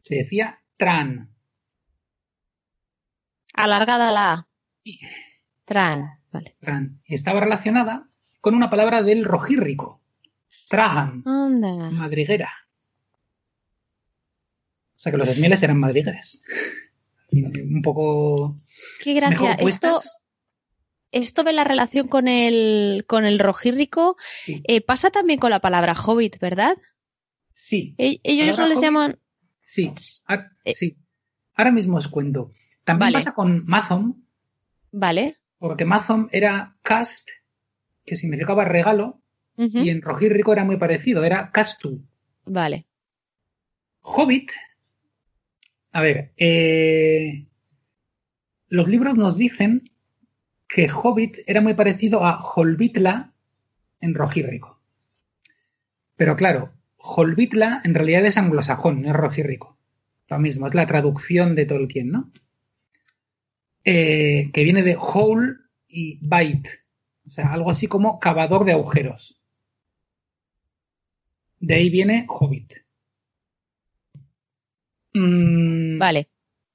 [0.00, 1.30] se decía tran.
[3.54, 4.48] Alargada la A.
[4.84, 5.00] Sí.
[5.64, 6.56] Tran, vale.
[6.60, 7.00] tran.
[7.06, 8.08] Y estaba relacionada
[8.40, 10.02] con una palabra del rojírrico.
[10.68, 11.90] Trajan, Anda.
[11.90, 12.50] madriguera.
[14.94, 16.40] O sea que los esmieles eran madrigueras.
[17.44, 18.56] Un poco
[19.02, 19.50] Qué gracia.
[19.56, 20.00] mejor Esto,
[21.12, 24.62] esto de la relación con el, con el rojírrico Sí.
[24.66, 26.76] eh, pasa también con la palabra hobbit, ¿verdad?
[27.54, 28.84] Sí, E- ellos no les hobbit.
[28.84, 29.18] llaman.
[29.64, 29.92] sí,
[30.26, 30.74] ahora, Eh.
[30.74, 30.96] sí.
[31.54, 32.52] Ahora mismo os cuento.
[32.84, 33.18] También Vale.
[33.18, 34.22] pasa con Mazom,
[34.92, 35.38] Vale.
[35.58, 37.28] porque Mazom era cast,
[38.04, 39.20] que significaba regalo,
[39.56, 42.00] y en rojírrico era muy parecido, era castu.
[42.44, 42.86] Vale.
[44.02, 44.52] Hobbit.
[45.92, 47.46] A ver, eh,
[48.68, 49.82] los libros nos dicen
[50.68, 53.32] que Hobbit era muy parecido a Holbitla
[54.00, 54.80] en rojírrico.
[56.16, 59.78] Pero claro, Holbitla en realidad es anglosajón, no es rojírrico.
[60.28, 62.30] Lo mismo, es la traducción de Tolkien, ¿no?
[63.84, 65.54] Eh, que viene de hole
[65.88, 66.70] y bite.
[67.26, 69.40] O sea, algo así como cavador de agujeros.
[71.60, 72.87] De ahí viene Hobbit.
[75.14, 76.28] Mm, Vale.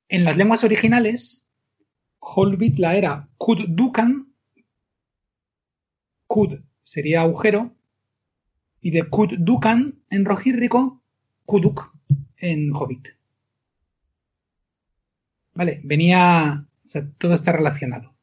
[0.09, 1.45] En las lenguas originales,
[2.19, 4.33] Holbitla era Kud Dukan.
[6.27, 7.75] Kud sería agujero.
[8.81, 11.01] Y de Kud Dukan en rojírrico,
[11.45, 11.93] Kuduk
[12.37, 13.09] en Hobbit.
[15.53, 16.67] Vale, venía.
[16.85, 18.13] O sea, todo está relacionado.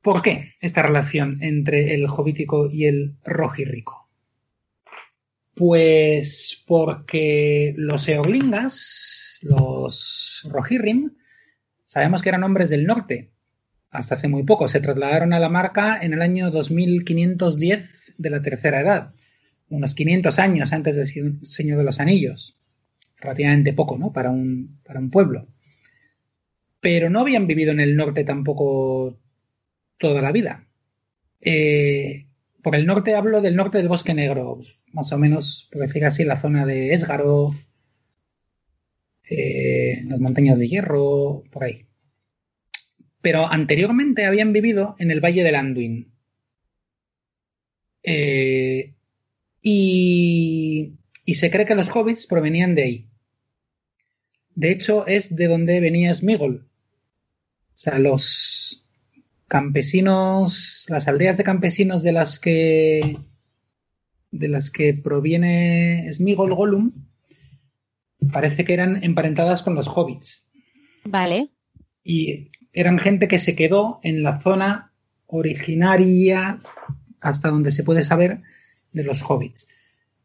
[0.00, 4.07] ¿Por qué esta relación entre el hobbítico y el rojírrico?
[5.58, 11.16] Pues porque los eorlingas, los Rohirrim,
[11.84, 13.32] sabemos que eran hombres del norte.
[13.90, 14.68] Hasta hace muy poco.
[14.68, 19.14] Se trasladaron a la marca en el año 2510 de la tercera edad.
[19.68, 22.56] Unos 500 años antes del Señor de los Anillos.
[23.16, 24.12] Relativamente poco, ¿no?
[24.12, 25.48] Para un, para un pueblo.
[26.78, 29.18] Pero no habían vivido en el norte tampoco
[29.98, 30.68] toda la vida.
[31.40, 32.28] Eh,
[32.62, 34.60] por el norte hablo del norte del Bosque Negro,
[34.92, 37.54] más o menos, por decir así, la zona de Esgaroth,
[39.30, 41.86] eh, las montañas de hierro, por ahí.
[43.20, 46.12] Pero anteriormente habían vivido en el Valle del Anduin.
[48.04, 48.94] Eh,
[49.60, 50.94] y,
[51.24, 53.08] y se cree que los hobbits provenían de ahí.
[54.54, 56.68] De hecho, es de donde venía Smigol.
[56.70, 58.86] O sea, los
[59.46, 63.18] campesinos, las aldeas de campesinos de las que
[64.30, 66.92] de las que proviene Smigol Gollum,
[68.32, 70.48] parece que eran emparentadas con los hobbits.
[71.04, 71.50] Vale.
[72.04, 74.92] Y eran gente que se quedó en la zona
[75.26, 76.60] originaria,
[77.20, 78.42] hasta donde se puede saber,
[78.92, 79.68] de los hobbits.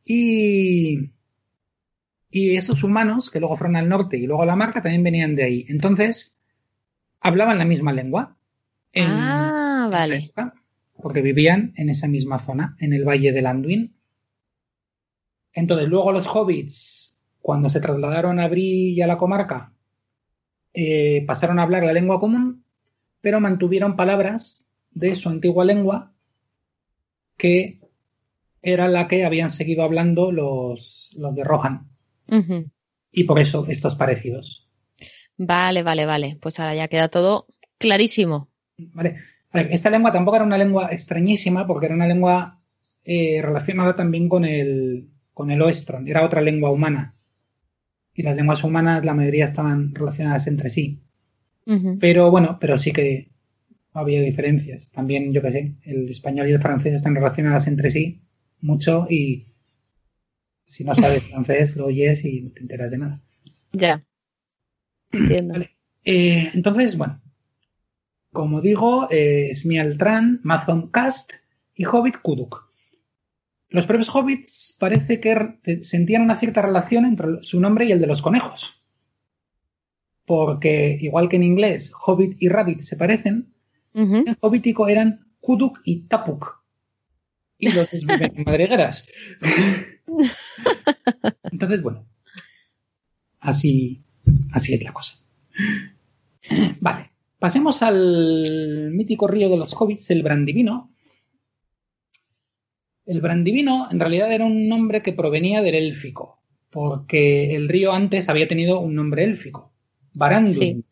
[0.05, 1.11] Y,
[2.29, 5.35] Y esos humanos, que luego fueron al norte y luego a la marca, también venían
[5.35, 5.65] de ahí.
[5.69, 6.39] Entonces,
[7.21, 8.37] hablaban la misma lengua.
[8.95, 10.17] en- ah, vale.
[10.17, 10.53] época,
[11.03, 13.93] porque vivían en esa misma zona, en el valle del Anduin.
[15.53, 19.73] Entonces, luego los hobbits, cuando se trasladaron a Bri y a la comarca,
[20.73, 22.63] eh, pasaron a hablar la lengua común,
[23.19, 26.13] pero mantuvieron palabras de su antigua lengua
[27.37, 27.75] que
[28.61, 31.89] era la que habían seguido hablando los, los de Rohan.
[33.11, 34.69] Y por eso estos parecidos.
[35.37, 36.37] Vale, vale, vale.
[36.41, 37.47] Pues ahora ya queda todo
[37.77, 38.49] clarísimo.
[38.77, 39.17] Vale.
[39.53, 42.57] Esta lengua tampoco era una lengua extrañísima porque era una lengua
[43.05, 46.07] eh, relacionada también con el, con el Oestron.
[46.07, 47.15] Era otra lengua humana.
[48.15, 50.99] Y las lenguas humanas, la mayoría estaban relacionadas entre sí.
[51.99, 53.29] Pero bueno, pero sí que
[53.93, 54.91] había diferencias.
[54.91, 58.21] También, yo qué sé, el español y el francés están relacionadas entre sí
[58.63, 59.45] mucho y
[60.65, 63.21] si no sabes francés, lo oyes y no te enteras de nada.
[63.73, 64.03] Ya.
[65.11, 65.53] Entiendo.
[65.53, 65.77] Vale.
[66.05, 67.21] Eh, entonces, bueno,
[68.33, 71.31] como digo, eh, Smialtran, Mazon Cast
[71.75, 72.69] y Hobbit Kuduk.
[73.69, 78.07] Los propios hobbits parece que sentían una cierta relación entre su nombre y el de
[78.07, 78.83] los conejos.
[80.25, 83.53] Porque, igual que en inglés, hobbit y rabbit se parecen,
[83.93, 86.63] en hobbítico eran Kuduk y Tapuk.
[87.57, 89.07] Y los dos viven en madrigueras.
[91.51, 92.05] Entonces, bueno,
[93.39, 94.03] así,
[94.53, 95.17] así es la cosa.
[96.79, 97.12] Vale,
[97.43, 100.93] pasemos al mítico río de los hobbits, el Brandivino.
[103.05, 108.29] El Brandivino en realidad era un nombre que provenía del élfico, porque el río antes
[108.29, 109.73] había tenido un nombre élfico,
[110.13, 110.83] Baranduin.
[110.83, 110.85] Sí.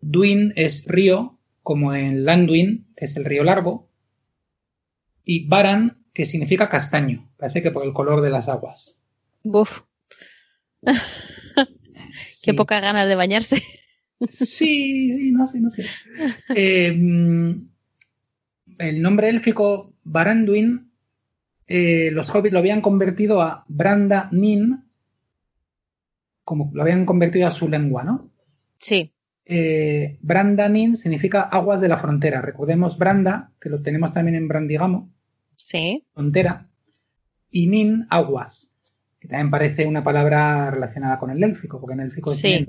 [0.00, 3.90] Duin es río, como en Landuin, que es el río largo,
[5.22, 9.02] y Baran, que significa castaño, parece que por el color de las aguas.
[9.42, 9.80] Buf,
[12.26, 12.42] Sí.
[12.46, 13.62] qué pocas ganas de bañarse.
[14.28, 15.84] Sí, sí, no sé, no sé.
[16.54, 16.88] Eh,
[18.78, 20.90] el nombre élfico Baranduin,
[21.66, 24.84] eh, los hobbits lo habían convertido a Branda Nin,
[26.44, 28.30] como lo habían convertido a su lengua, ¿no?
[28.78, 29.12] Sí.
[29.46, 32.40] Eh, Branda Nin significa aguas de la frontera.
[32.40, 35.10] Recordemos Branda, que lo tenemos también en Brandigamo,
[35.56, 36.04] Sí.
[36.12, 36.68] frontera,
[37.50, 38.74] y Nin, aguas,
[39.18, 42.48] que también parece una palabra relacionada con el élfico, porque en élfico es Sí.
[42.52, 42.68] Nin.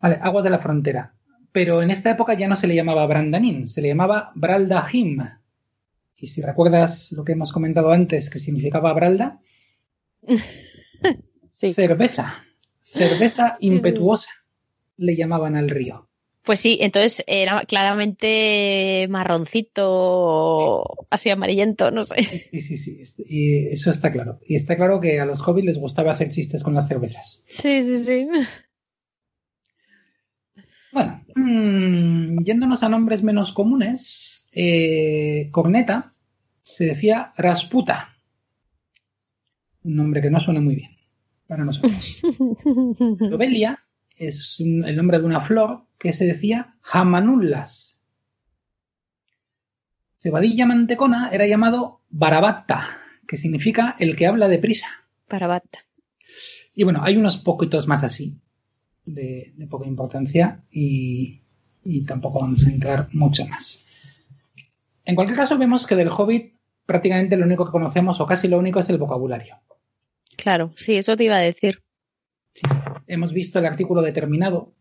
[0.00, 1.14] Vale, aguas de la frontera.
[1.52, 5.18] Pero en esta época ya no se le llamaba Brandanin, se le llamaba Braldahim.
[6.18, 9.40] Y si recuerdas lo que hemos comentado antes, que significaba Bralda,
[11.50, 11.72] Sí.
[11.72, 12.42] cerveza.
[12.84, 13.66] Cerveza sí.
[13.68, 14.30] impetuosa
[14.98, 16.08] le llamaban al río.
[16.42, 22.22] Pues sí, entonces era claramente marroncito, así amarillento, no sé.
[22.50, 22.98] Sí, sí, sí.
[23.00, 24.38] este- Y eso está claro.
[24.46, 27.42] Y está claro que a los hobbits les gustaba hacer chistes con las cervezas.
[27.48, 28.28] Sí, sí, sí.
[30.96, 36.14] Bueno, mm, yéndonos a nombres menos comunes, eh, Corneta
[36.62, 38.16] se decía Rasputa.
[39.84, 40.92] Un nombre que no suena muy bien
[41.46, 42.22] para nosotros.
[43.20, 43.84] Lobelia
[44.16, 48.00] es un- el nombre de una flor que se decía Jamanullas.
[50.22, 54.86] Cebadilla Mantecona era llamado Barabatta, que significa el que habla deprisa.
[55.28, 55.80] Para bata.
[56.74, 58.38] Y bueno, hay unos poquitos más así,
[59.06, 61.40] de, de poca importancia, y,
[61.84, 63.84] y tampoco vamos a entrar mucho más.
[65.04, 66.54] En cualquier caso, vemos que del Hobbit
[66.84, 69.56] prácticamente lo único que conocemos, o casi lo único, es el vocabulario.
[70.36, 71.82] Claro, sí, eso te iba a decir.
[72.54, 72.66] Sí,
[73.06, 74.72] hemos visto el artículo determinado.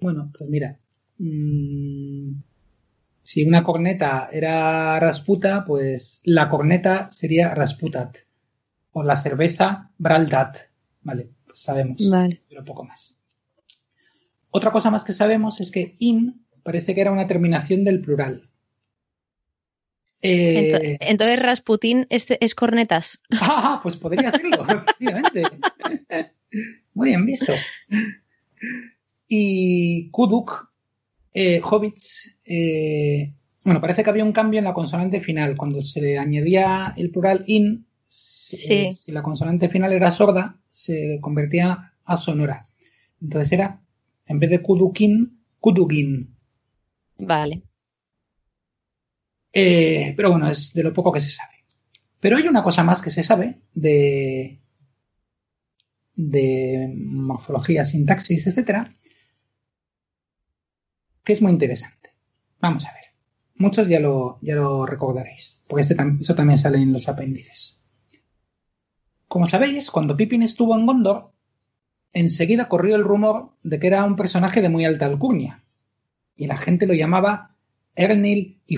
[0.00, 0.78] Bueno, pues mira,
[1.18, 2.32] mm,
[3.22, 8.16] si una corneta era rasputa, pues la corneta sería rasputat.
[8.92, 10.56] O la cerveza braldat.
[11.02, 11.96] Vale, pues sabemos.
[12.10, 12.42] Vale.
[12.48, 13.16] pero poco más.
[14.50, 18.48] Otra cosa más que sabemos es que in parece que era una terminación del plural.
[20.22, 23.20] Eh, Ento- Entonces Rasputín es, es cornetas.
[23.40, 25.42] ah, pues podría serlo, efectivamente.
[26.94, 27.52] Muy bien visto.
[29.28, 30.70] Y Kuduk,
[31.32, 33.32] eh, hobbits, eh,
[33.64, 35.56] bueno, parece que había un cambio en la consonante final.
[35.56, 38.92] Cuando se le añadía el plural in, si, Sí.
[38.92, 42.68] si la consonante final era sorda, se convertía a sonora.
[43.22, 43.80] Entonces era,
[44.26, 46.36] en vez de Kudukin, Kudugin.
[47.18, 47.62] Vale.
[49.52, 51.54] Eh, pero bueno, es de lo poco que se sabe.
[52.20, 54.60] Pero hay una cosa más que se sabe de,
[56.14, 58.92] de morfología, sintaxis, etcétera,
[61.24, 62.14] que es muy interesante.
[62.60, 63.04] Vamos a ver.
[63.54, 67.84] Muchos ya lo, ya lo recordaréis, porque este eso también sale en los apéndices.
[69.28, 71.32] Como sabéis, cuando Pippin estuvo en Gondor,
[72.12, 75.64] enseguida corrió el rumor de que era un personaje de muy alta alcurnia,
[76.36, 77.56] y la gente lo llamaba
[77.94, 78.76] Ernil y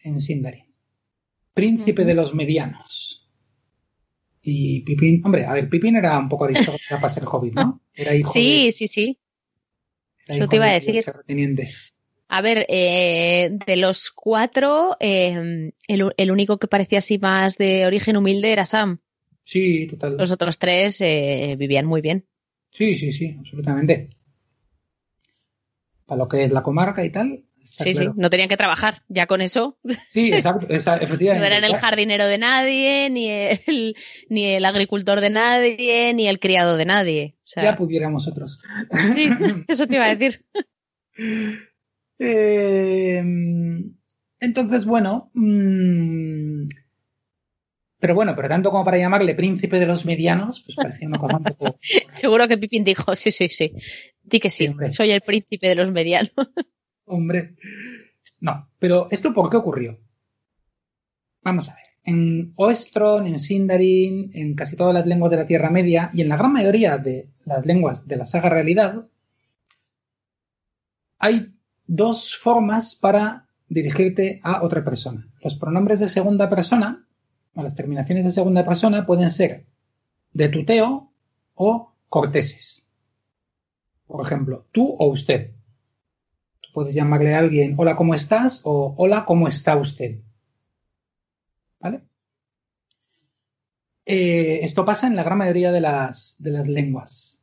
[0.00, 0.66] en Sindarin,
[1.54, 3.28] príncipe de los medianos.
[4.42, 7.80] Y Pippin, hombre, a ver, Pippin era un poco aristócrata para ser hobbit, ¿no?
[7.94, 9.18] Era hijo Sí, de- sí, sí.
[10.26, 11.04] era eso hijo te iba a del decir.
[12.28, 17.86] A ver, eh, de los cuatro, eh, el, el único que parecía así más de
[17.86, 19.00] origen humilde era Sam.
[19.44, 20.16] Sí, total.
[20.16, 22.26] Los otros tres eh, vivían muy bien.
[22.70, 24.08] Sí, sí, sí, absolutamente.
[26.06, 27.44] Para lo que es la comarca y tal.
[27.64, 28.12] Sí, claro.
[28.12, 29.02] sí, no tenían que trabajar.
[29.08, 29.78] Ya con eso,
[30.08, 31.46] Sí, exacto, no efectivamente.
[31.46, 33.94] eran el jardinero de nadie, ni el,
[34.28, 37.36] ni el agricultor de nadie, ni el criado de nadie.
[37.38, 38.60] O sea, Ya pudiéramos otros.
[39.14, 39.28] sí,
[39.68, 40.44] eso te iba a decir.
[42.18, 43.22] Eh,
[44.40, 45.30] entonces, bueno.
[45.34, 46.66] mm,
[48.02, 51.36] pero bueno, pero tanto como para llamarle príncipe de los medianos, pues parecía una cosa
[51.36, 51.78] un poco.
[52.16, 53.72] Seguro que Pipín dijo, sí, sí, sí.
[54.24, 56.32] Di que sí, soy el príncipe de los medianos.
[57.04, 57.54] Hombre.
[58.40, 60.00] No, pero ¿esto por qué ocurrió?
[61.42, 61.84] Vamos a ver.
[62.02, 66.28] En Oestron, en Sindarin, en casi todas las lenguas de la Tierra Media y en
[66.28, 69.06] la gran mayoría de las lenguas de la saga realidad,
[71.20, 71.54] hay
[71.86, 75.28] dos formas para dirigirte a otra persona.
[75.40, 77.06] Los pronombres de segunda persona,
[77.54, 79.66] las terminaciones de segunda persona, pueden ser
[80.32, 81.12] de tuteo
[81.54, 82.88] o corteses.
[84.06, 85.52] Por ejemplo, tú o usted.
[86.60, 88.62] Tú puedes llamarle a alguien hola, ¿cómo estás?
[88.64, 90.20] o hola, ¿cómo está usted?
[91.80, 92.02] ¿Vale?
[94.04, 97.42] Eh, esto pasa en la gran mayoría de las, de las lenguas.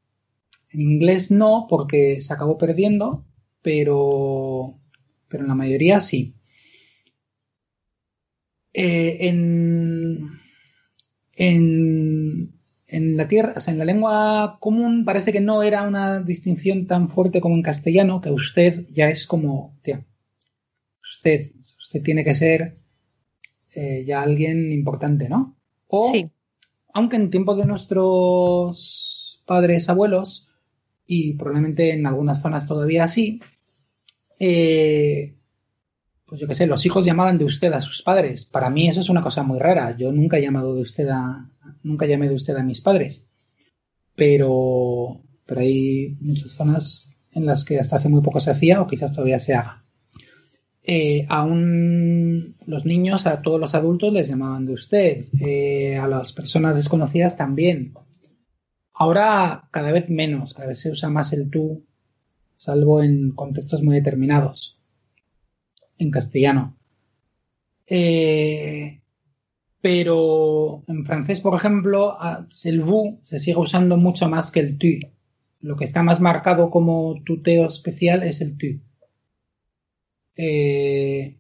[0.72, 3.26] En inglés no, porque se acabó perdiendo,
[3.62, 4.80] pero,
[5.28, 6.36] pero en la mayoría sí.
[8.74, 10.40] Eh, en,
[11.36, 12.54] en,
[12.88, 16.86] en la tierra, o sea, en la lengua común parece que no era una distinción
[16.86, 20.06] tan fuerte como en castellano, que usted ya es como, tía,
[21.02, 22.78] usted, usted tiene que ser
[23.74, 25.58] eh, ya alguien importante, ¿no?
[25.88, 26.30] O, Sí.
[26.94, 30.48] aunque en tiempos de nuestros padres, abuelos,
[31.08, 33.40] y probablemente en algunas zonas todavía así,
[34.40, 35.36] eh,
[36.30, 38.46] pues yo qué sé, los hijos llamaban de usted a sus padres.
[38.46, 39.98] Para mí eso es una cosa muy rara.
[39.98, 41.50] Yo nunca he llamado de usted a,
[41.82, 43.26] nunca llamé de usted a mis padres.
[44.16, 45.24] Pero,
[45.56, 49.40] hay muchas zonas en las que hasta hace muy poco se hacía o quizás todavía
[49.40, 49.84] se haga.
[50.84, 55.26] Eh, aún los niños, a todos los adultos les llamaban de usted.
[55.42, 57.96] Eh, a las personas desconocidas también.
[58.94, 61.88] Ahora cada vez menos, cada vez se usa más el tú,
[62.56, 64.79] salvo en contextos muy determinados
[66.00, 66.76] en castellano.
[67.88, 69.02] Eh,
[69.82, 72.16] pero en francés, por ejemplo,
[72.64, 75.00] el vous se sigue usando mucho más que el tu.
[75.62, 78.80] Lo que está más marcado como tuteo especial es el tu.
[80.38, 81.38] Eh,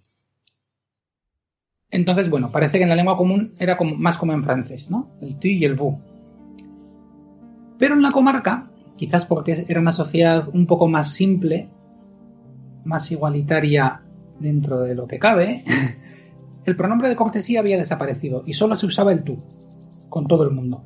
[1.92, 5.10] entonces, bueno, parece que en la lengua común era como, más como en francés, ¿no?
[5.22, 5.96] El tu y el vous.
[7.78, 11.70] Pero en la comarca, quizás porque era una sociedad un poco más simple,
[12.86, 14.04] más igualitaria
[14.40, 15.64] dentro de lo que cabe,
[16.66, 19.40] el pronombre de cortesía había desaparecido y solo se usaba el tú
[20.10, 20.84] con todo el mundo.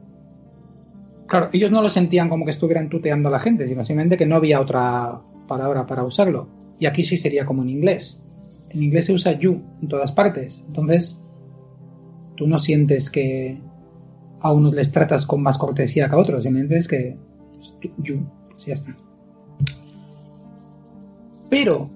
[1.28, 4.26] Claro, ellos no lo sentían como que estuvieran tuteando a la gente, sino simplemente que
[4.26, 6.48] no había otra palabra para usarlo.
[6.80, 8.22] Y aquí sí sería como en inglés.
[8.70, 10.64] En inglés se usa you en todas partes.
[10.68, 11.22] Entonces,
[12.36, 13.62] tú no sientes que
[14.42, 17.18] a unos les tratas con más cortesía que a otros, simplemente es que
[17.54, 18.96] pues, tú, you, pues ya está.
[21.50, 21.90] Pero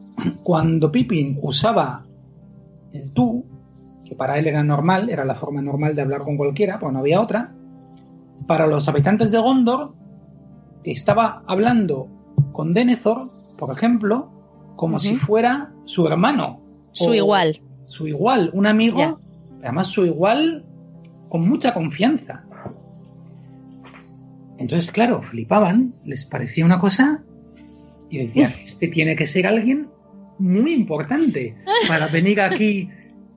[0.43, 2.05] cuando Pippin usaba
[2.93, 3.45] el tú,
[4.05, 6.99] que para él era normal, era la forma normal de hablar con cualquiera, pues no
[6.99, 7.53] había otra,
[8.45, 9.93] para los habitantes de Gondor
[10.91, 12.07] estaba hablando
[12.51, 14.31] con Denethor, por ejemplo,
[14.75, 16.61] como si fuera su hermano.
[16.91, 17.61] Su igual.
[17.85, 19.19] Su igual, un amigo,
[19.61, 20.65] además su igual
[21.29, 22.43] con mucha confianza.
[24.57, 27.23] Entonces, claro, flipaban, les parecía una cosa
[28.09, 29.89] y decían, este tiene que ser alguien
[30.39, 31.55] muy importante
[31.87, 32.89] para venir aquí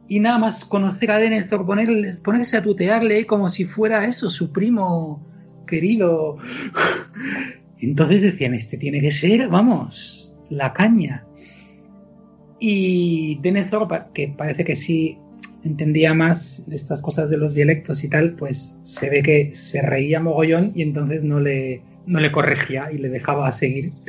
[0.08, 4.50] y nada más conocer a Denethor, ponerle, ponerse a tutearle como si fuera eso, su
[4.50, 5.24] primo
[5.66, 6.36] querido.
[7.78, 11.24] Entonces decían, este tiene que ser, vamos, la caña.
[12.58, 15.16] Y Denethor, que parece que sí
[15.62, 20.20] entendía más estas cosas de los dialectos y tal, pues se ve que se reía
[20.20, 23.92] mogollón y entonces no le, no le corregía y le dejaba seguir.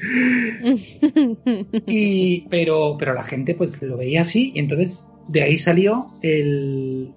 [1.88, 7.14] Y, pero, pero la gente pues lo veía así y entonces de ahí salió el,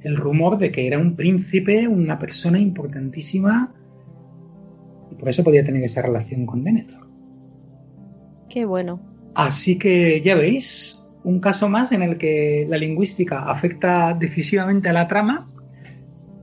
[0.00, 3.74] el rumor de que era un príncipe, una persona importantísima,
[5.10, 7.06] y por eso podía tener esa relación con Denethor.
[8.48, 9.00] Qué bueno.
[9.34, 14.92] Así que ya veis, un caso más en el que la lingüística afecta decisivamente a
[14.92, 15.48] la trama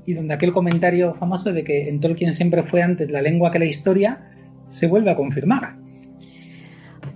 [0.05, 3.59] y donde aquel comentario famoso de que en Tolkien siempre fue antes la lengua que
[3.59, 4.29] la historia
[4.69, 5.75] se vuelve a confirmar.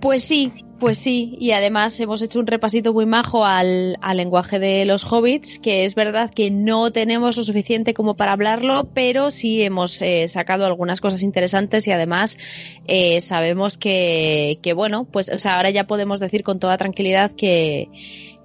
[0.00, 4.84] Pues sí, pues sí, y además hemos hecho un repasito muy majo al, lenguaje de
[4.84, 9.62] los hobbits, que es verdad que no tenemos lo suficiente como para hablarlo, pero sí
[9.62, 12.38] hemos eh, sacado algunas cosas interesantes y además
[12.86, 17.32] eh, sabemos que, que, bueno, pues o sea, ahora ya podemos decir con toda tranquilidad
[17.32, 17.88] que,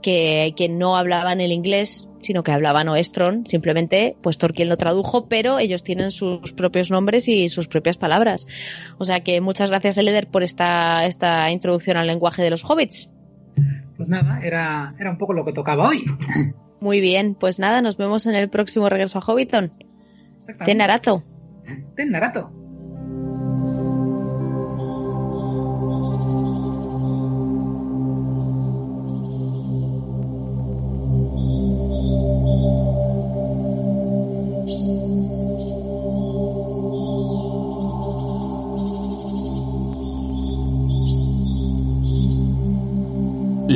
[0.02, 5.28] que, que no hablaban el inglés sino que hablaban Oestron, simplemente pues Tolkien lo tradujo,
[5.28, 8.48] pero ellos tienen sus propios nombres y sus propias palabras.
[8.98, 13.10] O sea que muchas gracias Eleder por esta, esta introducción al lenguaje de los hobbits.
[13.98, 16.04] Pues nada, era, era un poco lo que tocaba hoy.
[16.80, 19.72] Muy bien, pues nada, nos vemos en el próximo regreso a Hobbiton.
[20.66, 21.24] Ten Narato.
[21.96, 22.52] Ten Narato.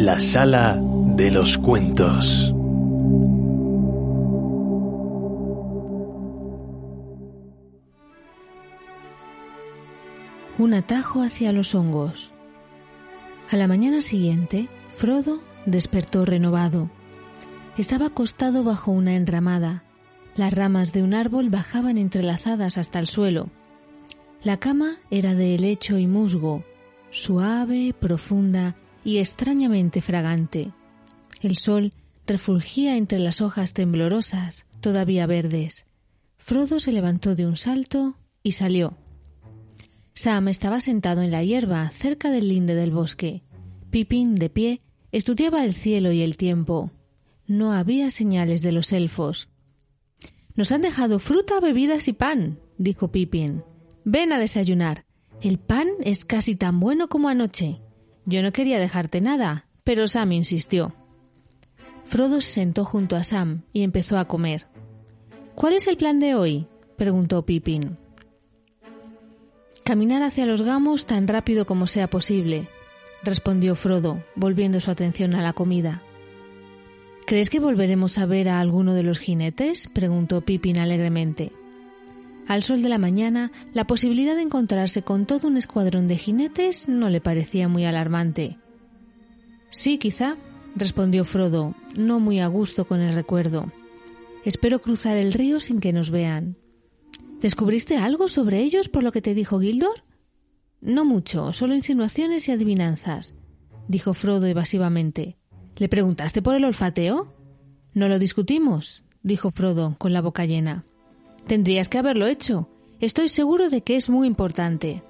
[0.07, 0.81] La sala
[1.17, 2.53] de los cuentos.
[10.57, 12.31] Un atajo hacia los hongos.
[13.49, 16.89] A la mañana siguiente, Frodo despertó renovado.
[17.77, 19.83] Estaba acostado bajo una enramada.
[20.37, 23.49] Las ramas de un árbol bajaban entrelazadas hasta el suelo.
[24.41, 26.63] La cama era de helecho y musgo,
[27.11, 28.77] suave, profunda
[29.07, 30.73] y extrañamente fragante.
[31.41, 31.93] El sol
[32.25, 35.85] refulgía entre las hojas temblorosas, todavía verdes.
[36.35, 38.97] Frodo se levantó de un salto y salió.
[40.13, 43.43] Sam estaba sentado en la hierba, cerca del linde del bosque.
[43.91, 44.81] Pippin, de pie,
[45.13, 46.91] estudiaba el cielo y el tiempo.
[47.47, 49.47] No había señales de los elfos.
[50.53, 53.63] Nos han dejado fruta, bebidas y pan, dijo Pippin.
[54.03, 55.05] Ven a desayunar.
[55.41, 57.79] El pan es casi tan bueno como anoche.
[58.27, 60.93] Yo no quería dejarte nada, pero Sam insistió.
[62.03, 64.67] Frodo se sentó junto a Sam y empezó a comer.
[65.55, 66.67] ¿Cuál es el plan de hoy?
[66.97, 67.97] preguntó Pippin.
[69.85, 72.67] Caminar hacia los gamos tan rápido como sea posible,
[73.23, 76.03] respondió Frodo, volviendo su atención a la comida.
[77.25, 79.87] ¿Crees que volveremos a ver a alguno de los jinetes?
[79.87, 81.53] preguntó Pippin alegremente.
[82.47, 86.87] Al sol de la mañana, la posibilidad de encontrarse con todo un escuadrón de jinetes
[86.87, 88.57] no le parecía muy alarmante.
[89.69, 90.37] Sí, quizá,
[90.75, 93.71] respondió Frodo, no muy a gusto con el recuerdo.
[94.45, 96.55] Espero cruzar el río sin que nos vean.
[97.41, 100.05] ¿Descubriste algo sobre ellos por lo que te dijo Gildor?
[100.79, 103.33] No mucho, solo insinuaciones y adivinanzas,
[103.89, 105.37] dijo Frodo evasivamente.
[105.75, 107.33] ¿Le preguntaste por el olfateo?
[107.93, 110.85] No lo discutimos, dijo Frodo con la boca llena.
[111.47, 112.67] Tendrías que haberlo hecho.
[112.99, 115.01] Estoy seguro de que es muy importante.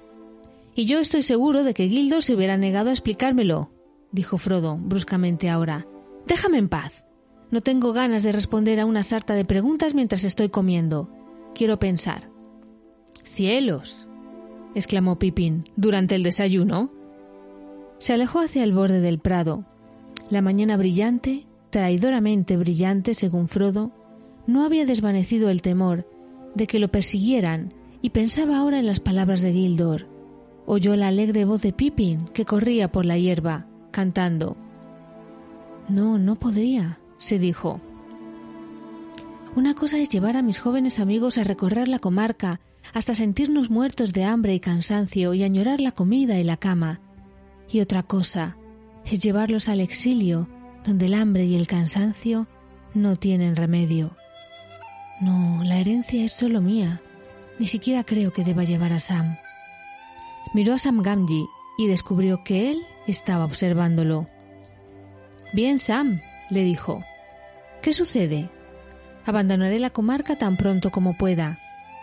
[0.76, 3.70] Y yo estoy seguro de que Gildo se hubiera negado a explicármelo,
[4.12, 5.86] dijo Frodo bruscamente ahora.
[6.26, 7.04] Déjame en paz.
[7.50, 11.08] No tengo ganas de responder a una sarta de preguntas mientras estoy comiendo.
[11.54, 12.30] Quiero pensar.
[13.24, 14.06] Cielos.
[14.76, 16.92] exclamó Pipín durante el desayuno.
[17.98, 19.64] Se alejó hacia el borde del prado.
[20.30, 23.90] La mañana brillante, traidoramente brillante según Frodo,
[24.46, 26.06] no había desvanecido el temor
[26.54, 27.70] de que lo persiguieran
[28.02, 30.06] y pensaba ahora en las palabras de Gildor.
[30.66, 34.56] Oyó la alegre voz de Pippin que corría por la hierba, cantando.
[35.88, 37.80] No, no podría, se dijo.
[39.56, 42.60] Una cosa es llevar a mis jóvenes amigos a recorrer la comarca
[42.92, 47.00] hasta sentirnos muertos de hambre y cansancio y añorar la comida y la cama.
[47.70, 48.56] Y otra cosa
[49.04, 50.48] es llevarlos al exilio,
[50.84, 52.46] donde el hambre y el cansancio
[52.94, 54.16] no tienen remedio.
[55.20, 57.00] No, la herencia es solo mía.
[57.58, 59.36] Ni siquiera creo que deba llevar a Sam.
[60.54, 61.46] Miró a Sam Gamgee
[61.76, 64.28] y descubrió que él estaba observándolo.
[65.52, 66.20] Bien, Sam,
[66.50, 67.02] le dijo.
[67.82, 68.50] ¿Qué sucede?
[69.24, 71.58] Abandonaré la comarca tan pronto como pueda.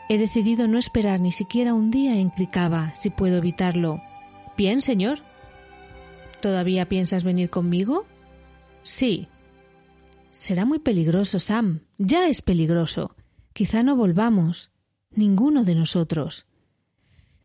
[0.09, 4.01] He decidido no esperar ni siquiera un día en Cricaba, si puedo evitarlo.
[4.57, 5.19] Bien, señor.
[6.41, 8.05] ¿Todavía piensas venir conmigo?
[8.83, 9.27] Sí,
[10.36, 11.80] Será muy peligroso, Sam.
[11.98, 13.16] Ya es peligroso.
[13.53, 14.70] Quizá no volvamos.
[15.10, 16.45] Ninguno de nosotros.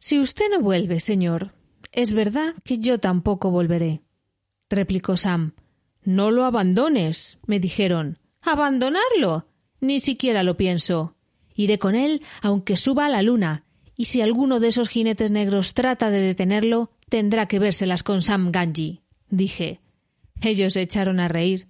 [0.00, 1.52] Si usted no vuelve, señor,
[1.92, 4.02] es verdad que yo tampoco volveré,
[4.68, 5.52] replicó Sam.
[6.02, 8.18] No lo abandones, me dijeron.
[8.42, 9.46] ¿Abandonarlo?
[9.80, 11.14] Ni siquiera lo pienso.
[11.54, 13.64] Iré con él aunque suba a la luna,
[13.96, 18.50] y si alguno de esos jinetes negros trata de detenerlo, tendrá que vérselas con Sam
[18.50, 19.80] Ganji, dije.
[20.42, 21.69] Ellos se echaron a reír.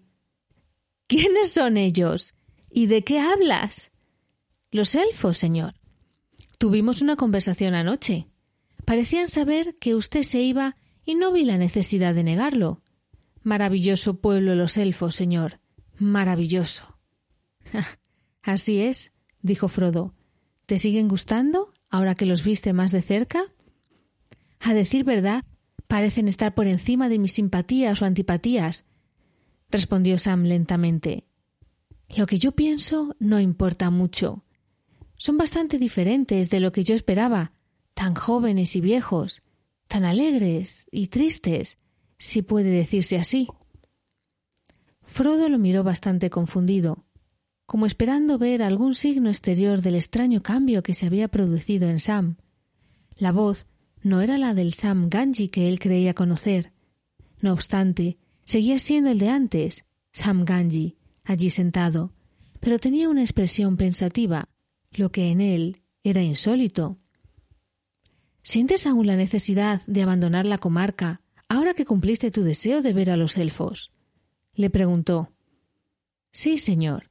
[1.10, 2.34] ¿Quiénes son ellos?
[2.70, 3.90] ¿Y de qué hablas?
[4.70, 5.74] Los elfos, señor.
[6.56, 8.28] Tuvimos una conversación anoche.
[8.84, 12.80] Parecían saber que usted se iba y no vi la necesidad de negarlo.
[13.42, 15.58] Maravilloso pueblo los elfos, señor.
[15.98, 16.96] Maravilloso.
[18.42, 19.12] Así es,
[19.42, 20.14] dijo Frodo.
[20.66, 23.46] ¿Te siguen gustando ahora que los viste más de cerca?
[24.60, 25.44] A decir verdad,
[25.88, 28.84] parecen estar por encima de mis simpatías o antipatías,
[29.70, 31.24] respondió Sam lentamente.
[32.08, 34.44] Lo que yo pienso no importa mucho.
[35.16, 37.52] Son bastante diferentes de lo que yo esperaba,
[37.94, 39.42] tan jóvenes y viejos,
[39.86, 41.78] tan alegres y tristes,
[42.18, 43.48] si puede decirse así.
[45.02, 47.04] Frodo lo miró bastante confundido,
[47.66, 52.36] como esperando ver algún signo exterior del extraño cambio que se había producido en Sam.
[53.16, 53.66] La voz
[54.02, 56.72] no era la del Sam Ganji que él creía conocer.
[57.40, 58.18] No obstante,
[58.50, 62.12] seguía siendo el de antes, Sam Ganji, allí sentado,
[62.58, 64.48] pero tenía una expresión pensativa,
[64.90, 66.98] lo que en él era insólito.
[68.42, 73.10] ¿Sientes aún la necesidad de abandonar la comarca ahora que cumpliste tu deseo de ver
[73.10, 73.92] a los elfos?
[74.56, 75.30] le preguntó.
[76.32, 77.08] Sí, señor.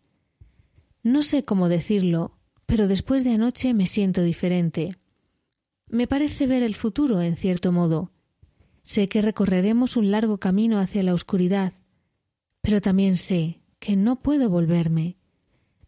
[1.03, 4.89] No sé cómo decirlo, pero después de anoche me siento diferente.
[5.87, 8.11] Me parece ver el futuro, en cierto modo.
[8.83, 11.73] Sé que recorreremos un largo camino hacia la oscuridad,
[12.61, 15.17] pero también sé que no puedo volverme.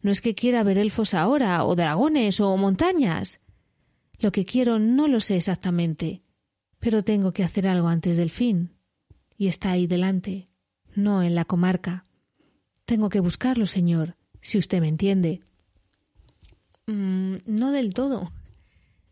[0.02, 3.40] No es que quiera ver elfos ahora, o dragones, o montañas.
[4.20, 6.24] Lo que quiero no lo sé exactamente,
[6.80, 8.72] pero tengo que hacer algo antes del fin.
[9.38, 10.50] Y está ahí delante,
[10.96, 12.06] no en la comarca.
[12.86, 15.42] Tengo que buscarlo, señor, si usted me entiende.
[16.88, 18.32] Mm, no del todo.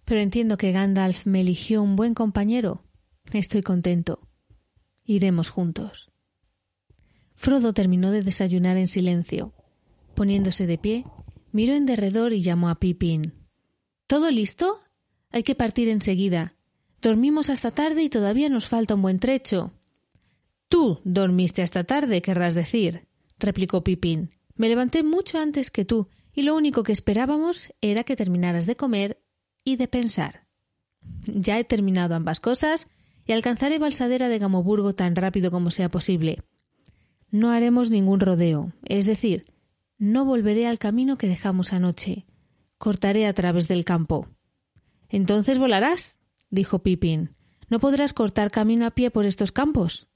[0.06, 2.84] Pero entiendo que Gandalf me eligió un buen compañero.
[3.34, 4.28] Estoy contento.
[5.06, 6.10] Iremos juntos.
[7.36, 9.54] Frodo terminó de desayunar en silencio.
[10.16, 11.06] Poniéndose de pie,
[11.52, 13.34] miró en derredor y llamó a Pippin.
[14.08, 14.80] ¿Todo listo?
[15.30, 16.56] Hay que partir enseguida.
[17.02, 19.74] Dormimos hasta tarde y todavía nos falta un buen trecho.
[20.68, 23.08] Tú dormiste hasta tarde, querrás decir,
[23.38, 24.32] replicó Pipín.
[24.56, 28.76] Me levanté mucho antes que tú, y lo único que esperábamos era que terminaras de
[28.76, 29.22] comer
[29.64, 30.48] y de pensar.
[31.26, 32.88] Ya he terminado ambas cosas
[33.30, 36.42] y alcanzaré Balsadera de Gamoburgo tan rápido como sea posible.
[37.30, 39.46] No haremos ningún rodeo, es decir,
[40.00, 42.26] no volveré al camino que dejamos anoche.
[42.80, 44.28] Cortaré a través del campo.
[45.10, 46.18] Entonces volarás,
[46.50, 47.36] dijo Pipín.
[47.70, 50.08] No podrás cortar camino a pie por estos campos.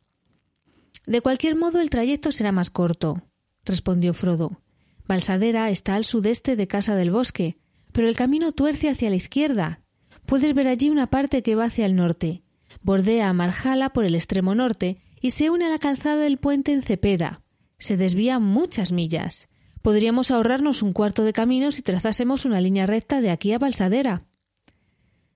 [1.06, 3.22] De cualquier modo el trayecto será más corto,
[3.64, 4.60] respondió Frodo.
[5.08, 7.60] Balsadera está al sudeste de Casa del Bosque,
[7.92, 9.82] pero el camino tuerce hacia la izquierda.
[10.26, 12.43] Puedes ver allí una parte que va hacia el norte.
[12.82, 16.74] Bordea a Marjala por el extremo norte y se une a la calzada del puente
[16.74, 17.42] en Cepeda.
[17.78, 19.50] Se desvía muchas millas.
[19.82, 24.24] Podríamos ahorrarnos un cuarto de camino si trazásemos una línea recta de aquí a Balsadera.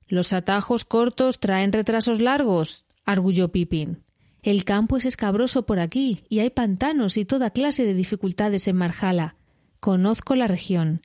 [0.08, 4.04] Los atajos cortos traen retrasos largos, arguyó Pipín.
[4.42, 8.78] El campo es escabroso por aquí y hay pantanos y toda clase de dificultades en
[8.78, 9.36] Marjala.
[9.82, 11.02] Conozco la región.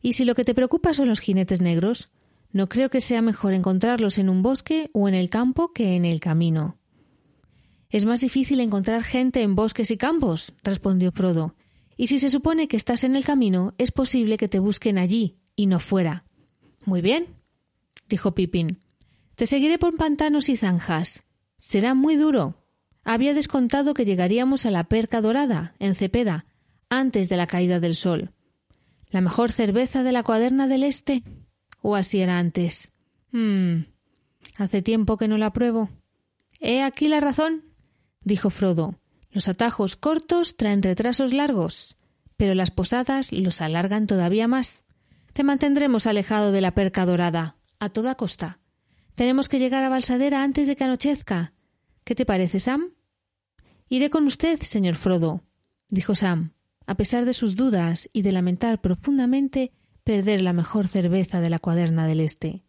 [0.00, 2.08] Y si lo que te preocupa son los jinetes negros,
[2.52, 6.04] no creo que sea mejor encontrarlos en un bosque o en el campo que en
[6.04, 6.76] el camino.
[7.90, 11.54] Es más difícil encontrar gente en bosques y campos, respondió Frodo.
[11.96, 15.38] Y si se supone que estás en el camino, es posible que te busquen allí
[15.56, 16.24] y no fuera.
[16.84, 17.26] Muy bien,
[18.08, 18.78] dijo Pipín.
[19.34, 21.22] Te seguiré por pantanos y zanjas.
[21.56, 22.56] Será muy duro.
[23.04, 26.44] Había descontado que llegaríamos a la Perca Dorada, en Cepeda,
[26.90, 28.32] antes de la caída del sol.
[29.10, 31.22] ¿La mejor cerveza de la cuaderna del Este?
[31.80, 32.92] ¿O así era antes?
[33.32, 33.82] Hmm.
[34.56, 35.88] Hace tiempo que no la pruebo.
[36.60, 37.64] He aquí la razón,
[38.22, 38.98] dijo Frodo.
[39.30, 41.96] Los atajos cortos traen retrasos largos,
[42.36, 44.82] pero las posadas los alargan todavía más.
[45.32, 48.58] Te mantendremos alejado de la perca dorada a toda costa.
[49.14, 51.52] Tenemos que llegar a Balsadera antes de que anochezca.
[52.04, 52.92] ¿Qué te parece, Sam?
[53.88, 55.42] Iré con usted, señor Frodo,
[55.88, 56.52] dijo Sam,
[56.86, 59.72] a pesar de sus dudas y de lamentar profundamente
[60.08, 62.62] perder la mejor cerveza de la cuaderna del Este.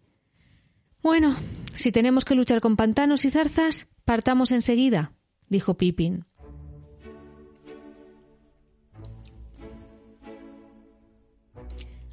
[1.02, 1.38] Bueno,
[1.74, 5.14] si tenemos que luchar con pantanos y zarzas, partamos enseguida,
[5.48, 6.26] dijo Pippin.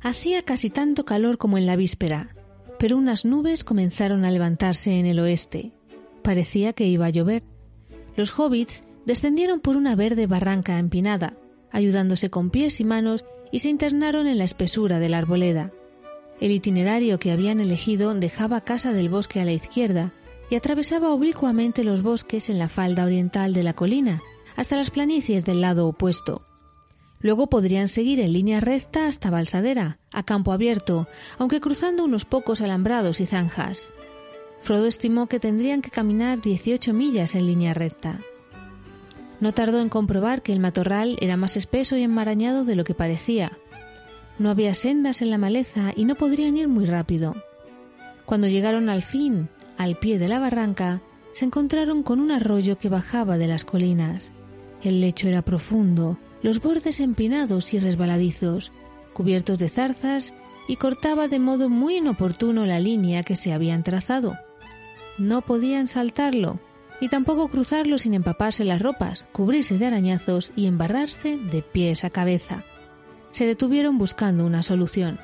[0.01, 2.37] Hacía casi tanto calor como en la víspera,
[2.79, 5.73] pero unas nubes comenzaron a levantarse en el oeste.
[6.23, 7.43] Parecía que iba a llover.
[8.15, 11.37] Los hobbits descendieron por una verde barranca empinada,
[11.73, 15.71] ayudándose con pies y manos y se internaron en la espesura de la arboleda.
[16.41, 20.13] El itinerario que habían elegido dejaba Casa del Bosque a la izquierda
[20.51, 24.21] y atravesaba oblicuamente los bosques en la falda oriental de la colina,
[24.55, 26.43] hasta las planicies del lado opuesto.
[27.21, 31.09] Luego podrían seguir en línea recta hasta Balsadera, a campo abierto,
[31.39, 33.91] aunque cruzando unos pocos alambrados y zanjas.
[34.61, 38.21] Frodo estimó que tendrían que caminar 18 millas en línea recta.
[39.41, 42.95] No tardó en comprobar que el matorral era más espeso y enmarañado de lo que
[42.95, 43.53] parecía.
[44.39, 47.35] No había sendas en la maleza y no podrían ir muy rápido.
[48.25, 51.03] Cuando llegaron al fin, al pie de la barranca,
[51.33, 54.33] se encontraron con un arroyo que bajaba de las colinas.
[54.83, 58.73] El lecho era profundo, los bordes empinados y resbaladizos,
[59.13, 60.35] cubiertos de zarzas,
[60.69, 64.37] y cortaba de modo muy inoportuno la línea que se habían trazado.
[65.19, 66.59] No podían saltarlo,
[67.01, 72.11] y tampoco cruzarlo sin empaparse las ropas, cubrirse de arañazos y embarrarse de pies a
[72.11, 72.65] cabeza.
[73.33, 75.19] Se detuvieron buscando una solución.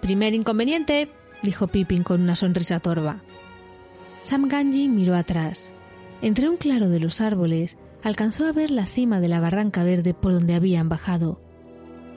[0.00, 1.10] Primer inconveniente,
[1.42, 3.22] dijo Pippin con una sonrisa torva.
[4.22, 5.70] Sam Ganji miró atrás.
[6.22, 10.14] Entre un claro de los árboles alcanzó a ver la cima de la barranca verde
[10.14, 11.40] por donde habían bajado.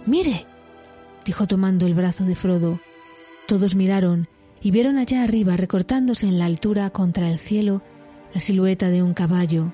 [0.06, 0.45] Mire,
[1.26, 2.80] dijo tomando el brazo de Frodo.
[3.47, 4.27] Todos miraron
[4.61, 7.81] y vieron allá arriba recortándose en la altura contra el cielo
[8.34, 9.73] la silueta de un caballo.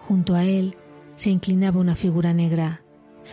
[0.00, 0.76] Junto a él
[1.16, 2.82] se inclinaba una figura negra.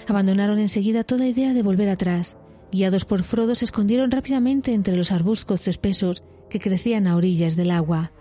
[0.07, 2.37] Abandonaron enseguida toda idea de volver atrás.
[2.71, 7.71] Guiados por Frodo se escondieron rápidamente entre los arbustos espesos que crecían a orillas del
[7.71, 8.11] agua.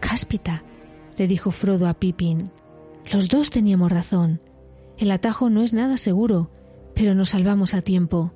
[0.00, 0.62] Cáspita,
[1.16, 2.50] le dijo Frodo a Pippin.
[3.12, 4.40] Los dos teníamos razón.
[4.98, 6.50] El atajo no es nada seguro,
[6.94, 8.32] pero nos salvamos a tiempo.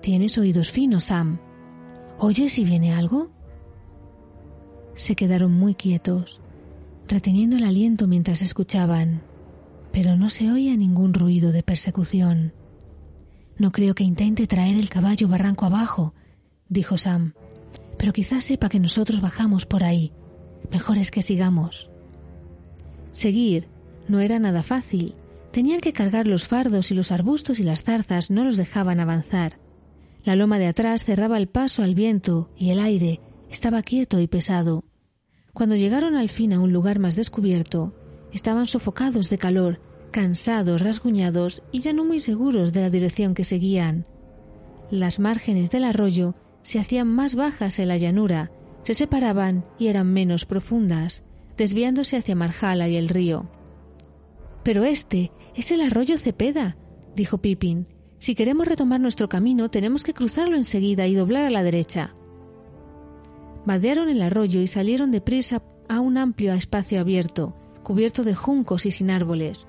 [0.00, 1.40] Tienes oídos finos, Sam.
[2.18, 3.30] ¿Oyes si viene algo?
[4.94, 6.40] Se quedaron muy quietos,
[7.08, 9.22] reteniendo el aliento mientras escuchaban,
[9.92, 12.52] pero no se oía ningún ruido de persecución.
[13.56, 16.14] No creo que intente traer el caballo barranco abajo,
[16.68, 17.34] dijo Sam,
[17.98, 20.12] pero quizás sepa que nosotros bajamos por ahí.
[20.70, 21.90] Mejor es que sigamos.
[23.10, 23.68] Seguir
[24.06, 25.14] no era nada fácil.
[25.50, 29.58] Tenían que cargar los fardos y los arbustos y las zarzas no los dejaban avanzar.
[30.24, 33.20] La loma de atrás cerraba el paso al viento y el aire
[33.50, 34.84] estaba quieto y pesado.
[35.58, 37.92] Cuando llegaron al fin a un lugar más descubierto,
[38.32, 39.80] estaban sofocados de calor,
[40.12, 44.06] cansados, rasguñados y ya no muy seguros de la dirección que seguían.
[44.88, 48.52] Las márgenes del arroyo se hacían más bajas en la llanura,
[48.82, 51.24] se separaban y eran menos profundas,
[51.56, 53.50] desviándose hacia Marjala y el río.
[54.62, 56.76] Pero este es el arroyo Cepeda,
[57.16, 57.88] dijo Pippin.
[58.20, 62.14] Si queremos retomar nuestro camino, tenemos que cruzarlo enseguida y doblar a la derecha.
[63.68, 68.90] Vadearon el arroyo y salieron deprisa a un amplio espacio abierto, cubierto de juncos y
[68.90, 69.66] sin árboles.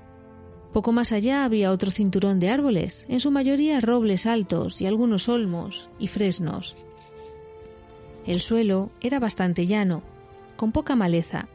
[0.72, 5.28] Poco más allá había otro cinturón de árboles, en su mayoría robles altos y algunos
[5.28, 6.76] olmos y fresnos.
[8.24, 10.02] El suelo era bastante llano,
[10.56, 11.48] con poca maleza,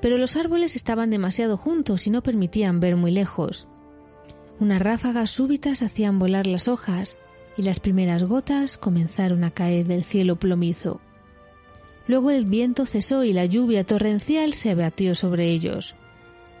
[0.00, 3.68] pero los árboles estaban demasiado juntos y no permitían ver muy lejos.
[4.58, 7.18] Unas ráfagas súbitas hacían volar las hojas
[7.58, 11.02] y las primeras gotas comenzaron a caer del cielo plomizo.
[12.06, 15.94] Luego el viento cesó y la lluvia torrencial se abatió sobre ellos.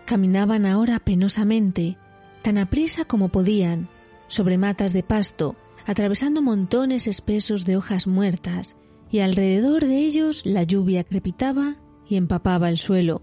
[0.04, 1.96] Caminaban ahora penosamente,
[2.42, 3.88] tan aprisa como podían,
[4.28, 5.56] sobre matas de pasto,
[5.86, 8.76] atravesando montones espesos de hojas muertas,
[9.10, 11.76] y alrededor de ellos la lluvia crepitaba
[12.08, 13.22] y empapaba el suelo.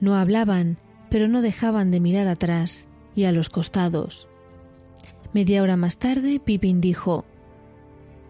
[0.00, 0.78] No hablaban,
[1.10, 4.28] pero no dejaban de mirar atrás y a los costados.
[5.32, 7.24] Media hora más tarde, Pippin dijo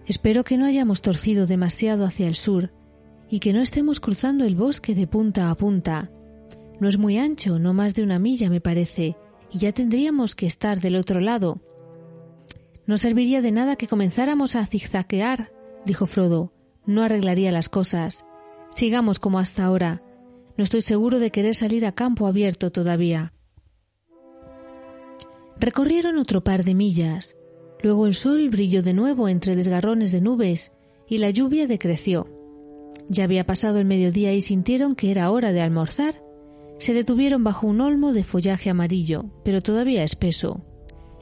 [0.07, 2.71] Espero que no hayamos torcido demasiado hacia el sur
[3.31, 6.11] y que no estemos cruzando el bosque de punta a punta.
[6.81, 9.17] No es muy ancho, no más de una milla, me parece,
[9.53, 11.61] y ya tendríamos que estar del otro lado.
[12.87, 15.53] No serviría de nada que comenzáramos a zigzaguear,
[15.85, 16.53] dijo Frodo.
[16.87, 18.25] No arreglaría las cosas.
[18.71, 20.03] Sigamos como hasta ahora.
[20.57, 23.35] No estoy seguro de querer salir a campo abierto todavía.
[25.61, 27.37] Recorrieron otro par de millas.
[27.83, 30.73] Luego el sol brilló de nuevo entre desgarrones de nubes
[31.07, 32.38] y la lluvia decreció.
[33.09, 36.23] Ya había pasado el mediodía y sintieron que era hora de almorzar.
[36.79, 40.65] Se detuvieron bajo un olmo de follaje amarillo, pero todavía espeso.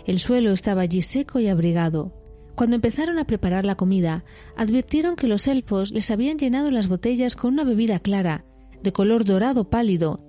[0.05, 2.13] El suelo estaba allí seco y abrigado.
[2.55, 4.25] Cuando empezaron a preparar la comida,
[4.57, 8.45] advirtieron que los elfos les habían llenado las botellas con una bebida clara,
[8.83, 10.21] de color dorado pálido.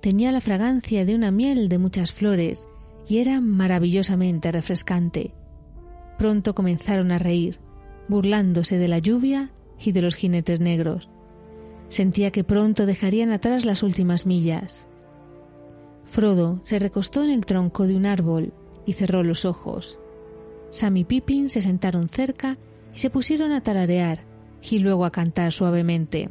[0.00, 2.68] Tenía la fragancia de una miel de muchas flores
[3.08, 5.34] y era maravillosamente refrescante.
[6.18, 7.58] Pronto comenzaron a reír,
[8.08, 9.50] burlándose de la lluvia
[9.82, 11.08] y de los jinetes negros.
[11.88, 14.86] Sentía que pronto dejarían atrás las últimas millas.
[16.04, 18.52] Frodo se recostó en el tronco de un árbol
[18.86, 19.98] y cerró los ojos.
[20.70, 22.58] Sam y Pippin se sentaron cerca
[22.94, 24.24] y se pusieron a tararear
[24.62, 26.30] y luego a cantar suavemente.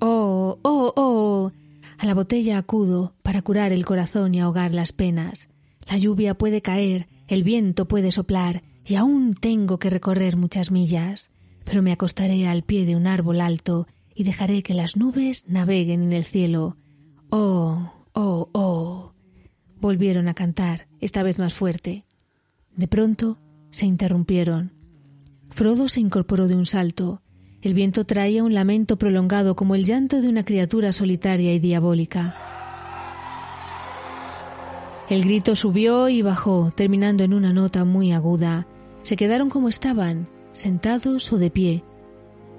[0.00, 1.52] Oh, oh, oh.
[1.98, 5.48] A la botella acudo para curar el corazón y ahogar las penas.
[5.88, 11.30] La lluvia puede caer, el viento puede soplar, y aún tengo que recorrer muchas millas.
[11.64, 16.02] Pero me acostaré al pie de un árbol alto y dejaré que las nubes naveguen
[16.02, 16.76] en el cielo.
[17.30, 19.12] Oh, oh, oh.
[19.80, 22.04] Volvieron a cantar, esta vez más fuerte.
[22.76, 23.38] De pronto
[23.70, 24.72] se interrumpieron.
[25.50, 27.22] Frodo se incorporó de un salto.
[27.60, 32.34] El viento traía un lamento prolongado como el llanto de una criatura solitaria y diabólica.
[35.08, 38.66] El grito subió y bajó, terminando en una nota muy aguda.
[39.02, 41.84] Se quedaron como estaban, sentados o de pie,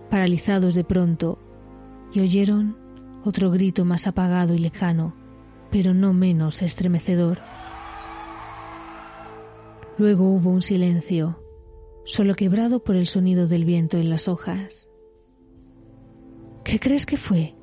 [0.10, 1.40] paralizados de pronto,
[2.14, 2.78] y oyeron
[3.24, 5.16] otro grito más apagado y lejano,
[5.72, 7.40] pero no menos estremecedor.
[9.98, 11.42] Luego hubo un silencio,
[12.04, 14.88] solo quebrado por el sonido del viento en las hojas.
[16.64, 17.56] ¿Qué crees que fue?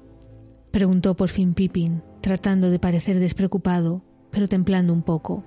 [0.70, 5.44] preguntó por fin Pippin, tratando de parecer despreocupado, pero templando un poco.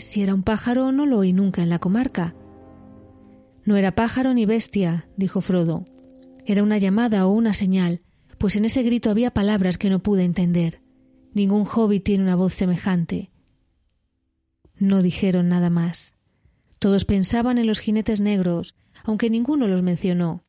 [0.00, 2.34] Si era un pájaro, no lo oí nunca en la comarca.
[3.64, 5.84] No era pájaro ni bestia, dijo Frodo.
[6.46, 8.00] Era una llamada o una señal,
[8.38, 10.80] pues en ese grito había palabras que no pude entender.
[11.34, 13.30] Ningún hobbit tiene una voz semejante.
[14.76, 16.14] No dijeron nada más.
[16.78, 18.74] Todos pensaban en los jinetes negros,
[19.04, 20.42] aunque ninguno los mencionó.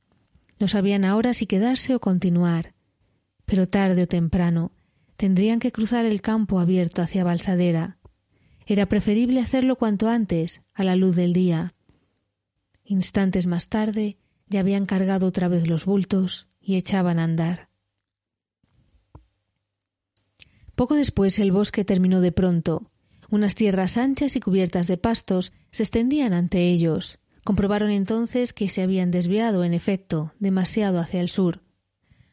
[0.60, 2.74] No sabían ahora si quedarse o continuar.
[3.46, 4.72] Pero tarde o temprano
[5.18, 7.98] tendrían que cruzar el campo abierto hacia Balsadera.
[8.66, 11.74] Era preferible hacerlo cuanto antes, a la luz del día.
[12.84, 14.18] Instantes más tarde
[14.48, 17.70] ya habían cargado otra vez los bultos y echaban a andar.
[20.76, 22.90] Poco después el bosque terminó de pronto.
[23.30, 27.20] Unas tierras anchas y cubiertas de pastos se extendían ante ellos.
[27.44, 31.62] Comprobaron entonces que se habían desviado, en efecto, demasiado hacia el sur.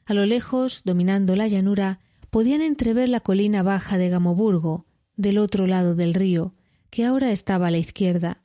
[0.07, 2.01] A lo lejos, dominando la llanura,
[2.31, 4.87] podían entrever la colina baja de Gamoburgo,
[5.19, 6.55] del otro lado del río,
[6.89, 8.39] que ahora estaba a la izquierda.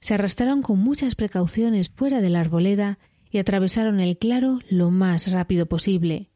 [0.00, 2.98] Se arrastraron con muchas precauciones fuera de la arboleda
[3.30, 6.30] y atravesaron el claro lo más rápido posible.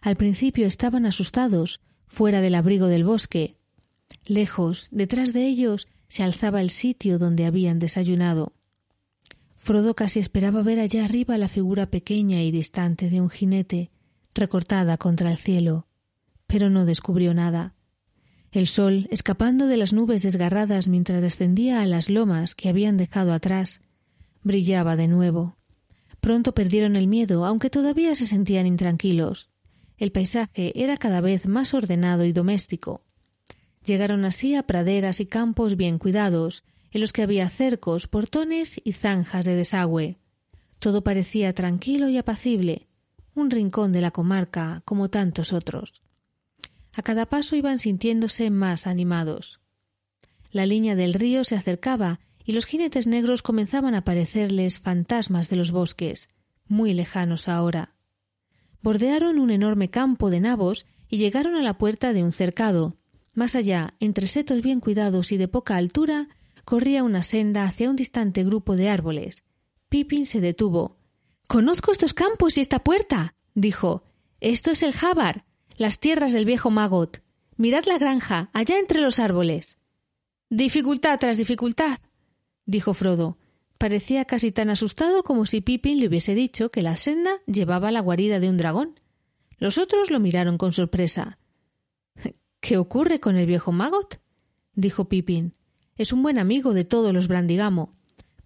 [0.00, 3.56] Al principio estaban asustados, fuera del abrigo del bosque.
[4.26, 8.52] Lejos, detrás de ellos, se alzaba el sitio donde habían desayunado.
[9.56, 13.90] Frodo casi esperaba ver allá arriba la figura pequeña y distante de un jinete,
[14.34, 15.86] recortada contra el cielo,
[16.46, 17.74] pero no descubrió nada.
[18.54, 23.32] El sol, escapando de las nubes desgarradas mientras descendía a las lomas que habían dejado
[23.32, 23.80] atrás,
[24.44, 25.56] brillaba de nuevo.
[26.20, 29.50] Pronto perdieron el miedo, aunque todavía se sentían intranquilos.
[29.98, 33.02] El paisaje era cada vez más ordenado y doméstico.
[33.84, 36.62] Llegaron así a praderas y campos bien cuidados,
[36.92, 40.18] en los que había cercos, portones y zanjas de desagüe.
[40.78, 42.86] Todo parecía tranquilo y apacible,
[43.34, 46.03] un rincón de la comarca como tantos otros.
[46.94, 49.60] A cada paso iban sintiéndose más animados.
[50.52, 55.56] La línea del río se acercaba y los jinetes negros comenzaban a parecerles fantasmas de
[55.56, 56.28] los bosques,
[56.68, 57.94] muy lejanos ahora.
[58.80, 62.96] Bordearon un enorme campo de nabos y llegaron a la puerta de un cercado.
[63.32, 66.28] Más allá, entre setos bien cuidados y de poca altura,
[66.64, 69.42] corría una senda hacia un distante grupo de árboles.
[69.88, 70.98] Pippin se detuvo.
[71.48, 74.04] Conozco estos campos y esta puerta, dijo.
[74.40, 75.44] Esto es el Jabar
[75.76, 77.22] las tierras del viejo Magot.
[77.56, 79.78] Mirad la granja, allá entre los árboles.
[80.50, 81.98] Dificultad tras dificultad,
[82.66, 83.38] dijo Frodo.
[83.78, 88.00] Parecía casi tan asustado como si Pippin le hubiese dicho que la senda llevaba la
[88.00, 89.00] guarida de un dragón.
[89.58, 91.38] Los otros lo miraron con sorpresa.
[92.60, 94.20] ¿Qué ocurre con el viejo Magot?
[94.74, 95.54] dijo Pippin.
[95.96, 97.94] Es un buen amigo de todos los Brandigamo.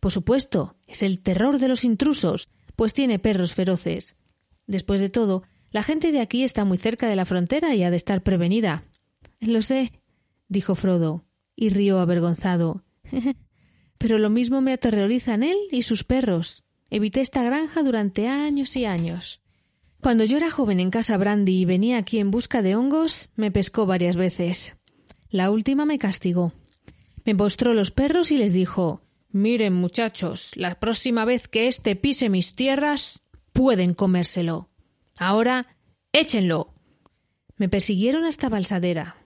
[0.01, 4.17] Por supuesto, es el terror de los intrusos, pues tiene perros feroces.
[4.67, 7.91] Después de todo, la gente de aquí está muy cerca de la frontera y ha
[7.91, 8.85] de estar prevenida.
[9.41, 9.93] Lo sé,
[10.49, 11.25] dijo Frodo,
[11.55, 12.85] y rió avergonzado.
[13.99, 16.65] Pero lo mismo me aterrorizan él y sus perros.
[16.91, 19.43] Evité esta granja durante años y años.
[20.01, 23.51] Cuando yo era joven en casa Brandy y venía aquí en busca de hongos, me
[23.51, 24.77] pescó varias veces.
[25.29, 26.53] La última me castigó.
[27.25, 32.31] Me mostró los perros y les dijo Miren, muchachos, la próxima vez que éste pise
[32.31, 33.23] mis tierras,
[33.53, 34.71] pueden comérselo.
[35.19, 35.65] Ahora,
[36.13, 36.73] échenlo.
[37.57, 39.17] Me persiguieron hasta Balsadera.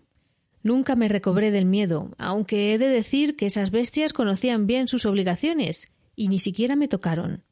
[0.62, 5.04] Nunca me recobré del miedo, aunque he de decir que esas bestias conocían bien sus
[5.06, 7.44] obligaciones y ni siquiera me tocaron.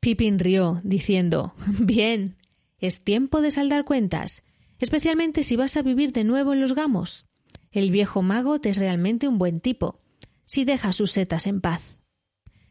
[0.00, 2.36] Pippin rió, diciendo Bien,
[2.78, 4.42] es tiempo de saldar cuentas,
[4.78, 7.26] especialmente si vas a vivir de nuevo en los gamos.
[7.70, 10.00] El viejo mago es realmente un buen tipo.
[10.44, 11.98] si deja sus setas en paz.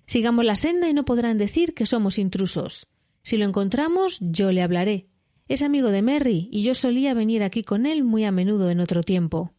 [0.05, 2.87] Sigamos la senda y no podrán decir que somos intrusos.
[3.23, 5.07] Si lo encontramos, yo le hablaré.
[5.47, 8.79] Es amigo de Merry y yo solía venir aquí con él muy a menudo en
[8.79, 9.53] otro tiempo.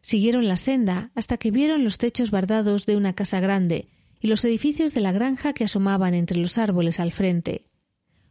[0.00, 3.88] Siguieron la senda hasta que vieron los techos bardados de una casa grande
[4.20, 7.66] y los edificios de la granja que asomaban entre los árboles al frente.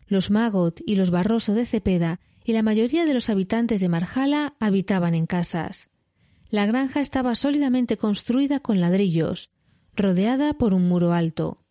[0.08, 4.56] Los Magot y los Barroso de Cepeda y la mayoría de los habitantes de Marjala
[4.60, 5.90] habitaban en casas.
[6.50, 9.50] La granja estaba sólidamente construida con ladrillos,
[9.96, 11.63] rodeada por un muro alto.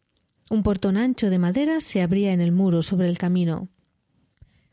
[0.52, 3.70] Un portón ancho de madera se abría en el muro sobre el camino.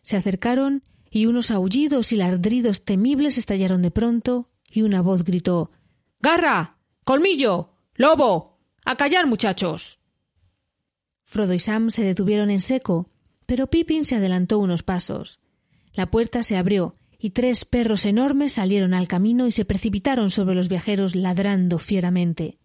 [0.02, 5.72] Se acercaron y unos aullidos y ladridos temibles estallaron de pronto y una voz gritó
[6.20, 6.76] Garra.
[7.06, 7.70] colmillo.
[7.96, 8.60] lobo.
[8.84, 10.02] a callar, muchachos.
[11.24, 13.10] Frodo y Sam se detuvieron en seco,
[13.46, 15.40] pero Pippin se adelantó unos pasos.
[15.94, 20.56] La puerta se abrió y tres perros enormes salieron al camino y se precipitaron sobre
[20.56, 22.58] los viajeros ladrando fieramente.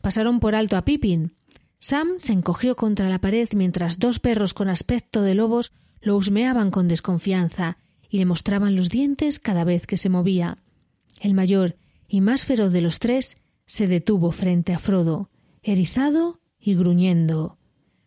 [0.00, 1.36] Pasaron por alto a Pippin.
[1.78, 6.70] Sam se encogió contra la pared mientras dos perros con aspecto de lobos lo husmeaban
[6.70, 7.78] con desconfianza
[8.08, 10.58] y le mostraban los dientes cada vez que se movía.
[11.20, 11.76] El mayor
[12.08, 13.36] y más feroz de los tres
[13.66, 15.30] se detuvo frente a Frodo,
[15.62, 17.58] erizado y gruñendo.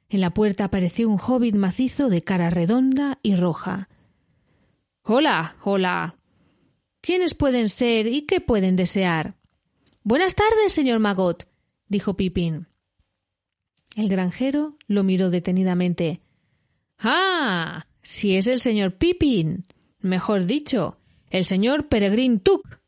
[0.10, 3.90] En la puerta apareció un hobbit macizo de cara redonda y roja.
[5.04, 6.16] Hola, hola.
[7.02, 9.36] ¿Quiénes pueden ser y qué pueden desear?
[10.04, 11.48] Buenas tardes, señor Magot,
[11.88, 12.69] dijo Pipín.
[14.00, 16.22] El granjero lo miró detenidamente.
[17.00, 17.86] Ah.
[18.02, 19.66] Si es el señor Pipín.
[20.00, 20.98] Mejor dicho,
[21.30, 22.80] el señor Peregrin Tuck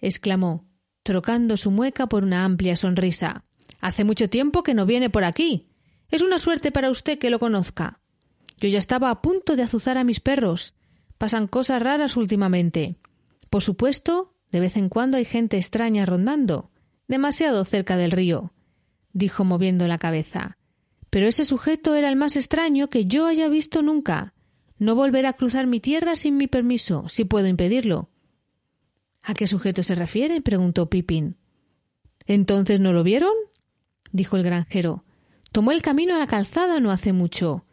[0.00, 0.64] exclamó,
[1.02, 3.44] trocando su mueca por una amplia sonrisa.
[3.82, 5.68] Hace mucho tiempo que no viene por aquí.
[6.08, 8.00] Es una suerte para usted que lo conozca.
[8.56, 10.72] Yo ya estaba a punto de azuzar a mis perros.
[11.18, 12.96] Pasan cosas raras últimamente.
[13.50, 16.70] Por supuesto, de vez en cuando hay gente extraña rondando,
[17.06, 18.54] demasiado cerca del río,
[19.14, 20.58] dijo moviendo la cabeza.
[21.08, 24.34] Pero ese sujeto era el más extraño que yo haya visto nunca.
[24.78, 28.10] No volverá a cruzar mi tierra sin mi permiso, si puedo impedirlo.
[29.22, 30.42] ¿A qué sujeto se refiere?
[30.42, 31.36] preguntó Pipín.
[32.26, 33.32] ¿Entonces no lo vieron?
[34.12, 35.04] dijo el granjero.
[35.52, 37.64] Tomó el camino a la calzada no hace mucho.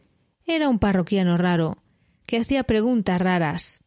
[0.45, 1.83] Era un parroquiano raro,
[2.27, 3.83] que hacía preguntas raras.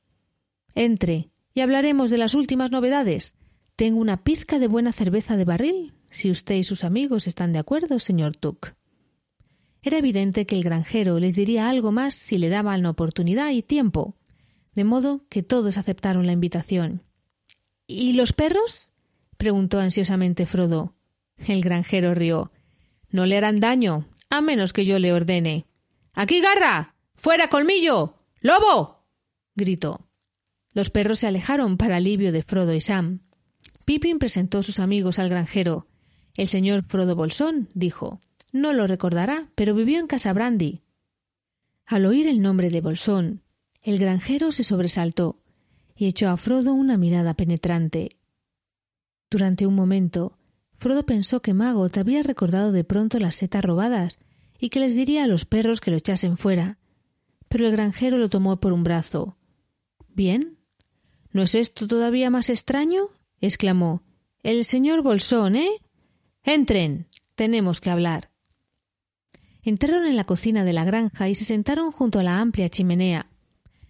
[0.75, 3.35] Entre, y hablaremos de las últimas novedades.
[3.77, 7.59] Tengo una pizca de buena cerveza de barril, si usted y sus amigos están de
[7.59, 8.75] acuerdo, señor Tuck.
[9.83, 14.15] Era evidente que el granjero les diría algo más si le daban oportunidad y tiempo,
[14.75, 17.03] de modo que todos aceptaron la invitación.
[17.89, 18.93] ¿Y los perros?
[19.37, 20.95] preguntó ansiosamente Frodo.
[21.49, 22.53] El granjero rió.
[23.11, 25.67] No le harán daño, a menos que yo le ordene.
[26.13, 26.95] Aquí garra.
[27.17, 28.15] fuera colmillo.
[28.41, 29.05] lobo.
[29.57, 30.07] gritó.
[30.73, 33.19] Los perros se alejaron para alivio de Frodo y Sam.
[33.85, 35.89] Pippin presentó sus amigos al granjero.
[36.37, 38.21] El señor Frodo Bolsón dijo.
[38.53, 40.83] No lo recordará, pero vivió en Casa Brandy.
[41.87, 43.43] Al oír el nombre de Bolsón,
[43.83, 45.41] el granjero se sobresaltó
[45.97, 48.09] y echó a Frodo una mirada penetrante.
[49.31, 50.39] Durante un momento,
[50.79, 54.19] Frodo pensó que Magot había recordado de pronto las setas robadas
[54.59, 56.79] y que les diría a los perros que lo echasen fuera.
[57.49, 59.37] Pero el granjero lo tomó por un brazo.
[60.09, 60.59] ¿Bien?
[61.33, 63.11] ¿No es esto todavía más extraño?
[63.41, 64.03] exclamó.
[64.43, 65.83] El señor Bolsón, ¿eh?
[66.47, 67.09] Entren.
[67.37, 68.31] Tenemos que hablar.
[69.63, 73.31] Entraron en la cocina de la granja y se sentaron junto a la amplia chimenea.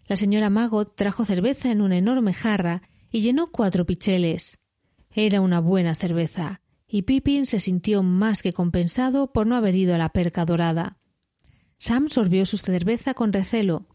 [0.06, 4.60] La señora Magot trajo cerveza en una enorme jarra y llenó cuatro picheles.
[5.10, 9.96] Era una buena cerveza, y Pippin se sintió más que compensado por no haber ido
[9.96, 10.98] a la perca dorada.
[11.78, 13.88] Sam sorbió su cerveza con recelo.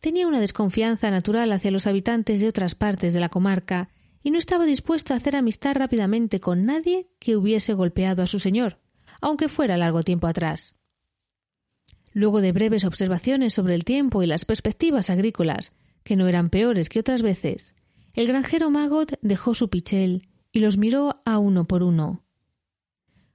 [0.00, 3.90] Tenía una desconfianza natural hacia los habitantes de otras partes de la comarca
[4.22, 8.38] y no estaba dispuesto a hacer amistad rápidamente con nadie que hubiese golpeado a su
[8.38, 8.78] señor,
[9.20, 10.74] aunque fuera largo tiempo atrás.
[12.12, 15.72] Luego de breves observaciones sobre el tiempo y las perspectivas agrícolas,
[16.02, 17.74] que no eran peores que otras veces,
[18.14, 22.24] el granjero Magot dejó su pichel y los miró a uno por uno.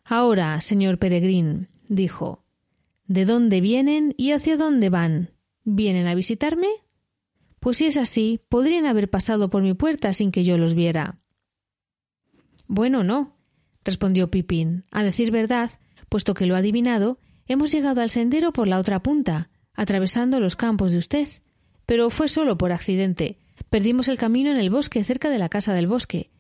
[0.04, 2.44] Ahora, señor Peregrín, dijo,
[3.08, 5.32] ¿de dónde vienen y hacia dónde van?
[5.64, 6.68] ¿Vienen a visitarme?
[7.64, 11.18] Pues si es así, podrían haber pasado por mi puerta sin que yo los viera.
[12.68, 13.36] Bueno, no,
[13.84, 14.86] respondió Pipín.
[14.92, 15.72] A decir verdad,
[16.10, 20.56] puesto que lo ha adivinado, Hemos llegado al sendero por la otra punta, atravesando los
[20.56, 21.28] campos de usted.
[21.86, 23.38] Pero fue solo por accidente.
[23.70, 26.32] Perdimos el camino en el bosque cerca de la casa del bosque,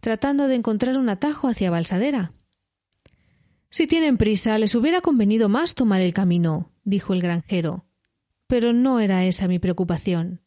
[0.00, 2.32] tratando de encontrar un atajo hacia Balsadera.
[3.70, 7.86] Si tienen prisa, les hubiera convenido más tomar el camino, dijo el granjero.
[8.46, 10.43] Pero no era esa mi preocupación.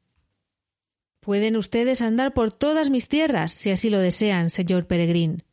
[1.27, 5.43] Pueden ustedes andar por todas mis tierras, si así lo desean, señor Peregrín.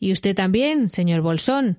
[0.00, 1.78] Y usted también, señor Bolsón.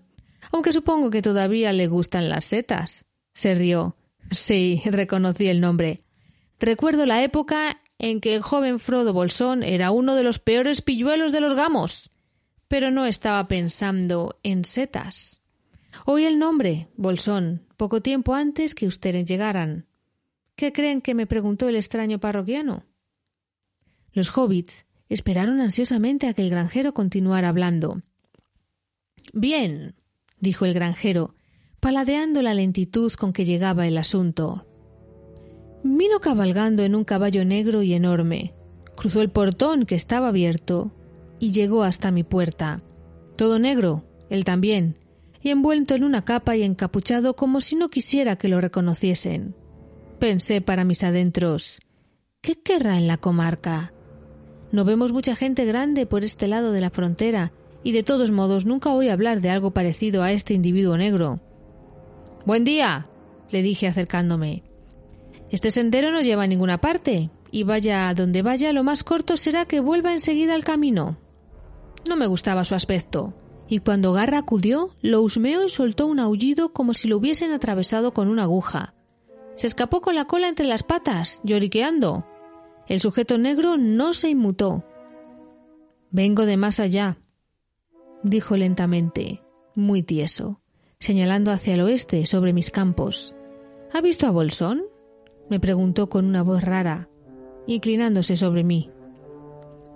[0.53, 3.03] Aunque supongo que todavía le gustan las setas.
[3.33, 3.97] Se rió.
[4.31, 5.99] Sí, reconocí el nombre.
[6.57, 11.33] Recuerdo la época en que el joven Frodo Bolsón era uno de los peores pilluelos
[11.33, 12.11] de los gamos.
[12.69, 15.41] Pero no estaba pensando en setas.
[16.05, 19.85] Oí el nombre, Bolsón, poco tiempo antes que ustedes llegaran.
[20.55, 22.85] ¿Qué creen que me preguntó el extraño parroquiano?
[24.13, 28.01] Los hobbits esperaron ansiosamente a que el granjero continuara hablando.
[29.33, 29.95] Bien,
[30.39, 31.35] dijo el granjero,
[31.79, 34.65] paladeando la lentitud con que llegaba el asunto.
[35.83, 38.53] Vino cabalgando en un caballo negro y enorme,
[38.95, 40.91] cruzó el portón que estaba abierto
[41.39, 42.81] y llegó hasta mi puerta.
[43.35, 44.97] Todo negro, él también,
[45.41, 49.55] y envuelto en una capa y encapuchado como si no quisiera que lo reconociesen.
[50.19, 51.81] Pensé para mis adentros,
[52.41, 53.92] ¿qué querrá en la comarca?
[54.73, 57.51] No vemos mucha gente grande por este lado de la frontera,
[57.83, 61.39] y de todos modos nunca oí hablar de algo parecido a este individuo negro.
[62.43, 63.07] Buen día,
[63.51, 64.63] le dije acercándome.
[65.51, 69.37] Este sendero no lleva a ninguna parte, y vaya a donde vaya, lo más corto
[69.37, 71.17] será que vuelva enseguida al camino.
[72.09, 73.35] No me gustaba su aspecto,
[73.69, 78.11] y cuando Garra acudió, lo husmeó y soltó un aullido como si lo hubiesen atravesado
[78.11, 78.95] con una aguja.
[79.53, 82.25] Se escapó con la cola entre las patas, lloriqueando.
[82.87, 84.83] El sujeto negro no se inmutó.
[86.11, 87.17] Vengo de más allá,
[88.23, 89.41] dijo lentamente,
[89.75, 90.61] muy tieso,
[90.99, 93.35] señalando hacia el oeste sobre mis campos.
[93.93, 94.83] ¿Ha visto a Bolsón?
[95.49, 97.09] me preguntó con una voz rara,
[97.67, 98.89] inclinándose sobre mí.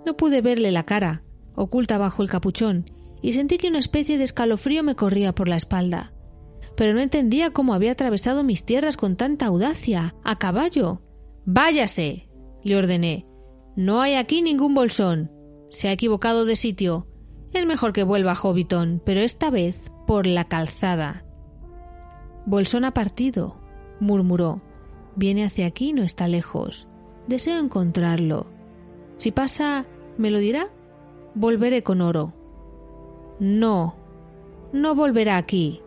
[0.06, 1.22] No pude verle la cara,
[1.54, 2.84] oculta bajo el capuchón,
[3.20, 6.12] y sentí que una especie de escalofrío me corría por la espalda.
[6.76, 11.02] Pero no entendía cómo había atravesado mis tierras con tanta audacia, a caballo.
[11.44, 12.27] Váyase,
[12.62, 13.26] le ordené.
[13.76, 15.30] No hay aquí ningún bolsón.
[15.70, 17.06] Se ha equivocado de sitio.
[17.52, 21.24] Es mejor que vuelva Hobbiton, pero esta vez por la calzada.
[22.46, 23.56] Bolsón ha partido,
[24.00, 24.62] murmuró.
[25.16, 26.86] Viene hacia aquí, no está lejos.
[27.26, 28.46] Deseo encontrarlo.
[29.16, 29.84] Si pasa,
[30.16, 30.68] ¿me lo dirá?
[31.34, 32.32] Volveré con oro.
[33.38, 33.96] No,
[34.72, 35.82] no volverá aquí,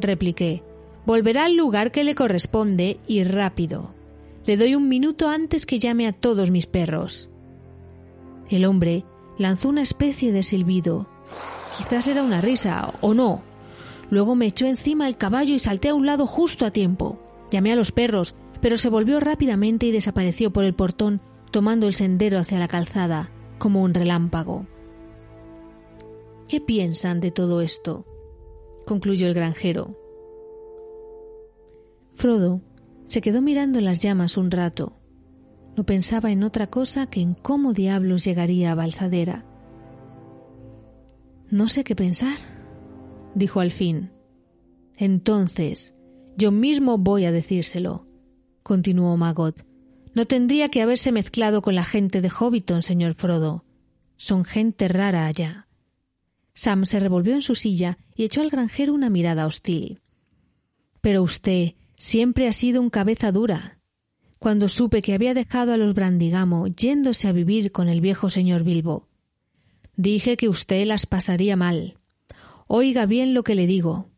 [0.00, 0.62] repliqué.
[1.04, 3.94] Volverá al lugar que le corresponde y rápido.
[4.44, 7.30] Le doy un minuto antes que llame a todos mis perros.
[8.48, 9.04] El hombre
[9.38, 11.06] lanzó una especie de silbido.
[11.78, 13.42] Quizás era una risa, o no.
[14.10, 17.18] Luego me echó encima el caballo y salté a un lado justo a tiempo.
[17.50, 21.20] Llamé a los perros, pero se volvió rápidamente y desapareció por el portón,
[21.50, 24.66] tomando el sendero hacia la calzada, como un relámpago.
[26.48, 28.04] ¿Qué piensan de todo esto?
[28.86, 29.96] concluyó el granjero.
[32.12, 32.60] Frodo
[33.12, 34.98] se quedó mirando las llamas un rato.
[35.76, 39.44] No pensaba en otra cosa que en cómo diablos llegaría a Balsadera.
[41.50, 42.38] No sé qué pensar,
[43.34, 44.12] dijo al fin.
[44.96, 45.92] Entonces,
[46.38, 48.06] yo mismo voy a decírselo,
[48.62, 49.66] continuó Magot.
[50.14, 53.66] No tendría que haberse mezclado con la gente de Hobbiton, señor Frodo.
[54.16, 55.68] Son gente rara allá.
[56.54, 60.00] Sam se revolvió en su silla y echó al granjero una mirada hostil.
[61.02, 63.78] Pero usted siempre ha sido un cabeza dura.
[64.40, 68.64] Cuando supe que había dejado a los Brandigamo yéndose a vivir con el viejo señor
[68.64, 69.06] Bilbo,
[69.94, 71.94] dije que usted las pasaría mal.
[72.66, 74.08] Oiga bien lo que le digo.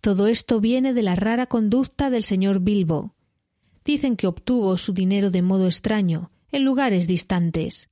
[0.00, 3.16] Todo esto viene de la rara conducta del señor Bilbo.
[3.84, 7.90] Dicen que obtuvo su dinero de modo extraño, en lugares distantes.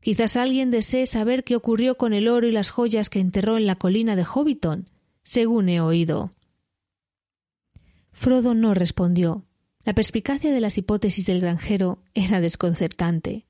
[0.00, 3.66] Quizás alguien desee saber qué ocurrió con el oro y las joyas que enterró en
[3.66, 4.86] la colina de Hobbiton,
[5.22, 6.32] según he oído.
[8.20, 9.46] Frodo no respondió.
[9.82, 13.46] La perspicacia de las hipótesis del granjero era desconcertante.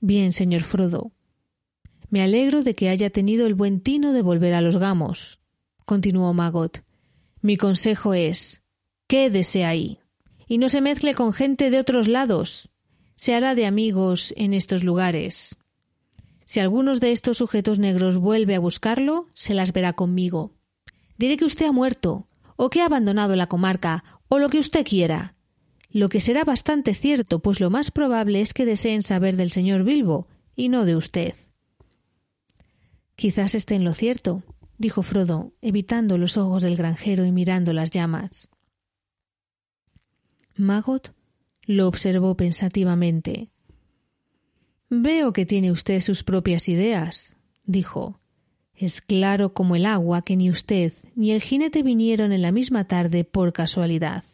[0.00, 1.12] Bien, señor Frodo.
[2.08, 5.38] Me alegro de que haya tenido el buen tino de volver a los gamos,
[5.84, 6.82] continuó Magot.
[7.42, 8.62] Mi consejo es
[9.06, 9.98] quédese ahí
[10.48, 12.70] y no se mezcle con gente de otros lados
[13.16, 15.56] se hará de amigos en estos lugares.
[16.46, 20.52] Si algunos de estos sujetos negros vuelve a buscarlo, se las verá conmigo.
[21.18, 22.26] Diré que usted ha muerto,
[22.56, 25.34] o que ha abandonado la comarca, o lo que usted quiera.
[25.90, 29.84] Lo que será bastante cierto, pues lo más probable es que deseen saber del señor
[29.84, 31.34] Bilbo, y no de usted.
[33.14, 34.42] Quizás esté en lo cierto,
[34.78, 38.48] dijo Frodo, evitando los ojos del granjero y mirando las llamas.
[40.54, 41.14] Magot
[41.62, 43.50] lo observó pensativamente.
[44.88, 48.20] Veo que tiene usted sus propias ideas, dijo.
[48.76, 52.84] Es claro como el agua que ni usted ni el jinete vinieron en la misma
[52.84, 54.24] tarde por casualidad.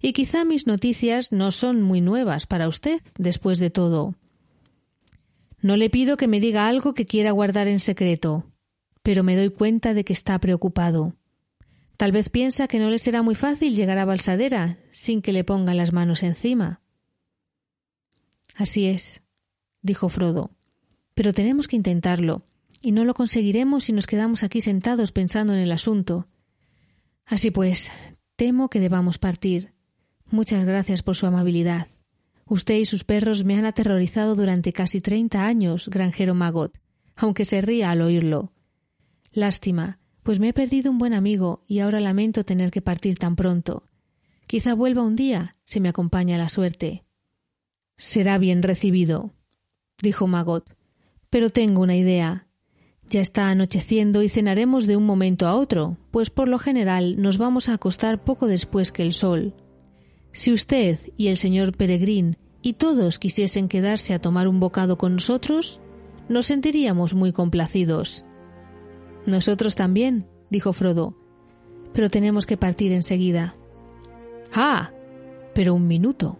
[0.00, 4.14] Y quizá mis noticias no son muy nuevas para usted, después de todo.
[5.62, 8.44] No le pido que me diga algo que quiera guardar en secreto,
[9.02, 11.14] pero me doy cuenta de que está preocupado.
[11.96, 15.44] Tal vez piensa que no le será muy fácil llegar a Balsadera sin que le
[15.44, 16.80] pongan las manos encima.
[18.54, 19.22] Así es,
[19.82, 20.50] dijo Frodo,
[21.14, 22.42] pero tenemos que intentarlo,
[22.82, 26.26] y no lo conseguiremos si nos quedamos aquí sentados pensando en el asunto.
[27.24, 27.90] Así pues,
[28.36, 29.72] temo que debamos partir.
[30.26, 31.86] Muchas gracias por su amabilidad.
[32.46, 36.76] Usted y sus perros me han aterrorizado durante casi treinta años, granjero Magot,
[37.14, 38.52] aunque se ría al oírlo.
[39.32, 43.36] Lástima, pues me he perdido un buen amigo y ahora lamento tener que partir tan
[43.36, 43.84] pronto.
[44.46, 47.04] Quizá vuelva un día, si me acompaña la suerte.
[47.96, 49.32] Será bien recibido,
[50.02, 50.76] dijo Magot.
[51.30, 52.46] Pero tengo una idea.
[53.12, 57.36] Ya está anocheciendo y cenaremos de un momento a otro, pues por lo general nos
[57.36, 59.52] vamos a acostar poco después que el sol.
[60.32, 65.12] Si usted y el señor Peregrín y todos quisiesen quedarse a tomar un bocado con
[65.12, 65.78] nosotros,
[66.30, 68.24] nos sentiríamos muy complacidos.
[69.26, 71.14] Nosotros también, dijo Frodo,
[71.92, 73.56] pero tenemos que partir enseguida.
[74.54, 74.90] Ah,
[75.52, 76.38] pero un minuto.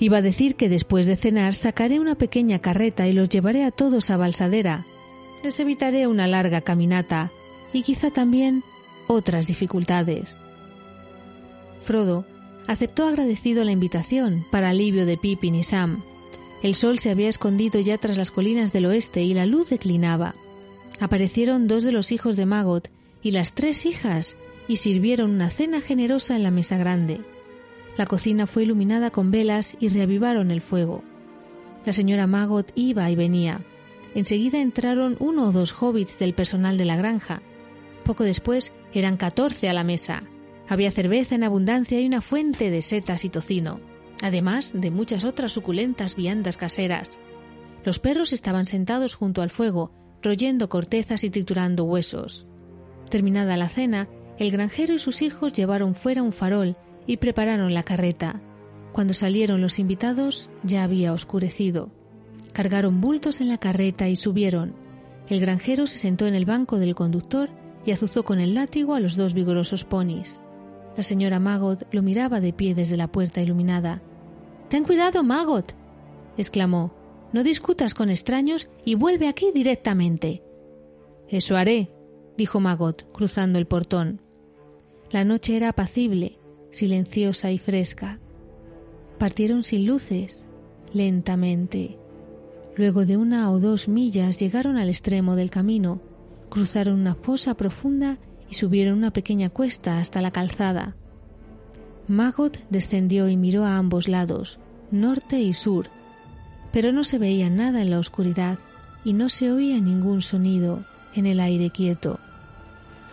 [0.00, 3.70] Iba a decir que después de cenar sacaré una pequeña carreta y los llevaré a
[3.70, 4.84] todos a Balsadera.
[5.46, 7.30] Les evitaré una larga caminata
[7.72, 8.64] y quizá también
[9.06, 10.40] otras dificultades.
[11.82, 12.26] Frodo
[12.66, 16.02] aceptó agradecido la invitación para alivio de Pippin y Sam.
[16.64, 20.34] El sol se había escondido ya tras las colinas del oeste y la luz declinaba.
[20.98, 22.90] Aparecieron dos de los hijos de Magot
[23.22, 24.36] y las tres hijas
[24.66, 27.20] y sirvieron una cena generosa en la mesa grande.
[27.96, 31.04] La cocina fue iluminada con velas y reavivaron el fuego.
[31.84, 33.64] La señora Magot iba y venía.
[34.16, 37.42] Enseguida entraron uno o dos hobbits del personal de la granja.
[38.02, 40.22] Poco después eran catorce a la mesa.
[40.66, 43.78] Había cerveza en abundancia y una fuente de setas y tocino,
[44.22, 47.20] además de muchas otras suculentas viandas caseras.
[47.84, 52.46] Los perros estaban sentados junto al fuego, royendo cortezas y triturando huesos.
[53.10, 57.82] Terminada la cena, el granjero y sus hijos llevaron fuera un farol y prepararon la
[57.82, 58.40] carreta.
[58.94, 61.90] Cuando salieron los invitados ya había oscurecido.
[62.56, 64.74] Cargaron bultos en la carreta y subieron.
[65.28, 67.50] El granjero se sentó en el banco del conductor
[67.84, 70.40] y azuzó con el látigo a los dos vigorosos ponis.
[70.96, 74.00] La señora Magot lo miraba de pie desde la puerta iluminada.
[74.70, 75.74] Ten cuidado, Magot,
[76.38, 76.94] exclamó.
[77.30, 80.42] No discutas con extraños y vuelve aquí directamente.
[81.28, 81.90] Eso haré,
[82.38, 84.22] dijo Magot, cruzando el portón.
[85.10, 86.38] La noche era apacible,
[86.70, 88.18] silenciosa y fresca.
[89.18, 90.46] Partieron sin luces,
[90.94, 91.98] lentamente.
[92.76, 96.00] Luego de una o dos millas llegaron al extremo del camino,
[96.50, 98.18] cruzaron una fosa profunda
[98.50, 100.94] y subieron una pequeña cuesta hasta la calzada.
[102.06, 105.88] Magot descendió y miró a ambos lados, norte y sur,
[106.70, 108.58] pero no se veía nada en la oscuridad
[109.04, 110.84] y no se oía ningún sonido
[111.14, 112.20] en el aire quieto.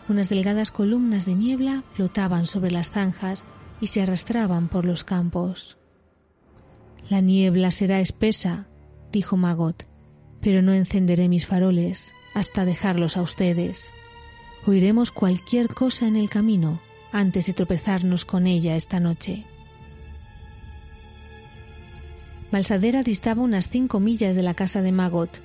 [0.09, 3.45] Unas delgadas columnas de niebla flotaban sobre las zanjas
[3.79, 5.77] y se arrastraban por los campos.
[7.09, 8.67] La niebla será espesa,
[9.13, 9.85] dijo Magot,
[10.41, 13.89] pero no encenderé mis faroles hasta dejarlos a ustedes.
[14.65, 16.81] Oiremos cualquier cosa en el camino
[17.13, 19.45] antes de tropezarnos con ella esta noche.
[22.51, 25.41] Balsadera distaba unas cinco millas de la casa de Magot.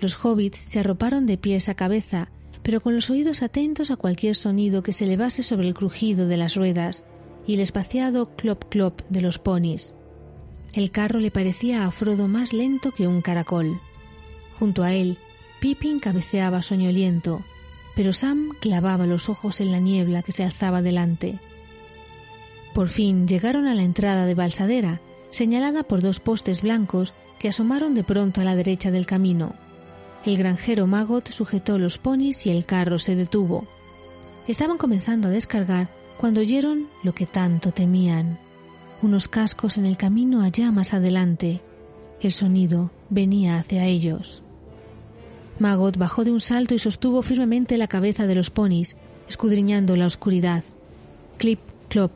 [0.00, 2.30] Los hobbits se arroparon de pies a cabeza,
[2.62, 6.36] pero con los oídos atentos a cualquier sonido que se elevase sobre el crujido de
[6.36, 7.04] las ruedas
[7.46, 9.94] y el espaciado clop clop de los ponis.
[10.72, 13.80] El carro le parecía a Frodo más lento que un caracol.
[14.58, 15.18] Junto a él,
[15.58, 17.42] Pippin cabeceaba soñoliento,
[17.96, 21.38] pero Sam clavaba los ojos en la niebla que se alzaba delante.
[22.72, 27.94] Por fin llegaron a la entrada de Balsadera, señalada por dos postes blancos que asomaron
[27.94, 29.54] de pronto a la derecha del camino.
[30.24, 33.66] El granjero Magot sujetó los ponis y el carro se detuvo.
[34.46, 35.88] Estaban comenzando a descargar
[36.18, 38.38] cuando oyeron lo que tanto temían.
[39.02, 41.62] Unos cascos en el camino allá más adelante.
[42.20, 44.42] El sonido venía hacia ellos.
[45.58, 48.96] Magot bajó de un salto y sostuvo firmemente la cabeza de los ponis,
[49.26, 50.64] escudriñando la oscuridad.
[51.38, 52.12] Clip, clop,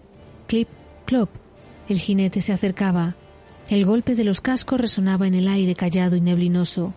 [0.46, 0.68] clip,
[1.06, 1.30] clop.
[1.88, 3.16] El jinete se acercaba.
[3.70, 6.92] El golpe de los cascos resonaba en el aire callado y neblinoso.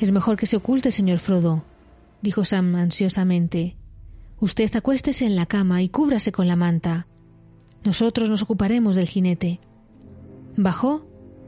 [0.00, 1.62] Es mejor que se oculte, señor Frodo,
[2.22, 3.76] dijo Sam ansiosamente.
[4.40, 7.06] Usted acuéstese en la cama y cúbrase con la manta.
[7.86, 9.60] Nosotros nos ocuparemos del jinete.
[10.56, 11.06] Bajó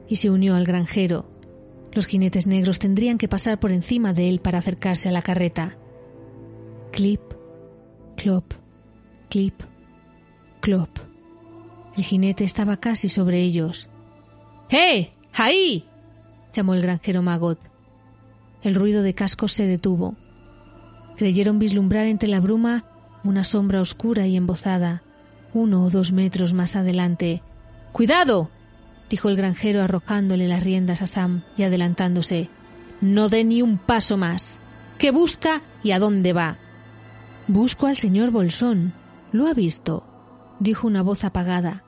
[0.08, 1.26] y se unió al granjero,
[1.92, 5.76] los jinetes negros tendrían que pasar por encima de él para acercarse a la carreta.
[6.92, 7.20] Clip,
[8.16, 8.52] clop,
[9.28, 9.54] clip,
[10.60, 10.88] clop.
[11.96, 13.88] El jinete estaba casi sobre ellos.
[14.70, 15.10] ¡Eh!
[15.34, 15.86] ¡Ahí!
[16.52, 17.58] llamó el granjero Magot.
[18.62, 20.14] El ruido de cascos se detuvo.
[21.16, 22.84] Creyeron vislumbrar entre la bruma
[23.24, 25.02] una sombra oscura y embozada,
[25.58, 27.42] uno o dos metros más adelante.
[27.92, 28.50] ¡Cuidado!
[29.10, 32.48] dijo el granjero arrojándole las riendas a Sam y adelantándose.
[33.00, 34.58] No dé ni un paso más.
[34.98, 36.58] ¿Qué busca y a dónde va?
[37.46, 38.92] Busco al señor Bolsón.
[39.32, 40.04] Lo ha visto,
[40.60, 41.84] dijo una voz apagada.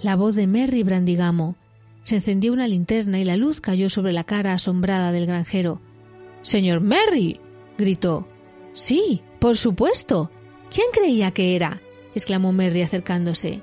[0.00, 1.56] La voz de Merry Brandigamo.
[2.04, 5.80] Se encendió una linterna y la luz cayó sobre la cara asombrada del granjero.
[6.42, 7.40] Señor Merry.
[7.76, 8.28] gritó.
[8.74, 10.30] Sí, por supuesto.
[10.70, 11.80] ¿Quién creía que era?
[12.16, 13.60] Exclamó Merry acercándose.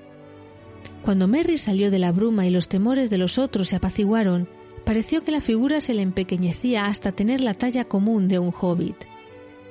[1.04, 4.48] Cuando Merry salió de la bruma y los temores de los otros se apaciguaron,
[4.86, 8.96] pareció que la figura se le empequeñecía hasta tener la talla común de un hobbit.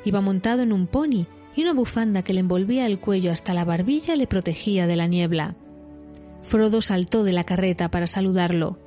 [0.05, 3.65] Iba montado en un pony y una bufanda que le envolvía el cuello hasta la
[3.65, 5.55] barbilla le protegía de la niebla.
[6.43, 8.78] Frodo saltó de la carreta para saludarlo.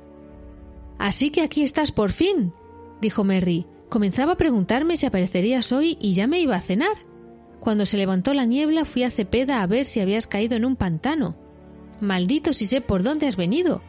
[0.98, 2.52] Así que aquí estás por fin,
[3.00, 3.66] dijo Merry.
[3.88, 6.96] Comenzaba a preguntarme si aparecerías hoy y ya me iba a cenar.
[7.66, 10.76] Cuando se levantó la niebla fui a Cepeda a ver si habías caído en un
[10.76, 11.34] pantano.
[12.00, 13.82] Maldito si sé por dónde has venido.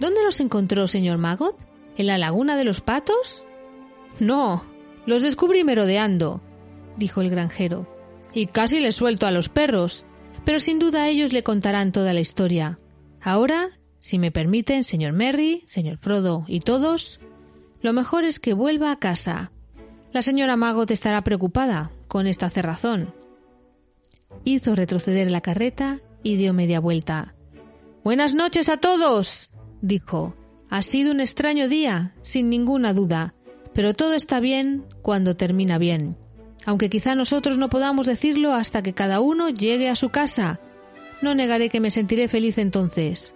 [0.00, 1.56] ¿Dónde los encontró, señor Magot?
[1.96, 3.42] ¿En la laguna de los patos?
[4.20, 4.66] No,
[5.06, 6.42] los descubrí merodeando,
[6.98, 7.88] dijo el granjero.
[8.34, 10.04] Y casi les suelto a los perros.
[10.44, 12.78] Pero sin duda ellos le contarán toda la historia.
[13.22, 17.18] Ahora, si me permiten, señor Merry, señor Frodo y todos,
[17.80, 19.52] lo mejor es que vuelva a casa.
[20.12, 23.21] La señora Magot estará preocupada con esta cerrazón.
[24.44, 27.34] Hizo retroceder la carreta y dio media vuelta.
[28.04, 30.34] Buenas noches a todos, dijo.
[30.70, 33.34] Ha sido un extraño día, sin ninguna duda,
[33.74, 36.16] pero todo está bien cuando termina bien.
[36.64, 40.60] Aunque quizá nosotros no podamos decirlo hasta que cada uno llegue a su casa.
[41.20, 43.34] No negaré que me sentiré feliz entonces.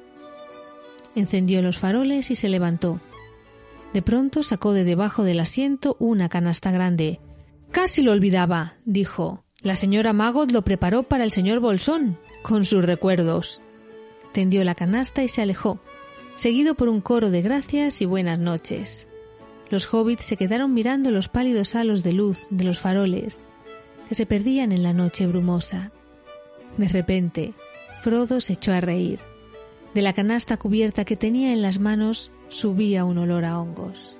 [1.14, 3.00] Encendió los faroles y se levantó.
[3.92, 7.20] De pronto sacó de debajo del asiento una canasta grande.
[7.70, 9.45] Casi lo olvidaba, dijo.
[9.66, 13.60] La señora Magot lo preparó para el señor Bolsón, con sus recuerdos
[14.32, 15.80] tendió la canasta y se alejó,
[16.36, 19.08] seguido por un coro de gracias y buenas noches.
[19.70, 23.48] Los hobbits se quedaron mirando los pálidos halos de luz de los faroles,
[24.08, 25.90] que se perdían en la noche brumosa.
[26.76, 27.54] De repente,
[28.02, 29.18] Frodo se echó a reír.
[29.94, 34.15] De la canasta cubierta que tenía en las manos subía un olor a hongos.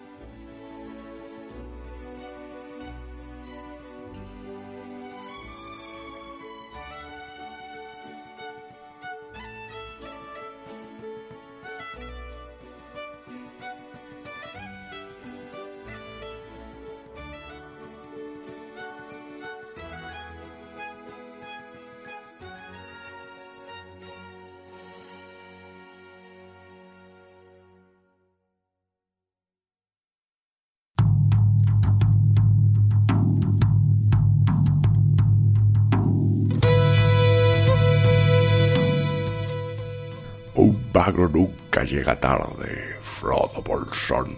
[41.12, 44.36] Nunca llega tarde, Frodo Bolsón,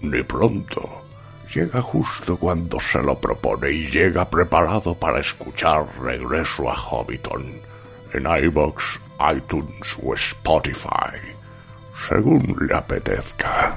[0.00, 1.02] ni pronto.
[1.54, 7.60] Llega justo cuando se lo propone y llega preparado para escuchar Regreso a Hobbiton
[8.12, 9.00] en iBox,
[9.34, 11.18] iTunes o Spotify,
[12.08, 13.73] según le apetezca.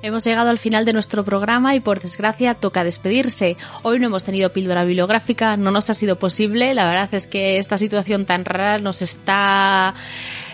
[0.00, 3.56] Hemos llegado al final de nuestro programa y por desgracia toca despedirse.
[3.82, 6.72] Hoy no hemos tenido píldora bibliográfica, no nos ha sido posible.
[6.72, 9.94] La verdad es que esta situación tan rara nos está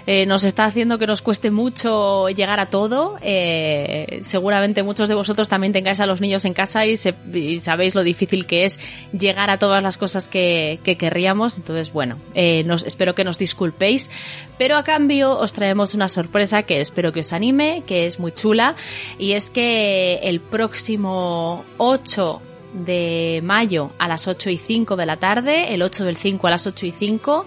[0.06, 3.16] eh, nos está haciendo que nos cueste mucho llegar a todo.
[3.22, 8.02] Eh, seguramente muchos de vosotros también tengáis a los niños en casa y, sabéis lo
[8.02, 8.78] difícil que es
[9.18, 11.56] llegar a todas las cosas que, querríamos.
[11.56, 14.10] Entonces, bueno, eh, nos, espero que nos disculpéis.
[14.58, 18.32] Pero a cambio os traemos una sorpresa que espero que os anime, que es muy
[18.32, 18.76] chula.
[19.18, 22.42] Y es que el próximo 8
[22.74, 26.50] de mayo a las 8 y 5 de la tarde, el 8 del 5 a
[26.50, 27.46] las 8 y 5.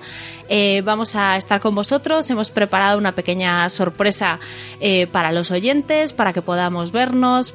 [0.50, 2.30] Eh, vamos a estar con vosotros.
[2.30, 4.40] Hemos preparado una pequeña sorpresa
[4.80, 7.54] eh, para los oyentes, para que podamos vernos,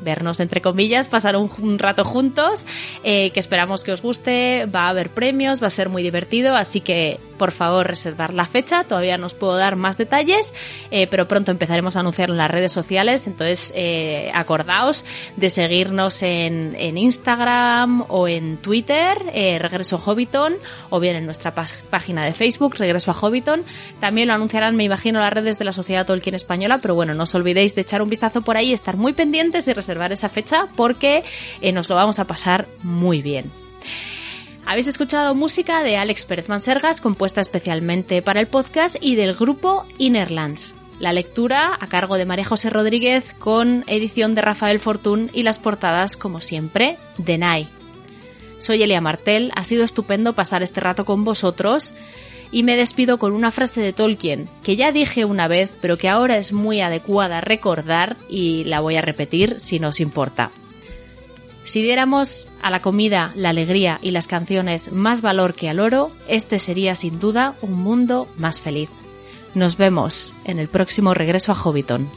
[0.00, 2.64] vernos entre comillas, pasar un, rato juntos,
[3.04, 6.56] eh, que esperamos que os guste, va a haber premios, va a ser muy divertido,
[6.56, 10.52] así que por favor reservar la fecha, todavía no os puedo dar más detalles,
[10.90, 16.22] eh, pero pronto empezaremos a anunciarlo en las redes sociales, entonces eh, acordaos de seguirnos
[16.22, 19.16] en, en, Instagram o en Twitter,
[19.58, 20.56] Regreso Hobbiton,
[20.90, 23.62] o bien en nuestra página de Facebook, Regreso a Hobbiton,
[24.00, 27.22] también lo anunciarán, me imagino, las redes de la Sociedad Tolkien Española, pero bueno, no
[27.22, 30.66] os olvidéis de echar un vistazo por ahí, estar muy pendientes y reservar esa fecha
[30.76, 31.24] porque
[31.62, 33.50] eh, nos lo vamos a pasar muy bien.
[34.66, 39.84] Habéis escuchado música de Alex Pérez Mansergas compuesta especialmente para el podcast y del grupo
[39.98, 40.74] Innerlands.
[41.00, 45.58] La lectura a cargo de María José Rodríguez con edición de Rafael Fortún y las
[45.58, 47.68] portadas, como siempre, de Nai.
[48.58, 51.94] Soy Elia Martel, ha sido estupendo pasar este rato con vosotros
[52.52, 56.08] y me despido con una frase de Tolkien que ya dije una vez pero que
[56.08, 60.50] ahora es muy adecuada recordar y la voy a repetir si nos importa.
[61.70, 66.10] Si diéramos a la comida, la alegría y las canciones más valor que al oro,
[66.26, 68.90] este sería sin duda un mundo más feliz.
[69.54, 72.08] Nos vemos en el próximo regreso a Hobbiton.